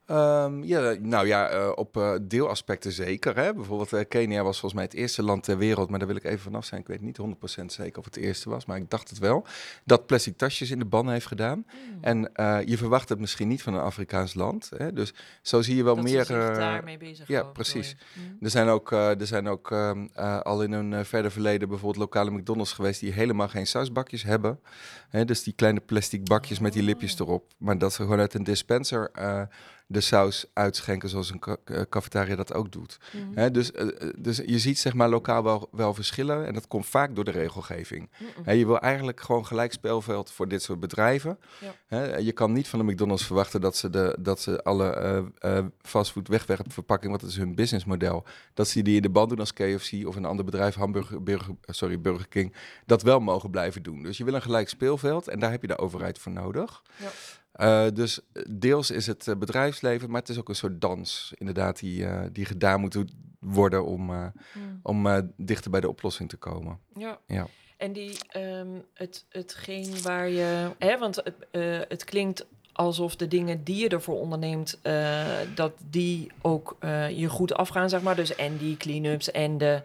Ehm, 0.06 0.64
ja, 0.64 0.96
nou 1.00 1.28
ja, 1.28 1.50
eh, 1.50 1.72
op 1.76 1.98
eh, 1.98 2.14
deelaspecten 2.22 2.92
zeker. 2.92 3.36
Hè? 3.36 3.54
Bijvoorbeeld 3.54 3.94
eh, 3.94 4.02
Kenia 4.08 4.44
was 4.44 4.60
volgens 4.60 4.74
mij 4.74 4.84
het 4.84 4.94
eerste 4.94 5.24
land 5.24 5.44
ter 5.44 5.58
wereld, 5.58 5.90
maar 5.90 6.00
daar 6.00 6.08
wil 6.08 6.18
ik 6.18 6.24
even 6.24 6.40
vanaf 6.40 6.66
zijn. 6.66 6.82
Ik 6.82 6.88
weet 6.88 7.02
niet 7.02 7.18
100% 7.62 7.66
zeker 7.66 8.00
of 8.00 8.06
het 8.06 8.16
eerste 8.16 8.50
was, 8.50 8.66
maar 8.66 8.78
ik 8.78 8.90
dacht 8.90 9.10
het 9.10 9.20
wel. 9.20 9.46
Dat 9.84 10.06
plastic 10.06 10.38
tasjes 10.38 10.72
in 10.72 10.80
de 10.80 10.86
ban 10.86 11.10
heeft 11.10 11.26
gedaan. 11.26 11.66
Hmm. 11.68 11.98
En 12.02 12.32
je 12.66 12.78
verwacht 12.78 13.10
het 13.10 13.20
misschien 13.20 13.48
niet 13.48 13.62
van 13.64 13.74
een 13.74 13.82
Afrikaans 13.82 14.34
land. 14.34 14.72
Hè? 14.78 14.94
Dus 14.94 15.14
zo 15.42 15.62
zie 15.62 15.76
je 15.76 15.84
wel 15.84 15.96
dat 15.96 16.04
meer. 16.04 16.26
ze 16.26 16.34
zich 16.34 16.58
daarmee 16.58 16.98
bezig 16.98 17.28
ja, 17.28 17.44
precies. 17.44 17.96
Mhm. 18.14 18.44
er 18.44 18.50
zijn 18.50 18.68
ook, 18.68 18.92
er 18.92 19.28
zijn 19.28 19.48
ook 19.48 19.72
ehm, 19.72 20.08
eh, 20.14 20.40
al 20.40 20.64
in 20.64 20.72
een 20.72 20.94
eh, 20.94 21.04
verder 21.04 21.32
verleden 21.32 21.68
bijvoorbeeld 21.68 22.00
lokale 22.00 22.32
McDonald's 22.32 22.74
geweest 22.74 23.00
die 23.00 23.12
helemaal 23.12 23.48
geen 23.48 23.68
sausbakjes 23.68 24.24
hebben. 24.24 24.60
Hè, 25.10 25.26
dus 25.26 25.44
die 25.44 25.54
kleine 25.54 25.80
plastic 25.80 26.24
bakjes 26.24 26.60
met 26.60 26.74
die 26.74 26.84
lipjes 26.84 27.14
Oh. 27.14 27.28
erop. 27.28 27.52
Maar 27.58 27.78
dat 27.78 27.94
ze 27.94 28.02
gewoon 28.02 28.20
uit 28.20 28.34
een 28.34 28.44
dispenser 28.44 29.12
de 29.94 30.02
saus 30.02 30.46
uitschenken 30.54 31.10
zoals 31.10 31.30
een 31.32 31.40
ca- 31.40 31.58
eh, 31.66 31.82
cafetaria 31.90 32.36
dat 32.36 32.54
ook 32.54 32.72
doet. 32.72 32.98
Mhm. 33.34 33.52
Dus, 33.52 33.72
eh, 33.72 33.88
eh, 33.88 34.14
dus 34.18 34.38
je 34.46 34.60
ziet 34.60 34.80
zeg 34.80 34.94
maar 34.94 35.10
lokaal 35.10 35.44
wel, 35.44 35.68
wel 35.72 35.94
verschillen 35.94 36.46
en 36.46 36.54
dat 36.54 36.68
komt 36.68 36.86
vaak 36.86 37.16
door 37.16 37.24
de 37.24 37.32
regelgeving. 37.32 38.10
Hè, 38.44 38.52
je 38.52 38.66
wil 38.66 38.80
eigenlijk 38.80 39.22
gewoon 39.22 39.46
gelijk 39.46 39.72
speelveld 39.72 40.32
voor 40.32 40.48
dit 40.48 40.62
soort 40.64 40.80
bedrijven. 40.80 41.40
Ja. 41.90 42.18
Je 42.18 42.32
kan 42.32 42.52
niet 42.54 42.68
van 42.68 42.80
de 42.80 42.86
McDonald's 42.92 43.26
verwachten 43.26 43.62
dat 43.62 43.76
ze, 43.78 43.90
de, 43.90 44.18
dat 44.20 44.40
ze 44.42 44.64
alle 44.64 44.90
eh, 44.90 45.58
eh, 45.58 45.66
fastfood 45.82 46.28
wegwerpverpakking, 46.28 47.12
wat 47.12 47.22
is 47.24 47.38
hun 47.38 47.56
businessmodel, 47.56 48.24
dat 48.54 48.68
ze 48.68 48.82
die 48.82 48.96
in 48.96 49.02
de 49.02 49.10
band 49.10 49.30
doen 49.30 49.40
als 49.40 49.54
KFC 49.54 50.06
of 50.08 50.16
een 50.16 50.26
ander 50.26 50.46
bedrijf, 50.46 50.76
Hamburger, 50.76 51.24
Burger, 51.24 51.56
sorry, 51.66 52.00
Burger 52.02 52.28
King, 52.28 52.54
dat 52.86 53.02
wel 53.02 53.20
mogen 53.20 53.50
blijven 53.50 53.84
doen. 53.84 54.04
Dus 54.04 54.18
je 54.18 54.24
wil 54.24 54.34
een 54.34 54.42
gelijk 54.42 54.70
speelveld 54.70 55.28
en 55.28 55.40
daar 55.40 55.52
heb 55.52 55.62
je 55.62 55.68
de 55.68 55.78
overheid 55.78 56.20
voor 56.20 56.32
nodig. 56.32 56.82
Ja. 56.98 57.08
Eh, 57.54 57.86
dus 57.94 58.20
deels 58.50 58.92
is 58.92 59.08
het 59.08 59.28
eh, 59.28 59.36
bedrijfsleven, 59.36 60.10
maar 60.12 60.20
het 60.22 60.30
is 60.30 60.40
ook 60.40 60.50
een 60.50 60.56
soort 60.56 60.82
dans, 60.82 61.34
inderdaad, 61.38 61.80
die, 61.80 62.06
eh, 62.06 62.22
die 62.32 62.46
gedaan 62.46 62.80
moet 62.80 62.98
worden 63.40 63.86
om, 63.86 64.10
eh, 64.10 64.26
Mhm. 64.54 64.66
om 64.84 65.08
eh, 65.08 65.18
dichter 65.38 65.72
bij 65.72 65.82
de 65.82 65.90
oplossing 65.90 66.30
te 66.30 66.38
komen. 66.38 66.80
Ja. 66.98 67.20
Ja. 67.28 67.48
En 67.78 67.94
die, 67.94 68.18
ehm, 68.28 68.68
het, 68.94 69.26
hetgeen 69.30 70.02
waar 70.02 70.30
je... 70.30 70.72
Hè, 70.80 70.98
want 70.98 71.16
het, 71.16 71.34
eh, 71.52 71.80
het 71.88 72.04
klinkt 72.04 72.46
alsof 72.72 73.16
de 73.16 73.28
dingen 73.28 73.64
die 73.64 73.76
je 73.76 73.90
ervoor 73.90 74.20
onderneemt... 74.20 74.80
eh, 74.82 75.26
dat 75.56 75.72
die 75.90 76.32
ook 76.42 76.76
eh, 76.80 77.10
je 77.10 77.30
goed 77.30 77.54
afgaan, 77.54 77.90
zeg 77.90 78.02
maar. 78.02 78.16
Dus 78.16 78.36
en 78.36 78.58
die 78.58 78.78
clean-ups 78.78 79.32
en 79.32 79.58
de 79.58 79.82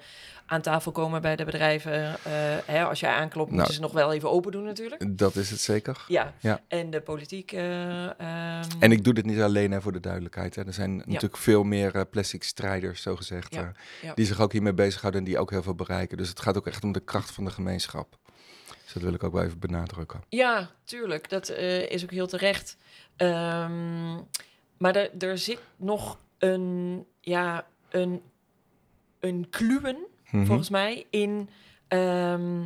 aan 0.50 0.60
tafel 0.60 0.92
komen 0.92 1.22
bij 1.22 1.36
de 1.36 1.44
bedrijven. 1.44 1.92
eh, 2.24 2.32
hè, 2.64 2.84
als 2.84 3.00
jij 3.00 3.10
aanklopt, 3.10 3.46
Nou. 3.46 3.54
moeten 3.56 3.74
ze 3.74 3.80
nog 3.80 3.92
wel 3.92 4.12
even 4.12 4.30
open 4.30 4.52
doen 4.52 4.64
natuurlijk. 4.64 5.18
Dat 5.18 5.36
is 5.36 5.50
het 5.50 5.60
zeker. 5.60 6.04
Ja. 6.08 6.34
Ja. 6.40 6.60
En 6.68 6.90
de 6.90 7.00
politiek... 7.00 7.52
eh, 7.52 8.04
ehm, 8.20 8.64
En 8.80 8.92
ik 8.92 9.04
doe 9.04 9.14
dit 9.14 9.24
niet 9.24 9.40
alleen 9.40 9.70
hè, 9.70 9.80
voor 9.80 9.92
de 9.92 10.00
duidelijkheid. 10.00 10.54
Hè. 10.54 10.66
Er 10.66 10.72
zijn 10.72 10.96
natuurlijk 10.96 11.36
veel 11.36 11.62
meer 11.62 11.94
eh, 11.94 12.02
plastic 12.10 12.42
strijders, 12.42 13.02
zogezegd, 13.02 13.54
Ja, 13.54 13.72
die 14.14 14.26
zich 14.26 14.40
ook 14.40 14.52
hiermee 14.52 14.74
bezighouden 14.74 15.20
en 15.20 15.26
die 15.26 15.38
ook 15.38 15.50
heel 15.50 15.62
veel 15.62 15.74
bereiken. 15.74 16.16
Dus 16.16 16.28
het 16.28 16.40
gaat 16.40 16.56
ook 16.56 16.66
echt 16.66 16.84
om 16.84 16.92
de 16.92 17.00
kracht 17.00 17.30
van 17.30 17.44
de 17.44 17.50
gemeenschap. 17.50 18.18
Dus 18.84 18.92
dat 18.92 19.02
wil 19.02 19.12
ik 19.14 19.22
ook 19.22 19.32
wel 19.32 19.42
even 19.42 19.58
benadrukken. 19.58 20.20
Ja, 20.28 20.70
tuurlijk. 20.84 21.28
Dat 21.28 21.48
is 21.88 22.02
ook 22.02 22.10
heel 22.10 22.26
terecht. 22.26 22.76
Ehm, 23.16 24.14
maar 24.78 24.96
er, 24.96 25.10
er 25.18 25.38
zit 25.38 25.60
nog 25.76 26.18
een, 26.38 27.04
ja, 27.20 27.66
een, 27.90 28.22
een 29.20 29.46
kluwen, 29.50 29.96
Mhm. 30.30 30.46
volgens 30.46 30.70
mij, 30.70 31.06
in... 31.10 31.48
ehm, 31.88 32.64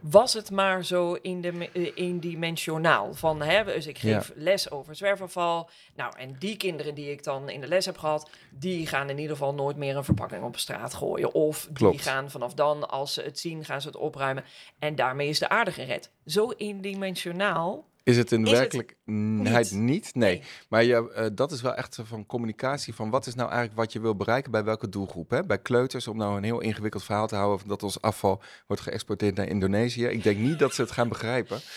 was 0.00 0.32
het 0.32 0.50
maar 0.50 0.84
zo 0.84 1.12
in 1.12 1.40
de, 1.40 1.68
eh, 1.72 1.92
eendimensionaal. 1.94 3.14
Van, 3.14 3.42
hè, 3.42 3.64
dus 3.64 3.86
ik 3.86 3.98
geef 3.98 4.32
les 4.34 4.70
over 4.70 4.94
zwerfafval. 4.94 5.70
Nou, 5.94 6.12
en 6.18 6.36
die 6.38 6.56
kinderen 6.56 6.94
die 6.94 7.10
ik 7.10 7.24
dan 7.24 7.48
in 7.48 7.60
de 7.60 7.66
les 7.68 7.86
heb 7.86 7.98
gehad... 7.98 8.30
die 8.50 8.86
gaan 8.86 9.10
in 9.10 9.18
ieder 9.18 9.36
geval 9.36 9.54
nooit 9.54 9.76
meer 9.76 9.96
een 9.96 10.04
verpakking 10.04 10.44
op 10.44 10.56
straat 10.56 10.94
gooien. 10.94 11.34
Of 11.34 11.68
die 11.72 11.98
gaan 11.98 12.30
vanaf 12.30 12.54
dan, 12.54 12.88
als 12.88 13.14
ze 13.14 13.22
het 13.22 13.38
zien, 13.38 13.64
gaan 13.64 13.80
ze 13.80 13.86
het 13.86 13.96
opruimen. 13.96 14.44
En 14.78 14.94
daarmee 14.94 15.28
is 15.28 15.38
de 15.38 15.48
aarde 15.48 15.72
gered. 15.72 16.10
Zo 16.26 16.50
eendimensionaal. 16.56 17.84
Is 18.06 18.16
het 18.16 18.32
in 18.32 18.44
Is 18.44 18.50
werkelijkheid 18.50 19.70
niet? 19.70 20.14
Nee. 20.14 20.38
Nee. 20.38 20.42
Maar 20.68 20.84
je, 20.84 21.12
eh, 21.12 21.26
dat 21.32 21.52
is 21.52 21.60
wel 21.60 21.74
echt 21.74 21.98
van 22.02 22.26
communicatie 22.26 22.94
van 22.94 23.10
wat 23.10 23.26
is 23.26 23.34
nou 23.34 23.48
eigenlijk 23.48 23.78
wat 23.78 23.92
je 23.92 24.00
wil 24.00 24.16
bereiken 24.16 24.50
bij 24.50 24.64
welke 24.64 24.88
doelgroep. 24.88 25.30
Hè? 25.30 25.42
Bij 25.42 25.58
kleuters, 25.58 26.08
om 26.08 26.16
nou 26.16 26.36
een 26.36 26.44
heel 26.44 26.60
ingewikkeld 26.60 27.04
verhaal 27.04 27.26
te 27.26 27.34
houden 27.34 27.58
van 27.58 27.68
dat 27.68 27.82
ons 27.82 28.00
afval 28.00 28.42
wordt 28.66 28.82
geëxporteerd 28.82 29.36
naar 29.36 29.48
Indonesië. 29.48 30.04
Ik 30.04 30.22
denk 30.22 30.38
niet 30.38 30.58
dat 30.58 30.74
ze 30.74 30.82
het 30.82 30.90
gaan 30.90 31.08
begrijpen. 31.08 31.58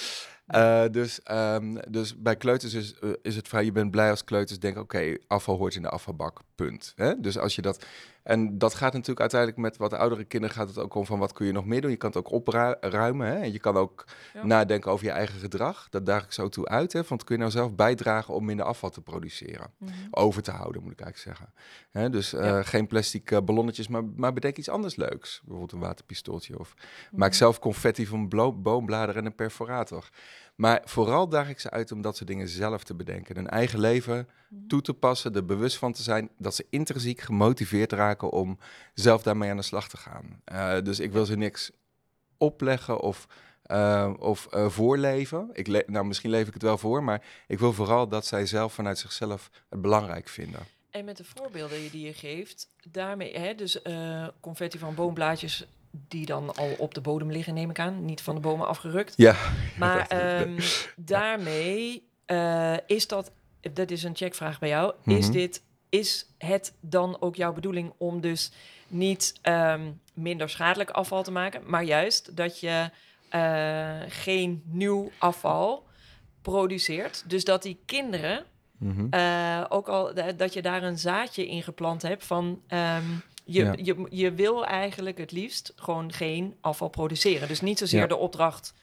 Eh, 0.50 0.84
dus, 0.92 1.24
ehm, 1.24 1.76
dus 1.90 2.22
bij 2.22 2.36
kleuters 2.36 2.74
is, 2.74 2.94
eh, 3.00 3.10
is 3.22 3.36
het 3.36 3.48
vrij, 3.48 3.66
je 3.66 3.72
bent 3.72 3.92
blij 3.92 4.10
als 4.10 4.24
kleuters 4.24 4.60
denken, 4.60 4.82
oké, 4.82 5.18
afval 5.28 5.58
hoort 5.58 5.76
in 5.76 5.82
de 5.82 5.90
afvalbak, 5.90 6.40
punt. 6.56 6.94
Hè? 6.96 7.20
Dus 7.20 7.38
als 7.38 7.56
je 7.56 7.62
dat, 7.62 7.86
en 8.30 8.58
dat 8.58 8.74
gaat 8.74 8.94
natuurlijk 8.94 9.20
uiteindelijk 9.20 9.60
met 9.62 9.78
wat 9.78 9.94
oudere 9.94 10.24
kinderen 10.24 10.56
gaat 10.56 10.68
het 10.68 10.78
ook 10.78 10.96
om 10.96 11.06
van 11.06 11.20
wat 11.20 11.34
kun 11.34 11.46
je 11.46 11.52
nog 11.52 11.66
meer 11.66 11.82
doen. 11.82 11.92
Je 11.92 11.98
kan 11.98 12.10
het 12.10 12.18
ook 12.20 12.32
opruimen 12.32 13.28
hè? 13.28 13.36
en 13.40 13.52
je 13.52 13.60
kan 13.60 13.76
ook 13.78 14.06
Ja. 14.34 14.46
nadenken 14.46 14.92
over 14.92 15.06
je 15.06 15.12
eigen 15.12 15.40
gedrag. 15.40 15.88
Dat 15.90 16.06
daag 16.06 16.24
ik 16.24 16.32
zo 16.32 16.50
toe 16.50 16.68
uit, 16.68 16.94
hè? 16.94 17.02
want 17.08 17.24
kun 17.24 17.36
je 17.36 17.42
nou 17.42 17.54
zelf 17.54 17.76
bijdragen 17.76 18.34
om 18.34 18.46
minder 18.46 18.66
afval 18.66 18.90
te 18.90 19.02
produceren. 19.02 19.72
Over 20.12 20.42
te 20.44 20.52
houden, 20.52 20.84
moet 20.84 20.92
ik 20.92 21.00
eigenlijk 21.02 21.38
zeggen. 21.38 21.54
Hè? 21.92 22.10
Dus 22.10 22.34
eh, 22.34 22.60
geen 22.62 22.88
plastic 22.88 23.32
eh, 23.32 23.40
ballonnetjes, 23.42 23.88
maar, 23.88 24.04
maar 24.16 24.34
bedenk 24.34 24.58
iets 24.58 24.70
anders 24.70 24.96
leuks. 24.96 25.40
Bijvoorbeeld 25.40 25.72
een 25.72 25.80
waterpistooltje 25.88 26.60
of 26.60 26.74
Mhm. 26.76 27.20
maak 27.20 27.34
zelf 27.34 27.60
confetti 27.60 28.06
van 28.08 28.30
boombladeren 28.62 29.22
en 29.22 29.26
een 29.26 29.36
perforator. 29.36 30.10
Maar 30.60 30.82
vooral 30.86 31.30
daag 31.30 31.50
ik 31.50 31.60
ze 31.60 31.70
uit 31.70 31.92
om 31.92 32.02
dat 32.02 32.16
soort 32.18 32.30
dingen 32.30 32.48
zelf 32.50 32.84
te 32.84 32.94
bedenken. 32.94 33.36
Hun 33.36 33.48
eigen 33.50 33.80
leven 33.80 34.28
Mhm. 34.50 34.68
toe 34.68 34.82
te 34.82 34.94
passen, 34.94 35.36
er 35.36 35.46
bewust 35.46 35.78
van 35.78 35.94
te 35.94 36.02
zijn 36.02 36.30
dat 36.38 36.56
ze 36.56 36.66
intrinsiek 36.70 37.22
gemotiveerd 37.22 37.92
raken 37.92 38.30
om 38.32 38.58
zelf 38.94 39.24
daarmee 39.24 39.50
aan 39.50 39.58
de 39.58 39.64
slag 39.64 39.90
te 39.90 39.98
gaan. 39.98 40.42
Eh, 40.46 40.82
dus 40.82 41.00
ik 41.00 41.12
wil 41.12 41.26
ze 41.26 41.38
niks 41.38 41.72
opleggen 42.38 43.00
of, 43.00 43.28
eh, 43.64 44.14
of 44.20 44.46
eh, 44.46 44.70
voorleven. 44.70 45.50
Ik 45.54 45.68
le- 45.68 45.84
nou, 45.88 46.06
misschien 46.06 46.30
leef 46.30 46.48
ik 46.48 46.54
het 46.54 46.62
wel 46.64 46.78
voor, 46.78 47.04
maar 47.04 47.24
ik 47.48 47.60
wil 47.60 47.74
vooral 47.74 48.08
dat 48.08 48.26
zij 48.26 48.46
zelf 48.46 48.74
vanuit 48.74 48.98
zichzelf 48.98 49.50
het 49.70 49.82
belangrijk 49.82 50.28
vinden. 50.28 50.60
En 50.90 51.06
met 51.06 51.18
de 51.18 51.24
voorbeelden 51.36 51.92
die 51.92 52.06
je 52.06 52.14
geeft, 52.14 52.68
daarmee, 52.92 53.38
hè, 53.38 53.56
dus 53.56 53.82
confetti 54.40 54.78
van 54.78 54.96
boomblaadjes 54.96 55.68
die 55.92 56.26
dan 56.26 56.56
al 56.56 56.76
op 56.78 56.94
de 56.94 57.02
bodem 57.02 57.32
liggen, 57.32 57.54
neem 57.54 57.70
ik 57.70 57.80
aan, 57.80 58.06
niet 58.06 58.22
van 58.22 58.36
de 58.36 58.42
bomen 58.42 58.68
afgerukt. 58.68 59.14
Ja, 59.18 59.36
Maar 59.78 60.08
ehm, 60.08 60.60
daarmee 60.96 62.08
eh, 62.26 62.74
is 62.88 63.08
dat, 63.08 63.32
dat 63.74 63.92
is 63.92 64.04
een 64.04 64.16
checkvraag 64.16 64.60
bij 64.60 64.70
jou, 64.70 64.94
is 65.06 65.24
Mhm. 65.26 65.32
dit, 65.32 65.64
is 65.90 66.26
het 66.38 66.74
dan 66.80 67.18
ook 67.22 67.36
jouw 67.36 67.54
bedoeling 67.54 67.94
om 67.98 68.22
dus 68.22 68.52
niet 68.88 69.34
ehm, 69.42 69.92
minder 70.14 70.50
schadelijk 70.50 70.90
afval 70.90 71.24
te 71.24 71.32
maken, 71.32 71.62
maar 71.66 71.84
juist 71.84 72.36
dat 72.36 72.60
je 72.60 72.90
eh, 73.30 73.98
geen 74.08 74.62
nieuw 74.66 75.12
afval 75.18 75.88
produceert, 76.42 77.24
dus 77.28 77.44
dat 77.44 77.62
die 77.62 77.80
kinderen 77.86 78.44
Mhm. 78.78 79.08
eh, 79.10 79.66
ook 79.70 79.88
al 79.88 80.14
da- 80.14 80.32
dat 80.32 80.54
je 80.54 80.62
daar 80.62 80.84
een 80.84 80.98
zaadje 81.00 81.48
in 81.48 81.64
geplant 81.64 82.02
hebt 82.02 82.26
van 82.26 82.62
ehm, 82.68 83.04
je, 83.52 83.64
Ja. 83.64 83.74
je, 83.78 84.06
je 84.10 84.34
wil 84.34 84.66
eigenlijk 84.66 85.18
het 85.18 85.32
liefst 85.32 85.74
gewoon 85.76 86.14
geen 86.14 86.56
afval 86.62 86.90
produceren. 86.90 87.48
Dus 87.48 87.62
niet 87.62 87.78
zozeer 87.78 88.00
Ja. 88.00 88.08
de 88.08 88.16
opdracht 88.16 88.74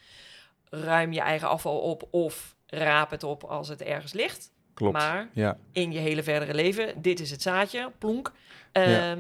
ruim 0.71 1.13
je 1.13 1.21
eigen 1.21 1.49
afval 1.49 1.79
op 1.79 2.09
of 2.11 2.57
raap 2.67 3.11
het 3.11 3.23
op 3.23 3.45
als 3.45 3.69
het 3.69 3.83
ergens 3.83 4.13
ligt. 4.13 4.51
Klopt. 4.75 4.93
Maar 4.93 5.29
ja. 5.33 5.59
in 5.73 5.93
je 5.93 5.99
hele 5.99 6.23
verdere 6.23 6.55
leven, 6.55 7.03
dit 7.03 7.21
is 7.21 7.31
het 7.31 7.43
zaadje, 7.43 7.93
plonk. 7.99 8.33
Ja. 8.73 9.17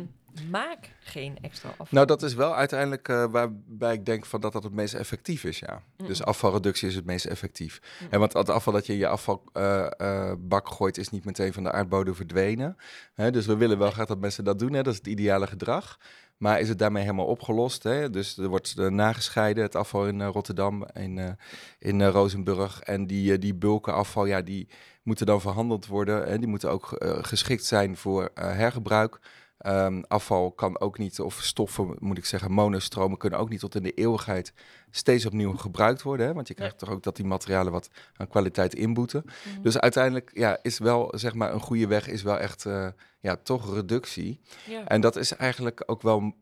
Maak 0.50 0.90
geen 1.00 1.38
extra 1.40 1.68
afval. 1.68 1.86
Nou, 1.90 2.06
dat 2.06 2.22
is 2.22 2.34
wel 2.34 2.54
uiteindelijk 2.54 3.08
eh, 3.08 3.24
waarbij 3.30 3.94
ik 3.94 4.06
denk 4.06 4.26
van 4.26 4.40
dat 4.40 4.52
dat 4.52 4.62
het 4.62 4.72
meest 4.72 4.94
effectief 4.94 5.44
is, 5.44 5.58
ja. 5.58 5.82
Dus 5.96 6.22
afvalreductie 6.22 6.88
is 6.88 6.94
het 6.94 7.04
meest 7.04 7.24
effectief. 7.24 7.80
Mm. 8.00 8.06
En 8.10 8.18
want 8.18 8.32
het 8.32 8.50
afval 8.50 8.72
dat 8.72 8.86
je 8.86 8.92
in 8.92 8.98
je 8.98 9.08
afvalbak 9.08 10.68
gooit 10.68 10.98
is 10.98 11.10
niet 11.10 11.24
meteen 11.24 11.52
van 11.52 11.62
de 11.62 11.72
aardbodem 11.72 12.14
verdwenen. 12.14 12.76
Hè, 13.14 13.30
dus 13.30 13.46
we 13.46 13.56
willen 13.56 13.78
wel 13.78 13.90
graag 13.90 14.06
dat 14.06 14.18
mensen 14.18 14.44
dat 14.44 14.58
doen, 14.58 14.72
hè. 14.72 14.82
dat 14.82 14.92
is 14.92 14.98
het 14.98 15.08
ideale 15.08 15.46
gedrag. 15.46 15.98
Maar 16.36 16.60
is 16.60 16.68
het 16.68 16.78
daarmee 16.78 17.02
helemaal 17.02 17.26
opgelost? 17.26 17.82
Hè? 17.82 18.10
Dus 18.10 18.38
er 18.38 18.48
wordt 18.48 18.78
eh, 18.78 18.86
nagescheiden, 18.86 19.62
het 19.62 19.74
afval 19.74 20.06
in 20.06 20.20
eh, 20.20 20.28
Rotterdam, 20.28 20.86
in, 20.92 21.18
eh 21.18 21.30
in 21.78 22.00
eh, 22.00 22.08
Rozenburg. 22.08 22.80
En 22.80 23.06
die, 23.06 23.32
eh, 23.32 23.40
die 23.40 23.54
bulken 23.54 23.94
afval, 23.94 24.26
ja, 24.26 24.42
die 24.42 24.68
moeten 25.02 25.26
dan 25.26 25.40
verhandeld 25.40 25.86
worden. 25.86 26.26
En 26.26 26.38
die 26.38 26.48
moeten 26.48 26.70
ook 26.70 26.92
eh, 26.92 27.18
geschikt 27.20 27.64
zijn 27.64 27.96
voor 27.96 28.30
eh, 28.34 28.44
hergebruik. 28.52 29.18
Ehm, 29.58 30.02
afval 30.08 30.52
kan 30.52 30.80
ook 30.80 30.98
niet, 30.98 31.20
of 31.20 31.42
stoffen 31.42 31.96
moet 31.98 32.18
ik 32.18 32.24
zeggen, 32.24 32.52
monostromen 32.52 33.18
kunnen 33.18 33.38
ook 33.38 33.48
niet 33.48 33.60
tot 33.60 33.74
in 33.74 33.82
de 33.82 33.92
eeuwigheid 33.92 34.52
steeds 34.90 35.26
opnieuw 35.26 35.56
gebruikt 35.56 36.02
worden. 36.02 36.26
Hè? 36.26 36.32
Want 36.32 36.48
je 36.48 36.54
krijgt 36.54 36.78
toch 36.78 36.90
ook 36.90 37.02
dat 37.02 37.16
die 37.16 37.24
materialen 37.24 37.72
wat 37.72 37.90
aan 38.16 38.28
kwaliteit 38.28 38.74
inboeten. 38.74 39.24
Mhm. 39.24 39.62
Dus 39.62 39.78
uiteindelijk 39.78 40.30
ja, 40.34 40.58
is 40.62 40.78
wel, 40.78 41.12
zeg 41.16 41.34
maar, 41.34 41.52
een 41.52 41.60
goede 41.60 41.86
weg 41.86 42.08
is 42.08 42.22
wel 42.22 42.38
echt, 42.38 42.66
eh, 42.66 42.88
ja, 43.20 43.36
toch 43.36 43.74
reductie. 43.74 44.40
ja. 44.66 44.84
En 44.88 45.00
dat 45.00 45.16
is 45.16 45.36
eigenlijk 45.36 45.82
ook 45.86 46.02
wel 46.02 46.34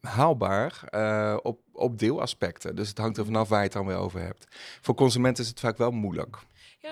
haalbaar 0.00 0.82
eh, 0.84 1.36
op, 1.42 1.60
op 1.72 1.98
deelaspecten. 1.98 2.76
Dus 2.76 2.88
het 2.88 2.98
hangt 2.98 3.16
er 3.16 3.24
vanaf 3.24 3.48
waar 3.48 3.58
je 3.58 3.64
het 3.64 3.72
dan 3.72 3.86
weer 3.86 3.96
over 3.96 4.20
hebt. 4.20 4.46
Voor 4.80 4.94
consumenten 4.94 5.42
is 5.42 5.48
het 5.48 5.60
vaak 5.60 5.76
wel 5.76 5.90
moeilijk. 5.90 6.38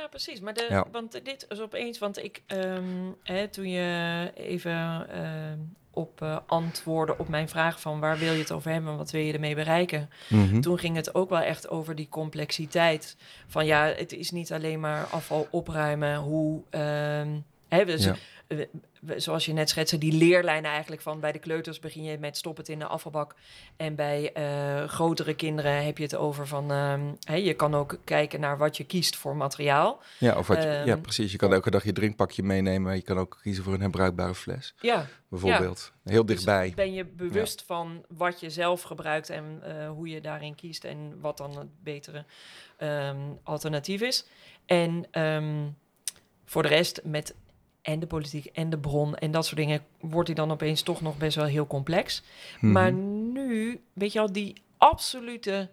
Ja, 0.01 0.07
precies. 0.09 0.41
Maar 0.41 0.55
de, 0.55 0.67
Ja. 0.71 0.87
want 0.93 1.13
dit 1.25 1.47
is 1.49 1.61
opeens, 1.61 1.99
want 1.99 2.19
ik, 2.25 2.43
ehm, 2.47 2.85
hè, 3.23 3.49
toen 3.49 3.71
je 3.71 4.31
even 4.35 5.07
ehm, 5.11 5.59
op 5.91 6.23
eh, 6.23 6.37
antwoorden 6.47 7.19
op 7.19 7.29
mijn 7.29 7.49
vraag 7.49 7.81
van 7.81 8.01
waar 8.01 8.19
wil 8.19 8.33
je 8.33 8.39
het 8.39 8.53
over 8.53 8.71
hebben 8.71 8.91
en 8.91 8.97
wat 8.97 9.11
wil 9.11 9.21
je 9.21 9.33
ermee 9.33 9.55
bereiken, 9.55 10.11
Mhm. 10.29 10.61
toen 10.61 10.79
ging 10.79 10.97
het 10.97 11.15
ook 11.15 11.31
wel 11.31 11.41
echt 11.41 11.69
over 11.69 11.95
die 11.95 12.09
complexiteit. 12.09 13.17
Van 13.47 13.67
ja, 13.67 13.85
het 13.87 14.13
is 14.13 14.31
niet 14.31 14.53
alleen 14.53 14.81
maar 14.81 15.05
afval 15.05 15.49
opruimen, 15.51 16.17
hoe, 16.17 16.63
ehm, 16.71 17.39
hè, 17.79 17.85
dus, 17.85 18.05
Ja. 18.05 18.15
we- 18.47 18.69
zoals 19.21 19.45
je 19.47 19.53
net 19.53 19.69
schetste, 19.69 19.99
die 19.99 20.13
leerlijnen 20.13 20.71
eigenlijk 20.71 21.03
van 21.03 21.21
bij 21.21 21.33
de 21.33 21.39
kleuters 21.39 21.79
begin 21.79 22.03
je 22.03 22.19
met 22.19 22.37
stop 22.37 22.57
het 22.57 22.69
in 22.69 22.79
de 22.79 22.87
afvalbak. 22.87 23.35
En 23.77 23.95
bij 23.95 24.33
eh, 24.33 24.89
grotere 24.89 25.35
kinderen 25.35 25.85
heb 25.85 25.97
je 25.99 26.05
het 26.05 26.15
over 26.15 26.47
van, 26.47 26.71
ehm, 26.73 27.35
je 27.45 27.55
kan 27.55 27.75
ook 27.75 27.99
kijken 28.05 28.41
naar 28.41 28.59
wat 28.59 28.77
je 28.77 28.85
kiest 28.85 29.17
voor 29.17 29.37
materiaal. 29.37 30.01
Ja, 30.19 30.39
of 30.39 30.47
wat 30.47 30.63
je- 30.63 30.69
ja, 30.69 30.85
Ehm, 30.85 31.01
precies. 31.01 31.33
Je 31.33 31.39
kan 31.39 31.53
elke 31.53 31.71
dag 31.71 31.85
je 31.85 31.93
drinkpakje 31.93 32.43
meenemen. 32.43 32.95
Je 32.95 33.03
kan 33.03 33.19
ook 33.19 33.39
kiezen 33.43 33.65
voor 33.65 33.75
een 33.75 33.81
herbruikbare 33.81 34.35
fles, 34.35 34.75
Ja, 34.81 35.07
bijvoorbeeld. 35.29 35.93
Heel 36.05 36.27
dichtbij. 36.27 36.65
Dus 36.67 36.75
ben 36.75 36.93
je 36.93 37.05
bewust 37.05 37.63
van 37.67 38.05
wat 38.09 38.41
je 38.41 38.51
zelf 38.51 38.83
gebruikt 38.83 39.31
en 39.31 39.59
eh, 39.63 39.89
hoe 39.89 40.09
je 40.09 40.21
daarin 40.21 40.55
kiest 40.55 40.85
en 40.85 41.21
wat 41.21 41.37
dan 41.37 41.59
het 41.59 41.83
betere 41.83 42.25
ehm, 42.77 43.17
alternatief 43.43 44.01
is. 44.01 44.27
En 44.67 45.07
voor 46.45 46.63
de 46.63 46.69
rest 46.69 47.01
met 47.05 47.35
en 47.83 48.01
de 48.01 48.07
politiek 48.07 48.45
en 48.47 48.71
de 48.71 48.79
bron 48.79 49.15
en 49.15 49.31
dat 49.31 49.45
soort 49.45 49.57
dingen 49.57 49.85
wordt 50.01 50.27
die 50.27 50.37
dan 50.37 50.51
opeens 50.51 50.83
toch 50.83 51.01
nog 51.01 51.17
best 51.19 51.37
wel 51.37 51.45
heel 51.45 51.67
complex. 51.67 52.23
Mhm. 52.61 52.73
Maar 52.73 52.93
nu, 52.93 53.81
weet 53.93 54.13
je 54.13 54.21
al, 54.21 54.33
die 54.33 54.55
absolute 54.77 55.71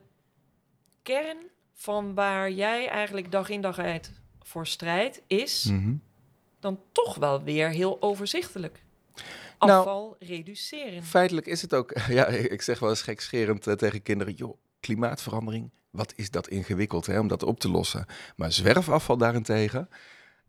kern 1.03 1.37
van 1.73 2.13
waar 2.13 2.51
jij 2.51 2.87
eigenlijk 2.87 3.31
dag 3.31 3.49
in 3.49 3.61
dag 3.61 3.79
uit 3.79 4.11
voor 4.41 4.67
strijdt, 4.67 5.21
is 5.27 5.63
Mhm. 5.63 5.93
dan 6.59 6.79
toch 6.91 7.15
wel 7.15 7.43
weer 7.43 7.69
heel 7.69 8.01
overzichtelijk. 8.01 8.83
Nou, 9.59 9.71
Afval 9.71 10.15
reduceren. 10.19 11.03
Feitelijk 11.03 11.47
is 11.47 11.61
het 11.61 11.73
ook, 11.73 11.93
ja, 12.07 12.25
ik 12.27 12.61
zeg 12.61 12.79
wel 12.79 12.89
eens 12.89 13.01
gekscherend 13.01 13.67
eh, 13.67 13.73
tegen 13.73 14.01
kinderen, 14.01 14.33
joh, 14.33 14.57
klimaatverandering, 14.79 15.69
wat 15.89 16.13
is 16.15 16.31
dat 16.31 16.47
ingewikkeld 16.47 17.05
hè, 17.05 17.19
om 17.19 17.27
dat 17.27 17.43
op 17.43 17.59
te 17.59 17.69
lossen. 17.69 18.05
Maar 18.35 18.51
zwerfafval 18.51 19.17
daarentegen 19.17 19.89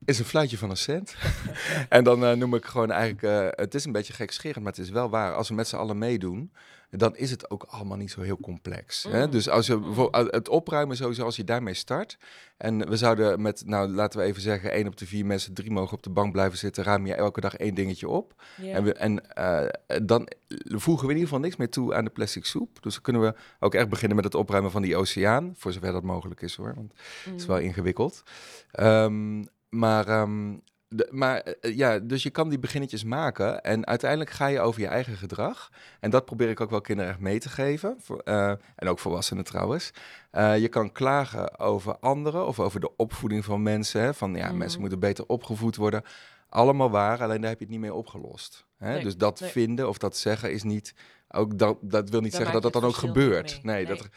is 0.05 0.19
een 0.19 0.25
fluitje 0.25 0.59
van 0.59 0.71
een 0.71 0.77
cent. 0.77 1.15
en 1.89 2.05
dan 2.05 2.25
eh, 2.25 2.33
noem 2.33 2.55
ik 2.55 2.65
gewoon 2.65 2.91
eigenlijk, 2.91 3.23
eh, 3.23 3.65
het 3.65 3.75
is 3.75 3.85
een 3.85 3.93
beetje 3.93 4.13
gekscherend, 4.13 4.65
maar 4.65 4.73
het 4.73 4.83
is 4.83 4.91
wel 4.91 5.11
waar. 5.11 5.35
Als 5.35 5.49
we 5.49 5.55
met 5.55 5.69
z'n 5.69 5.77
allen 5.77 5.99
meedoen, 5.99 6.53
dan 6.91 7.17
is 7.17 7.31
het 7.31 7.51
ook 7.51 7.63
allemaal 7.63 7.97
niet 7.97 8.11
zo 8.11 8.21
heel 8.21 8.41
complex. 8.41 9.07
Hè? 9.09 9.25
Mm. 9.25 9.31
Dus 9.31 9.49
als 9.49 9.67
je 9.67 9.79
bijvoorbeeld 9.79 10.33
het 10.35 10.49
opruimen 10.49 10.97
sowieso, 10.97 11.25
als 11.25 11.37
je 11.37 11.45
daarmee 11.45 11.75
start. 11.75 12.19
En 12.57 12.89
we 12.89 12.97
zouden 12.97 13.43
met, 13.43 13.63
nou 13.67 13.89
laten 13.89 14.21
we 14.21 14.27
even 14.27 14.43
zeggen, 14.43 14.73
één 14.73 14.87
op 14.87 14.97
de 14.97 15.07
vier 15.07 15.27
mensen, 15.27 15.55
drie 15.55 15.71
mogen 15.71 15.97
op 15.97 16.03
de 16.03 16.11
bank 16.11 16.33
blijven 16.33 16.59
zitten, 16.59 16.85
ruim 16.85 17.07
je 17.07 17.15
elke 17.15 17.41
dag 17.41 17.57
één 17.57 17.75
dingetje 17.75 18.09
op. 18.09 18.43
En, 18.63 18.85
we, 18.85 18.93
en 18.93 19.35
eh, 19.35 19.67
dan 20.03 20.29
voegen 20.65 21.07
we 21.07 21.13
in 21.13 21.19
ieder 21.19 21.29
geval 21.29 21.39
niks 21.41 21.57
meer 21.57 21.71
toe 21.71 21.95
aan 21.95 22.05
de 22.05 22.11
plastic 22.11 22.45
soep. 22.45 22.83
Dus 22.83 22.93
dan 22.93 23.03
kunnen 23.03 23.23
we 23.23 23.35
ook 23.61 23.75
echt 23.75 23.89
beginnen 23.89 24.17
met 24.17 24.25
het 24.25 24.35
opruimen 24.35 24.71
van 24.71 24.83
die 24.83 24.97
oceaan. 24.97 25.55
Voor 25.57 25.73
zover 25.73 25.93
dat 25.93 26.03
mogelijk 26.03 26.41
is 26.43 26.55
hoor, 26.57 26.75
want 26.75 26.93
het 27.25 27.41
is 27.41 27.47
wel 27.47 27.57
Mm. 27.57 27.63
ingewikkeld. 27.65 28.23
Ehm, 28.71 29.43
maar 29.70 30.09
ehm, 30.09 30.56
de- 30.88 31.09
maar 31.11 31.40
eh, 31.40 31.76
ja, 31.76 31.98
dus 31.98 32.22
je 32.22 32.30
kan 32.30 32.48
die 32.48 32.59
beginnetjes 32.59 33.04
maken 33.04 33.62
en 33.62 33.87
uiteindelijk 33.87 34.30
ga 34.30 34.46
je 34.46 34.61
over 34.61 34.80
je 34.80 34.87
eigen 34.87 35.16
gedrag. 35.16 35.70
En 36.00 36.11
dat 36.11 36.24
probeer 36.24 36.48
ik 36.48 36.61
ook 36.61 36.70
wel 36.70 36.80
kinderen 36.80 37.11
echt 37.11 37.20
mee 37.20 37.38
te 37.38 37.48
geven. 37.48 37.96
Voor, 38.00 38.18
eh, 38.18 38.48
en 38.76 38.88
ook 38.88 38.98
volwassenen 38.98 39.44
trouwens. 39.44 39.90
Eh, 40.30 40.59
je 40.59 40.68
kan 40.68 40.92
klagen 40.92 41.59
over 41.59 41.96
anderen 41.98 42.46
of 42.46 42.61
over 42.61 42.80
de 42.80 42.96
opvoeding 42.96 43.44
van 43.44 43.62
mensen. 43.62 44.00
Hè, 44.02 44.14
van 44.14 44.35
ja, 44.35 44.48
Mhm. 44.48 44.56
mensen 44.59 44.80
moeten 44.80 44.98
beter 44.98 45.24
opgevoed 45.26 45.76
worden. 45.76 46.02
Allemaal 46.48 46.90
waar, 46.90 47.22
alleen 47.22 47.40
daar 47.40 47.50
heb 47.50 47.59
je 47.59 47.64
het 47.64 47.72
niet 47.72 47.83
mee 47.83 47.94
opgelost. 47.94 48.66
Hè? 48.76 48.92
Nee, 48.92 49.02
dus 49.02 49.16
dat 49.16 49.40
nee. 49.40 49.50
vinden 49.50 49.88
of 49.88 49.98
dat 49.98 50.16
zeggen 50.16 50.52
is 50.52 50.62
niet. 50.62 50.94
Ook 51.33 51.59
dat, 51.59 51.76
dat 51.80 52.11
wil 52.11 52.20
niet 52.20 52.35
zeggen 52.35 52.52
dat 52.52 52.62
dat 52.62 52.72
dan 52.72 52.85
ook 52.85 52.94
gebeurt. 52.96 53.61
Nee, 53.62 53.87
dat. 53.87 54.09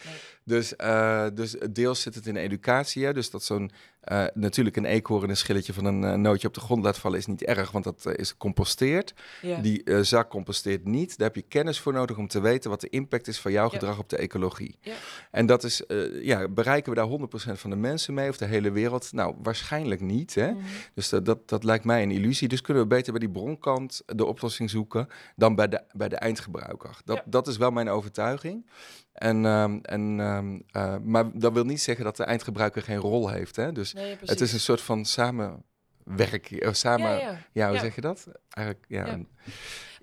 Dus, 0.45 0.75
eh, 0.75 1.25
dus 1.33 1.55
deels 1.71 2.01
zit 2.01 2.15
het 2.15 2.27
in 2.27 2.35
educatie. 2.35 3.05
Hè? 3.05 3.13
Dus 3.13 3.29
dat 3.29 3.43
zo'n 3.43 3.71
eh, 4.01 4.25
natuurlijk 4.33 4.75
een 4.75 4.85
eekhoorn 4.85 5.29
een 5.29 5.37
schilletje 5.37 5.73
van 5.73 5.85
een 5.85 6.03
eh, 6.03 6.13
nootje 6.13 6.47
op 6.47 6.53
de 6.53 6.59
grond 6.59 6.83
laat 6.83 6.97
vallen 6.97 7.17
is 7.17 7.25
niet 7.25 7.43
erg, 7.43 7.71
want 7.71 7.83
dat 7.83 8.15
is 8.15 8.29
gecomposteerd. 8.29 9.13
Ja. 9.41 9.57
Die 9.57 10.03
zak 10.03 10.29
composteert 10.29 10.85
niet. 10.85 11.17
Daar 11.17 11.27
heb 11.27 11.35
je 11.35 11.41
kennis 11.41 11.79
voor 11.79 11.93
nodig 11.93 12.17
om 12.17 12.27
te 12.27 12.39
weten 12.39 12.69
wat 12.69 12.81
de 12.81 12.89
impact 12.89 13.27
is 13.27 13.39
van 13.39 13.51
jouw 13.51 13.65
Ja. 13.65 13.69
gedrag 13.69 13.99
op 13.99 14.09
de 14.09 14.17
ecologie. 14.17 14.77
Ja. 14.81 14.93
En 15.31 15.45
dat 15.45 15.63
is, 15.63 15.83
ja, 16.21 16.47
bereiken 16.47 16.93
we 16.93 16.97
daar 16.97 17.07
100% 17.07 17.59
van 17.59 17.69
de 17.69 17.75
mensen 17.75 18.13
mee 18.13 18.29
of 18.29 18.37
de 18.37 18.45
hele 18.45 18.71
wereld? 18.71 19.11
Nou, 19.11 19.35
waarschijnlijk 19.43 20.01
niet. 20.01 20.35
Hè? 20.35 20.51
Mhm. 20.51 20.63
Dus 20.93 21.09
dat, 21.09 21.25
dat, 21.25 21.49
dat 21.49 21.63
lijkt 21.63 21.85
mij 21.85 22.03
een 22.03 22.11
illusie. 22.11 22.47
Dus 22.47 22.61
kunnen 22.61 22.83
we 22.83 22.89
beter 22.89 23.11
bij 23.11 23.21
die 23.21 23.31
bronkant 23.31 24.01
de 24.05 24.25
oplossing 24.25 24.69
zoeken 24.69 25.07
dan 25.35 25.55
bij 25.55 25.67
de, 25.67 25.83
bij 25.91 26.09
de 26.09 26.15
eindgebruiker. 26.15 27.01
Dat, 27.05 27.21
dat 27.25 27.47
is 27.47 27.57
wel 27.57 27.71
mijn 27.71 27.89
overtuiging. 27.89 28.65
En, 29.13 29.45
ehm, 29.45 29.77
en, 29.81 30.19
ehm, 30.19 30.59
eh, 30.71 30.95
maar 31.03 31.29
dat 31.39 31.53
wil 31.53 31.63
niet 31.65 31.81
zeggen 31.81 32.05
dat 32.05 32.17
de 32.17 32.23
eindgebruiker 32.23 32.81
geen 32.81 32.97
rol 32.97 33.29
heeft. 33.29 33.55
Hè? 33.55 33.71
Dus 33.71 33.93
Nee, 33.93 34.17
het 34.25 34.41
is 34.41 34.53
een 34.53 34.59
soort 34.59 34.81
van 34.81 35.05
samenwerking. 35.05 36.67
Of 36.67 36.75
samen, 36.75 37.09
ja, 37.09 37.17
ja, 37.17 37.37
ja. 37.51 37.65
hoe 37.67 37.75
Ja. 37.75 37.81
zeg 37.81 37.95
je 37.95 38.01
dat? 38.01 38.27
Eigenlijk, 38.49 38.85
ja. 38.87 39.19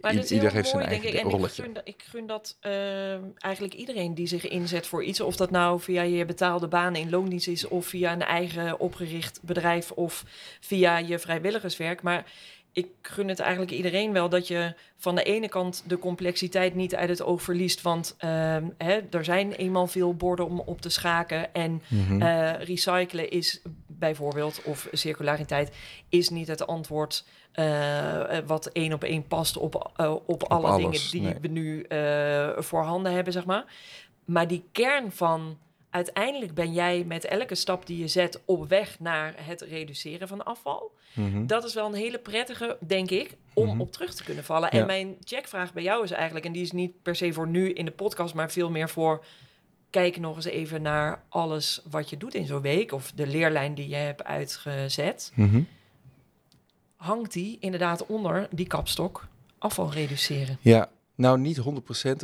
Maar 0.01 0.13
i- 0.13 0.15
dat 0.17 0.25
is 0.25 0.31
ieder 0.31 0.47
heel 0.47 0.57
heeft 0.57 0.69
zijn 0.69 0.83
mooi, 0.83 0.95
eigen 0.95 1.03
denk 1.13 1.15
ik. 1.15 1.21
En 1.21 1.27
ik 1.27 1.33
rolletje. 1.37 1.63
gun, 1.63 1.77
ik 1.85 2.03
gun 2.07 2.27
dat 2.27 2.57
ehm, 2.61 3.23
eigenlijk 3.37 3.75
iedereen 3.75 4.15
die 4.15 4.27
zich 4.27 4.49
inzet 4.49 4.87
voor 4.87 5.05
iets. 5.05 5.21
Of 5.21 5.37
dat 5.37 5.51
nou 5.51 5.81
via 5.81 6.03
je 6.03 6.25
betaalde 6.25 6.69
baan 6.69 6.97
in 6.97 7.11
loondienst 7.11 7.49
is... 7.49 7.69
of 7.69 7.87
via 7.87 8.13
een 8.13 8.23
eigen 8.23 8.79
opgericht 8.81 9.39
bedrijf... 9.43 9.91
of 9.91 10.25
via 10.61 10.99
je 10.99 11.19
vrijwilligerswerk. 11.19 12.03
Maar 12.03 12.33
ik 12.73 12.89
gun 13.03 13.29
het 13.29 13.39
eigenlijk 13.39 13.71
iedereen 13.71 14.13
wel 14.13 14.29
dat 14.29 14.49
je 14.49 14.75
van 14.97 15.15
de 15.15 15.23
ene 15.23 15.49
kant... 15.49 15.85
de 15.87 15.99
complexiteit 15.99 16.75
niet 16.75 16.95
uit 16.95 17.09
het 17.09 17.23
oog 17.23 17.43
verliest. 17.43 17.83
Want 17.83 18.15
ehm, 18.19 18.65
hè, 18.79 19.01
er 19.11 19.25
zijn 19.25 19.53
eenmaal 19.53 19.87
veel 19.87 20.15
borden 20.15 20.47
om 20.47 20.61
op 20.61 20.81
te 20.81 20.89
schaken... 20.89 21.55
en 21.55 21.83
Mhm. 21.89 22.23
eh, 22.23 22.63
recyclen 22.63 23.31
is 23.31 23.63
bijvoorbeeld, 23.87 24.63
of 24.65 24.89
circulariteit, 24.93 25.77
is 26.09 26.29
niet 26.29 26.49
het 26.49 26.67
antwoord 26.67 27.25
eh, 27.53 28.39
wat 28.47 28.67
één 28.67 28.93
op 28.93 29.05
één 29.05 29.27
past 29.27 29.57
op, 29.57 29.91
eh, 29.97 30.15
op, 30.27 30.43
alle 30.43 30.67
alles, 30.67 31.11
dingen 31.11 31.11
die 31.11 31.21
nee. 31.21 31.41
we 31.41 31.49
nu 31.49 31.87
voorhanden 32.63 33.13
hebben, 33.13 33.33
zeg 33.33 33.45
maar. 33.45 33.65
Maar 34.25 34.49
die 34.49 34.65
kern 34.73 35.13
van 35.13 35.59
uiteindelijk 35.91 36.55
ben 36.55 36.73
jij 36.73 37.05
met 37.07 37.25
elke 37.25 37.55
stap 37.55 37.87
die 37.87 37.99
je 37.99 38.09
zet 38.09 38.41
op 38.45 38.69
weg 38.69 39.01
naar 39.01 39.35
het 39.37 39.61
reduceren 39.61 40.29
van 40.29 40.45
afval. 40.45 40.93
Mhm. 41.13 41.47
Dat 41.47 41.65
is 41.65 41.75
wel 41.75 41.87
een 41.87 41.95
hele 41.95 42.19
prettige, 42.19 42.77
denk 42.87 43.11
ik, 43.11 43.37
om 43.55 43.67
Mhm. 43.69 43.81
op 43.81 43.93
terug 43.93 44.15
te 44.15 44.25
kunnen 44.25 44.45
vallen. 44.45 44.69
Ja. 44.73 44.81
En 44.81 44.87
mijn 44.87 45.17
checkvraag 45.25 45.73
bij 45.73 45.83
jou 45.83 46.05
is 46.05 46.11
eigenlijk, 46.11 46.45
en 46.47 46.53
die 46.53 46.63
is 46.63 46.73
niet 46.73 47.03
per 47.03 47.17
se 47.17 47.33
voor 47.33 47.47
nu 47.49 47.73
in 47.73 47.85
de 47.85 47.91
podcast, 47.91 48.35
maar 48.35 48.51
veel 48.51 48.71
meer 48.71 48.89
voor 48.89 49.25
kijk 49.91 50.17
nog 50.19 50.37
eens 50.37 50.45
even 50.45 50.83
naar 50.83 51.23
alles 51.29 51.81
wat 51.91 52.11
je 52.11 52.17
doet 52.17 52.35
in 52.35 52.47
zo'n 52.47 52.61
week 52.61 52.93
of 52.93 53.13
de 53.13 53.27
leerlijn 53.27 53.75
die 53.75 53.89
je 53.89 53.95
hebt 53.97 54.25
uitgezet. 54.25 55.33
Mhm. 55.35 55.63
Hangt 56.97 57.33
die 57.33 57.57
inderdaad 57.61 58.07
onder 58.07 58.49
die 58.51 58.67
kapstok 58.67 59.27
afval 59.59 59.93
reduceren? 59.93 60.59
Ja, 60.61 60.89
nou 61.21 61.39
niet 61.39 61.61
100%, 61.61 61.63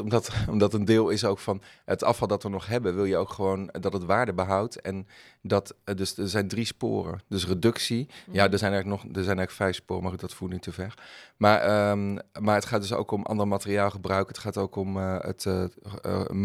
omdat, 0.03 0.31
omdat 0.51 0.75
een 0.75 0.85
deel 0.85 1.09
is 1.09 1.25
ook 1.25 1.39
van 1.39 1.63
het 1.85 2.05
afval 2.05 2.29
dat 2.29 2.43
we 2.43 2.49
nog 2.49 2.67
hebben, 2.67 2.95
wil 2.95 3.05
je 3.05 3.17
ook 3.17 3.31
gewoon 3.31 3.69
dat 3.81 3.93
het 3.93 4.05
waarde 4.05 4.33
behoudt. 4.33 4.81
En 4.81 5.07
dat, 5.43 5.75
eh, 5.85 5.95
dus 5.95 6.17
er 6.17 6.29
zijn 6.29 6.49
drie 6.49 6.65
sporen. 6.65 7.21
Dus 7.29 7.47
reductie, 7.47 8.09
ja, 8.31 8.51
er 8.51 8.59
zijn 8.59 8.73
eigenlijk 8.73 9.03
nog, 9.03 9.17
er 9.17 9.25
zijn 9.25 9.39
eigenlijk 9.39 9.51
vijf 9.51 9.75
sporen, 9.75 10.03
maar 10.03 10.17
dat 10.17 10.35
voert 10.35 10.53
niet 10.53 10.63
te 10.63 10.73
ver. 10.73 10.95
Maar, 11.37 11.61
ehm, 11.61 12.15
maar 12.41 12.55
het 12.55 12.65
gaat 12.65 12.81
dus 12.81 12.93
ook 12.93 13.11
om 13.11 13.23
ander 13.23 13.49
materiaal 13.49 13.91
gebruiken. 13.91 14.35
Het 14.35 14.43
gaat 14.43 14.57
ook 14.57 14.77
om 14.77 14.97
eh, 14.97 15.21
het, 15.21 15.47
eh, 15.47 15.65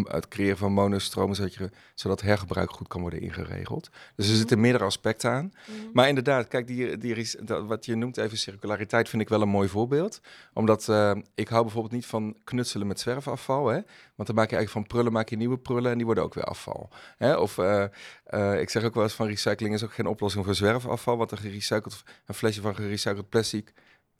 het 0.03 0.27
creëren 0.27 0.57
van 0.57 0.73
monostromen, 0.73 1.35
zodat, 1.35 1.53
je, 1.53 1.69
zodat 1.95 2.21
hergebruik 2.21 2.71
goed 2.71 2.87
kan 2.87 3.01
worden 3.01 3.21
ingeregeld. 3.21 3.89
Dus 4.15 4.29
er 4.29 4.35
zitten 4.35 4.59
meerdere 4.59 4.83
aspecten 4.83 5.31
aan. 5.31 5.53
Maar 5.93 6.07
inderdaad, 6.07 6.47
kijk, 6.47 6.67
die, 6.67 6.97
die, 6.97 7.29
dat, 7.43 7.65
wat 7.65 7.85
je 7.85 7.95
noemt 7.95 8.17
even 8.17 8.37
circulariteit 8.37 9.09
vind 9.09 9.21
ik 9.21 9.29
wel 9.29 9.41
een 9.41 9.49
mooi 9.49 9.69
voorbeeld. 9.69 10.21
Omdat 10.53 10.89
ik 11.35 11.47
hou 11.47 11.63
bijvoorbeeld 11.63 11.93
niet 11.93 12.05
van 12.05 12.35
knutselen 12.43 12.88
met 12.88 12.99
zwerfafval. 12.99 13.67
Hè? 13.67 13.80
Want 14.15 14.27
dan 14.27 14.36
maak 14.36 14.49
je 14.49 14.56
eigenlijk 14.56 14.69
van 14.69 14.95
prullen 14.95 15.12
maak 15.12 15.30
je 15.30 15.36
nieuwe 15.36 15.58
prullen 15.58 15.91
en 15.91 15.97
die 15.97 16.06
worden 16.06 16.23
ook 16.23 16.34
weer 16.34 16.43
afval. 16.43 16.89
Hè? 17.17 17.36
Of 17.36 17.58
eh, 17.58 17.84
eh, 18.23 18.60
ik 18.60 18.69
zeg 18.69 18.84
ook 18.84 18.93
wel 18.93 19.04
eens 19.04 19.13
van 19.13 19.27
recycling 19.27 19.73
is 19.73 19.84
ook 19.84 19.93
geen 19.93 20.06
oplossing 20.06 20.45
voor 20.45 20.56
zwerfafval. 20.56 21.17
Want 21.17 21.32
een, 21.32 21.38
gerecycled, 21.38 22.04
een 22.25 22.36
flesje 22.36 22.62
van 22.62 22.75
gerecycled 22.75 23.30
plastic 23.30 23.73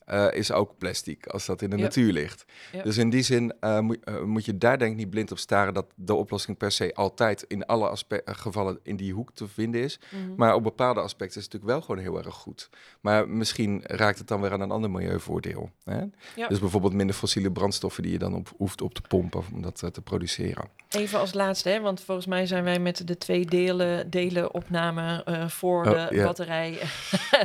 eh, 0.06 0.28
is 0.32 0.52
ook 0.52 0.78
plastic 0.78 1.28
als 1.28 1.46
dat 1.46 1.62
in 1.62 1.70
de 1.70 1.76
Ja. 1.78 1.82
natuur 1.82 2.12
ligt. 2.12 2.46
Ja. 2.72 2.84
Dus 2.84 2.98
in 2.98 3.10
die 3.10 3.22
zin 3.24 3.54
eh, 3.60 3.80
moet, 3.80 3.98
eh, 4.04 4.22
moet 4.22 4.46
je 4.46 4.58
daar 4.58 4.78
denk 4.78 4.92
ik 4.92 4.98
niet 4.98 5.10
blind 5.10 5.32
op 5.32 5.38
staren 5.38 5.74
dat 5.74 5.86
de 5.96 6.14
oplossing 6.14 6.58
per 6.58 6.72
se 6.72 6.94
altijd 6.96 7.46
in 7.48 7.66
alle 7.66 7.98
gevallen 8.26 8.80
in 8.84 8.96
die 8.96 9.14
hoek 9.14 9.32
te 9.34 9.48
vinden 9.48 9.82
is. 9.82 10.00
Mhm. 10.10 10.36
Maar 10.36 10.56
op 10.56 10.64
bepaalde 10.64 11.00
aspecten 11.00 11.38
is 11.40 11.44
het 11.44 11.54
natuurlijk 11.54 11.72
wel 11.72 11.82
gewoon 11.82 12.14
heel 12.14 12.26
erg 12.26 12.36
goed. 12.36 12.70
Maar 13.02 13.30
misschien 13.30 13.82
raakt 13.86 14.18
het 14.18 14.28
dan 14.28 14.42
weer 14.42 14.52
aan 14.52 14.62
een 14.62 14.72
ander 14.72 14.92
milieuvoordeel. 14.92 15.72
Hè? 15.84 16.00
Ja. 16.36 16.48
Dus 16.48 16.60
bijvoorbeeld 16.60 16.94
minder 16.94 17.16
fossiele 17.16 17.52
brandstoffen 17.52 18.04
die 18.04 18.12
je 18.12 18.18
dan 18.20 18.36
op, 18.36 18.54
hoeft 18.58 18.82
op 18.82 18.94
te 18.94 19.02
pompen 19.02 19.44
om 19.54 19.62
dat 19.62 19.84
te 19.92 20.02
produceren. 20.02 20.70
Even 20.90 21.20
als 21.20 21.34
laatste, 21.34 21.70
hè, 21.70 21.82
want 21.82 22.02
volgens 22.02 22.28
mij 22.28 22.46
zijn 22.46 22.64
wij 22.64 22.80
met 22.80 23.08
de 23.08 23.18
twee 23.18 23.46
delen, 23.46 24.10
delen 24.10 24.54
opname 24.54 25.24
voor 25.48 25.86
Oh, 25.86 26.08
de 26.10 26.16
ja. 26.16 26.26
batterij. 26.26 26.80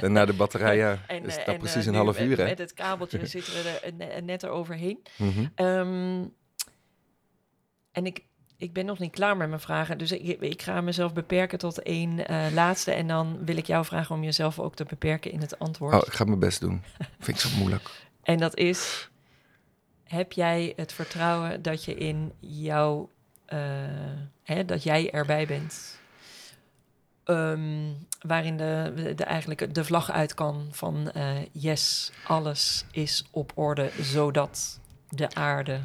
En 0.01 0.13
na 0.17 0.25
de 0.25 0.33
batterijen 0.33 1.01
En, 1.07 1.27
is 1.27 1.39
dat 1.45 1.59
precies 1.59 1.87
een 1.87 1.95
half 1.95 2.21
uur. 2.21 2.39
Met 2.49 2.59
het 2.59 2.73
kabeltje 2.73 3.27
zitten 3.27 3.53
we 3.53 3.69
er 3.69 3.95
ne- 3.95 4.21
net 4.21 4.43
eroverheen. 4.43 4.99
Mhm. 5.17 5.47
Ehm, 5.55 6.25
en 7.93 8.07
ik, 8.07 8.25
ik 8.57 8.73
ben 8.73 8.87
nog 8.87 8.99
niet 8.99 9.13
klaar 9.13 9.37
met 9.37 9.49
mijn 9.49 9.61
vragen. 9.61 9.99
Dus 9.99 10.13
ik, 10.13 10.41
ik 10.41 10.63
ga 10.63 10.81
mezelf 10.81 11.13
beperken 11.13 11.59
tot 11.59 11.83
één 11.83 12.27
eh, 12.27 12.47
laatste. 12.53 12.91
En 12.93 13.07
dan 13.07 13.45
wil 13.45 13.57
ik 13.57 13.67
jou 13.67 13.85
vragen 13.85 14.15
om 14.15 14.25
jezelf 14.25 14.59
ook 14.59 14.75
te 14.75 14.85
beperken 14.85 15.31
in 15.31 15.41
het 15.41 15.59
antwoord. 15.59 15.95
Oh, 15.95 16.03
ik 16.07 16.13
ga 16.13 16.25
mijn 16.25 16.39
best 16.39 16.61
doen. 16.61 16.83
Vind 17.19 17.37
ik 17.37 17.51
zo 17.51 17.59
moeilijk. 17.59 17.91
En 18.23 18.39
dat 18.39 18.57
is: 18.57 19.09
heb 20.05 20.33
jij 20.33 20.73
het 20.77 20.93
vertrouwen 20.93 21.63
dat 21.63 21.85
je 21.85 21.95
in 21.95 22.33
jouw, 22.41 23.11
eh, 23.47 23.59
hè, 24.43 24.65
dat 24.65 24.83
jij 24.83 25.11
erbij 25.11 25.47
bent? 25.47 26.01
Ehm, 27.25 27.93
waarin 28.27 28.57
de, 28.57 28.93
de, 29.17 29.25
eigenlijk 29.25 29.75
de 29.75 29.85
vlag 29.85 30.11
uit 30.11 30.35
kan 30.35 30.69
van 30.71 31.11
eh, 31.11 31.37
yes, 31.53 32.13
alles 32.27 32.85
is 32.91 33.25
op 33.31 33.53
orde, 33.55 33.91
zodat 34.01 34.81
de 35.09 35.35
aarde 35.35 35.81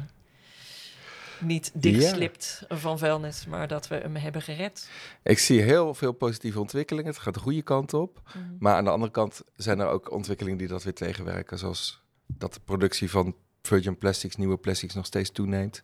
niet 1.40 1.70
dichtslipt 1.74 2.64
van 2.68 2.98
vuilnis, 2.98 3.46
maar 3.46 3.68
dat 3.68 3.88
we 3.88 3.94
hem 3.94 4.16
hebben 4.16 4.42
gered. 4.42 4.90
Ik 5.22 5.38
zie 5.38 5.60
heel 5.60 5.94
veel 5.94 6.12
positieve 6.12 6.60
ontwikkelingen. 6.60 7.10
Het 7.10 7.20
gaat 7.20 7.34
de 7.34 7.40
goede 7.40 7.62
kant 7.62 7.94
op. 7.94 8.22
Maar 8.58 8.74
aan 8.74 8.84
de 8.84 8.90
andere 8.90 9.12
kant 9.12 9.42
zijn 9.56 9.78
er 9.78 9.88
ook 9.88 10.10
ontwikkelingen 10.10 10.58
die 10.58 10.68
dat 10.68 10.82
weer 10.82 10.94
tegenwerken. 10.94 11.58
Zoals 11.58 12.02
dat 12.26 12.54
de 12.54 12.60
productie 12.64 13.10
van 13.10 13.34
virgin 13.62 13.98
plastics, 13.98 14.36
nieuwe 14.36 14.56
plastics, 14.56 14.94
nog 14.94 15.06
steeds 15.06 15.30
toeneemt. 15.30 15.82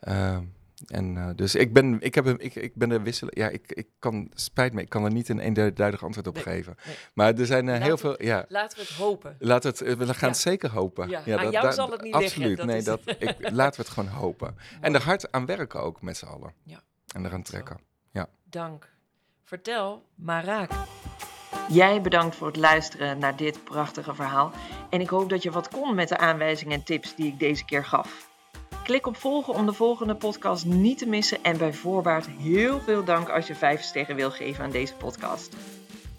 Ehm, 0.00 0.42
en 0.86 1.16
eh, 1.16 1.28
dus 1.36 1.54
ik 1.54 1.72
ben, 1.72 2.00
ik 2.00 2.14
heb 2.14 2.24
een, 2.26 2.38
ik, 2.40 2.54
ik 2.54 2.74
ben 2.74 2.90
er 2.90 3.02
wisselen. 3.02 3.32
Ja, 3.38 3.48
ik, 3.48 3.72
ik 3.72 3.86
kan, 3.98 4.30
spijt 4.34 4.72
me, 4.72 4.80
ik 4.80 4.88
kan 4.88 5.04
er 5.04 5.12
niet 5.12 5.28
een 5.28 5.38
eenduidig 5.38 6.04
antwoord 6.04 6.26
op 6.26 6.34
Nee, 6.34 6.42
geven. 6.42 6.76
nee. 6.86 6.94
Maar 7.14 7.34
er 7.34 7.46
zijn 7.46 7.68
eh, 7.68 7.80
heel 7.82 7.96
veel, 7.98 8.22
ja. 8.22 8.44
Laten 8.48 8.78
we 8.78 8.84
het 8.84 8.92
hopen. 8.92 9.36
Laten 9.38 9.72
we 9.72 9.84
het, 9.88 9.98
we 9.98 10.04
gaan 10.06 10.16
Ja. 10.20 10.26
het 10.26 10.36
zeker 10.36 10.70
hopen. 10.70 11.08
Ja, 11.08 11.18
aan 11.18 11.24
dat- 11.24 11.38
jou 11.52 11.52
daar- 11.52 11.72
zal 11.72 11.90
het 11.90 12.02
niet 12.02 12.14
liggen, 12.14 12.30
Absoluut, 12.30 12.56
dat 12.56 12.66
nee, 12.66 12.76
is- 12.76 12.84
dat, 12.84 13.00
ik, 13.18 13.36
laten 13.60 13.80
we 13.80 13.86
het 13.86 13.94
gewoon 13.94 14.08
hopen. 14.10 14.56
En 14.80 14.94
er 14.94 15.02
hard 15.02 15.32
aan 15.32 15.46
werken 15.46 15.80
ook 15.82 16.02
met 16.02 16.16
z'n 16.16 16.26
allen. 16.26 16.52
Ja. 16.64 16.80
En 17.14 17.24
eraan 17.26 17.42
trekken. 17.42 17.80
Dank. 18.44 18.90
Vertel, 19.44 20.04
maar 20.14 20.44
raak. 20.44 20.70
Jij 21.68 22.00
bedankt 22.00 22.36
voor 22.36 22.46
het 22.46 22.56
luisteren 22.56 23.18
naar 23.18 23.36
dit 23.36 23.64
prachtige 23.64 24.14
verhaal. 24.14 24.52
En 24.90 25.00
ik 25.00 25.08
hoop 25.08 25.28
dat 25.30 25.42
je 25.42 25.50
wat 25.50 25.68
kon 25.68 25.94
met 25.94 26.08
de 26.08 26.18
aanwijzingen 26.18 26.78
en 26.78 26.84
tips 26.84 27.14
die 27.14 27.26
ik 27.26 27.38
deze 27.38 27.64
keer 27.64 27.84
gaf. 27.84 28.30
Klik 28.82 29.06
op 29.06 29.16
volgen 29.16 29.54
om 29.54 29.66
de 29.66 29.72
volgende 29.72 30.14
podcast 30.14 30.64
niet 30.64 30.98
te 30.98 31.06
missen. 31.06 31.42
En 31.42 31.58
bij 31.58 31.72
voorbaat 31.72 32.26
heel 32.26 32.80
veel 32.80 33.04
dank 33.04 33.28
als 33.28 33.46
je 33.46 33.54
5 33.54 33.82
sterren 33.82 34.16
wil 34.16 34.30
geven 34.30 34.64
aan 34.64 34.70
deze 34.70 34.94
podcast. 34.94 35.56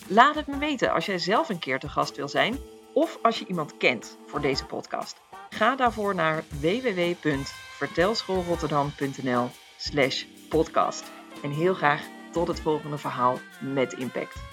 Laat 0.07 0.35
het 0.35 0.47
me 0.47 0.57
weten 0.57 0.91
als 0.91 1.05
jij 1.05 1.17
zelf 1.17 1.49
een 1.49 1.59
keer 1.59 1.79
te 1.79 1.89
gast 1.89 2.15
wil 2.15 2.27
zijn. 2.27 2.57
Of 2.93 3.19
als 3.21 3.39
je 3.39 3.45
iemand 3.47 3.77
kent 3.77 4.17
voor 4.27 4.41
deze 4.41 4.65
podcast. 4.65 5.21
Ga 5.49 5.75
daarvoor 5.75 6.15
naar 6.15 6.43
www.vertelschoolrotterdam.nl 6.61 9.49
slash 9.77 10.23
podcast. 10.49 11.03
En 11.43 11.51
heel 11.51 11.73
graag 11.73 12.01
tot 12.31 12.47
het 12.47 12.59
volgende 12.59 12.97
verhaal 12.97 13.39
met 13.59 13.93
impact. 13.93 14.52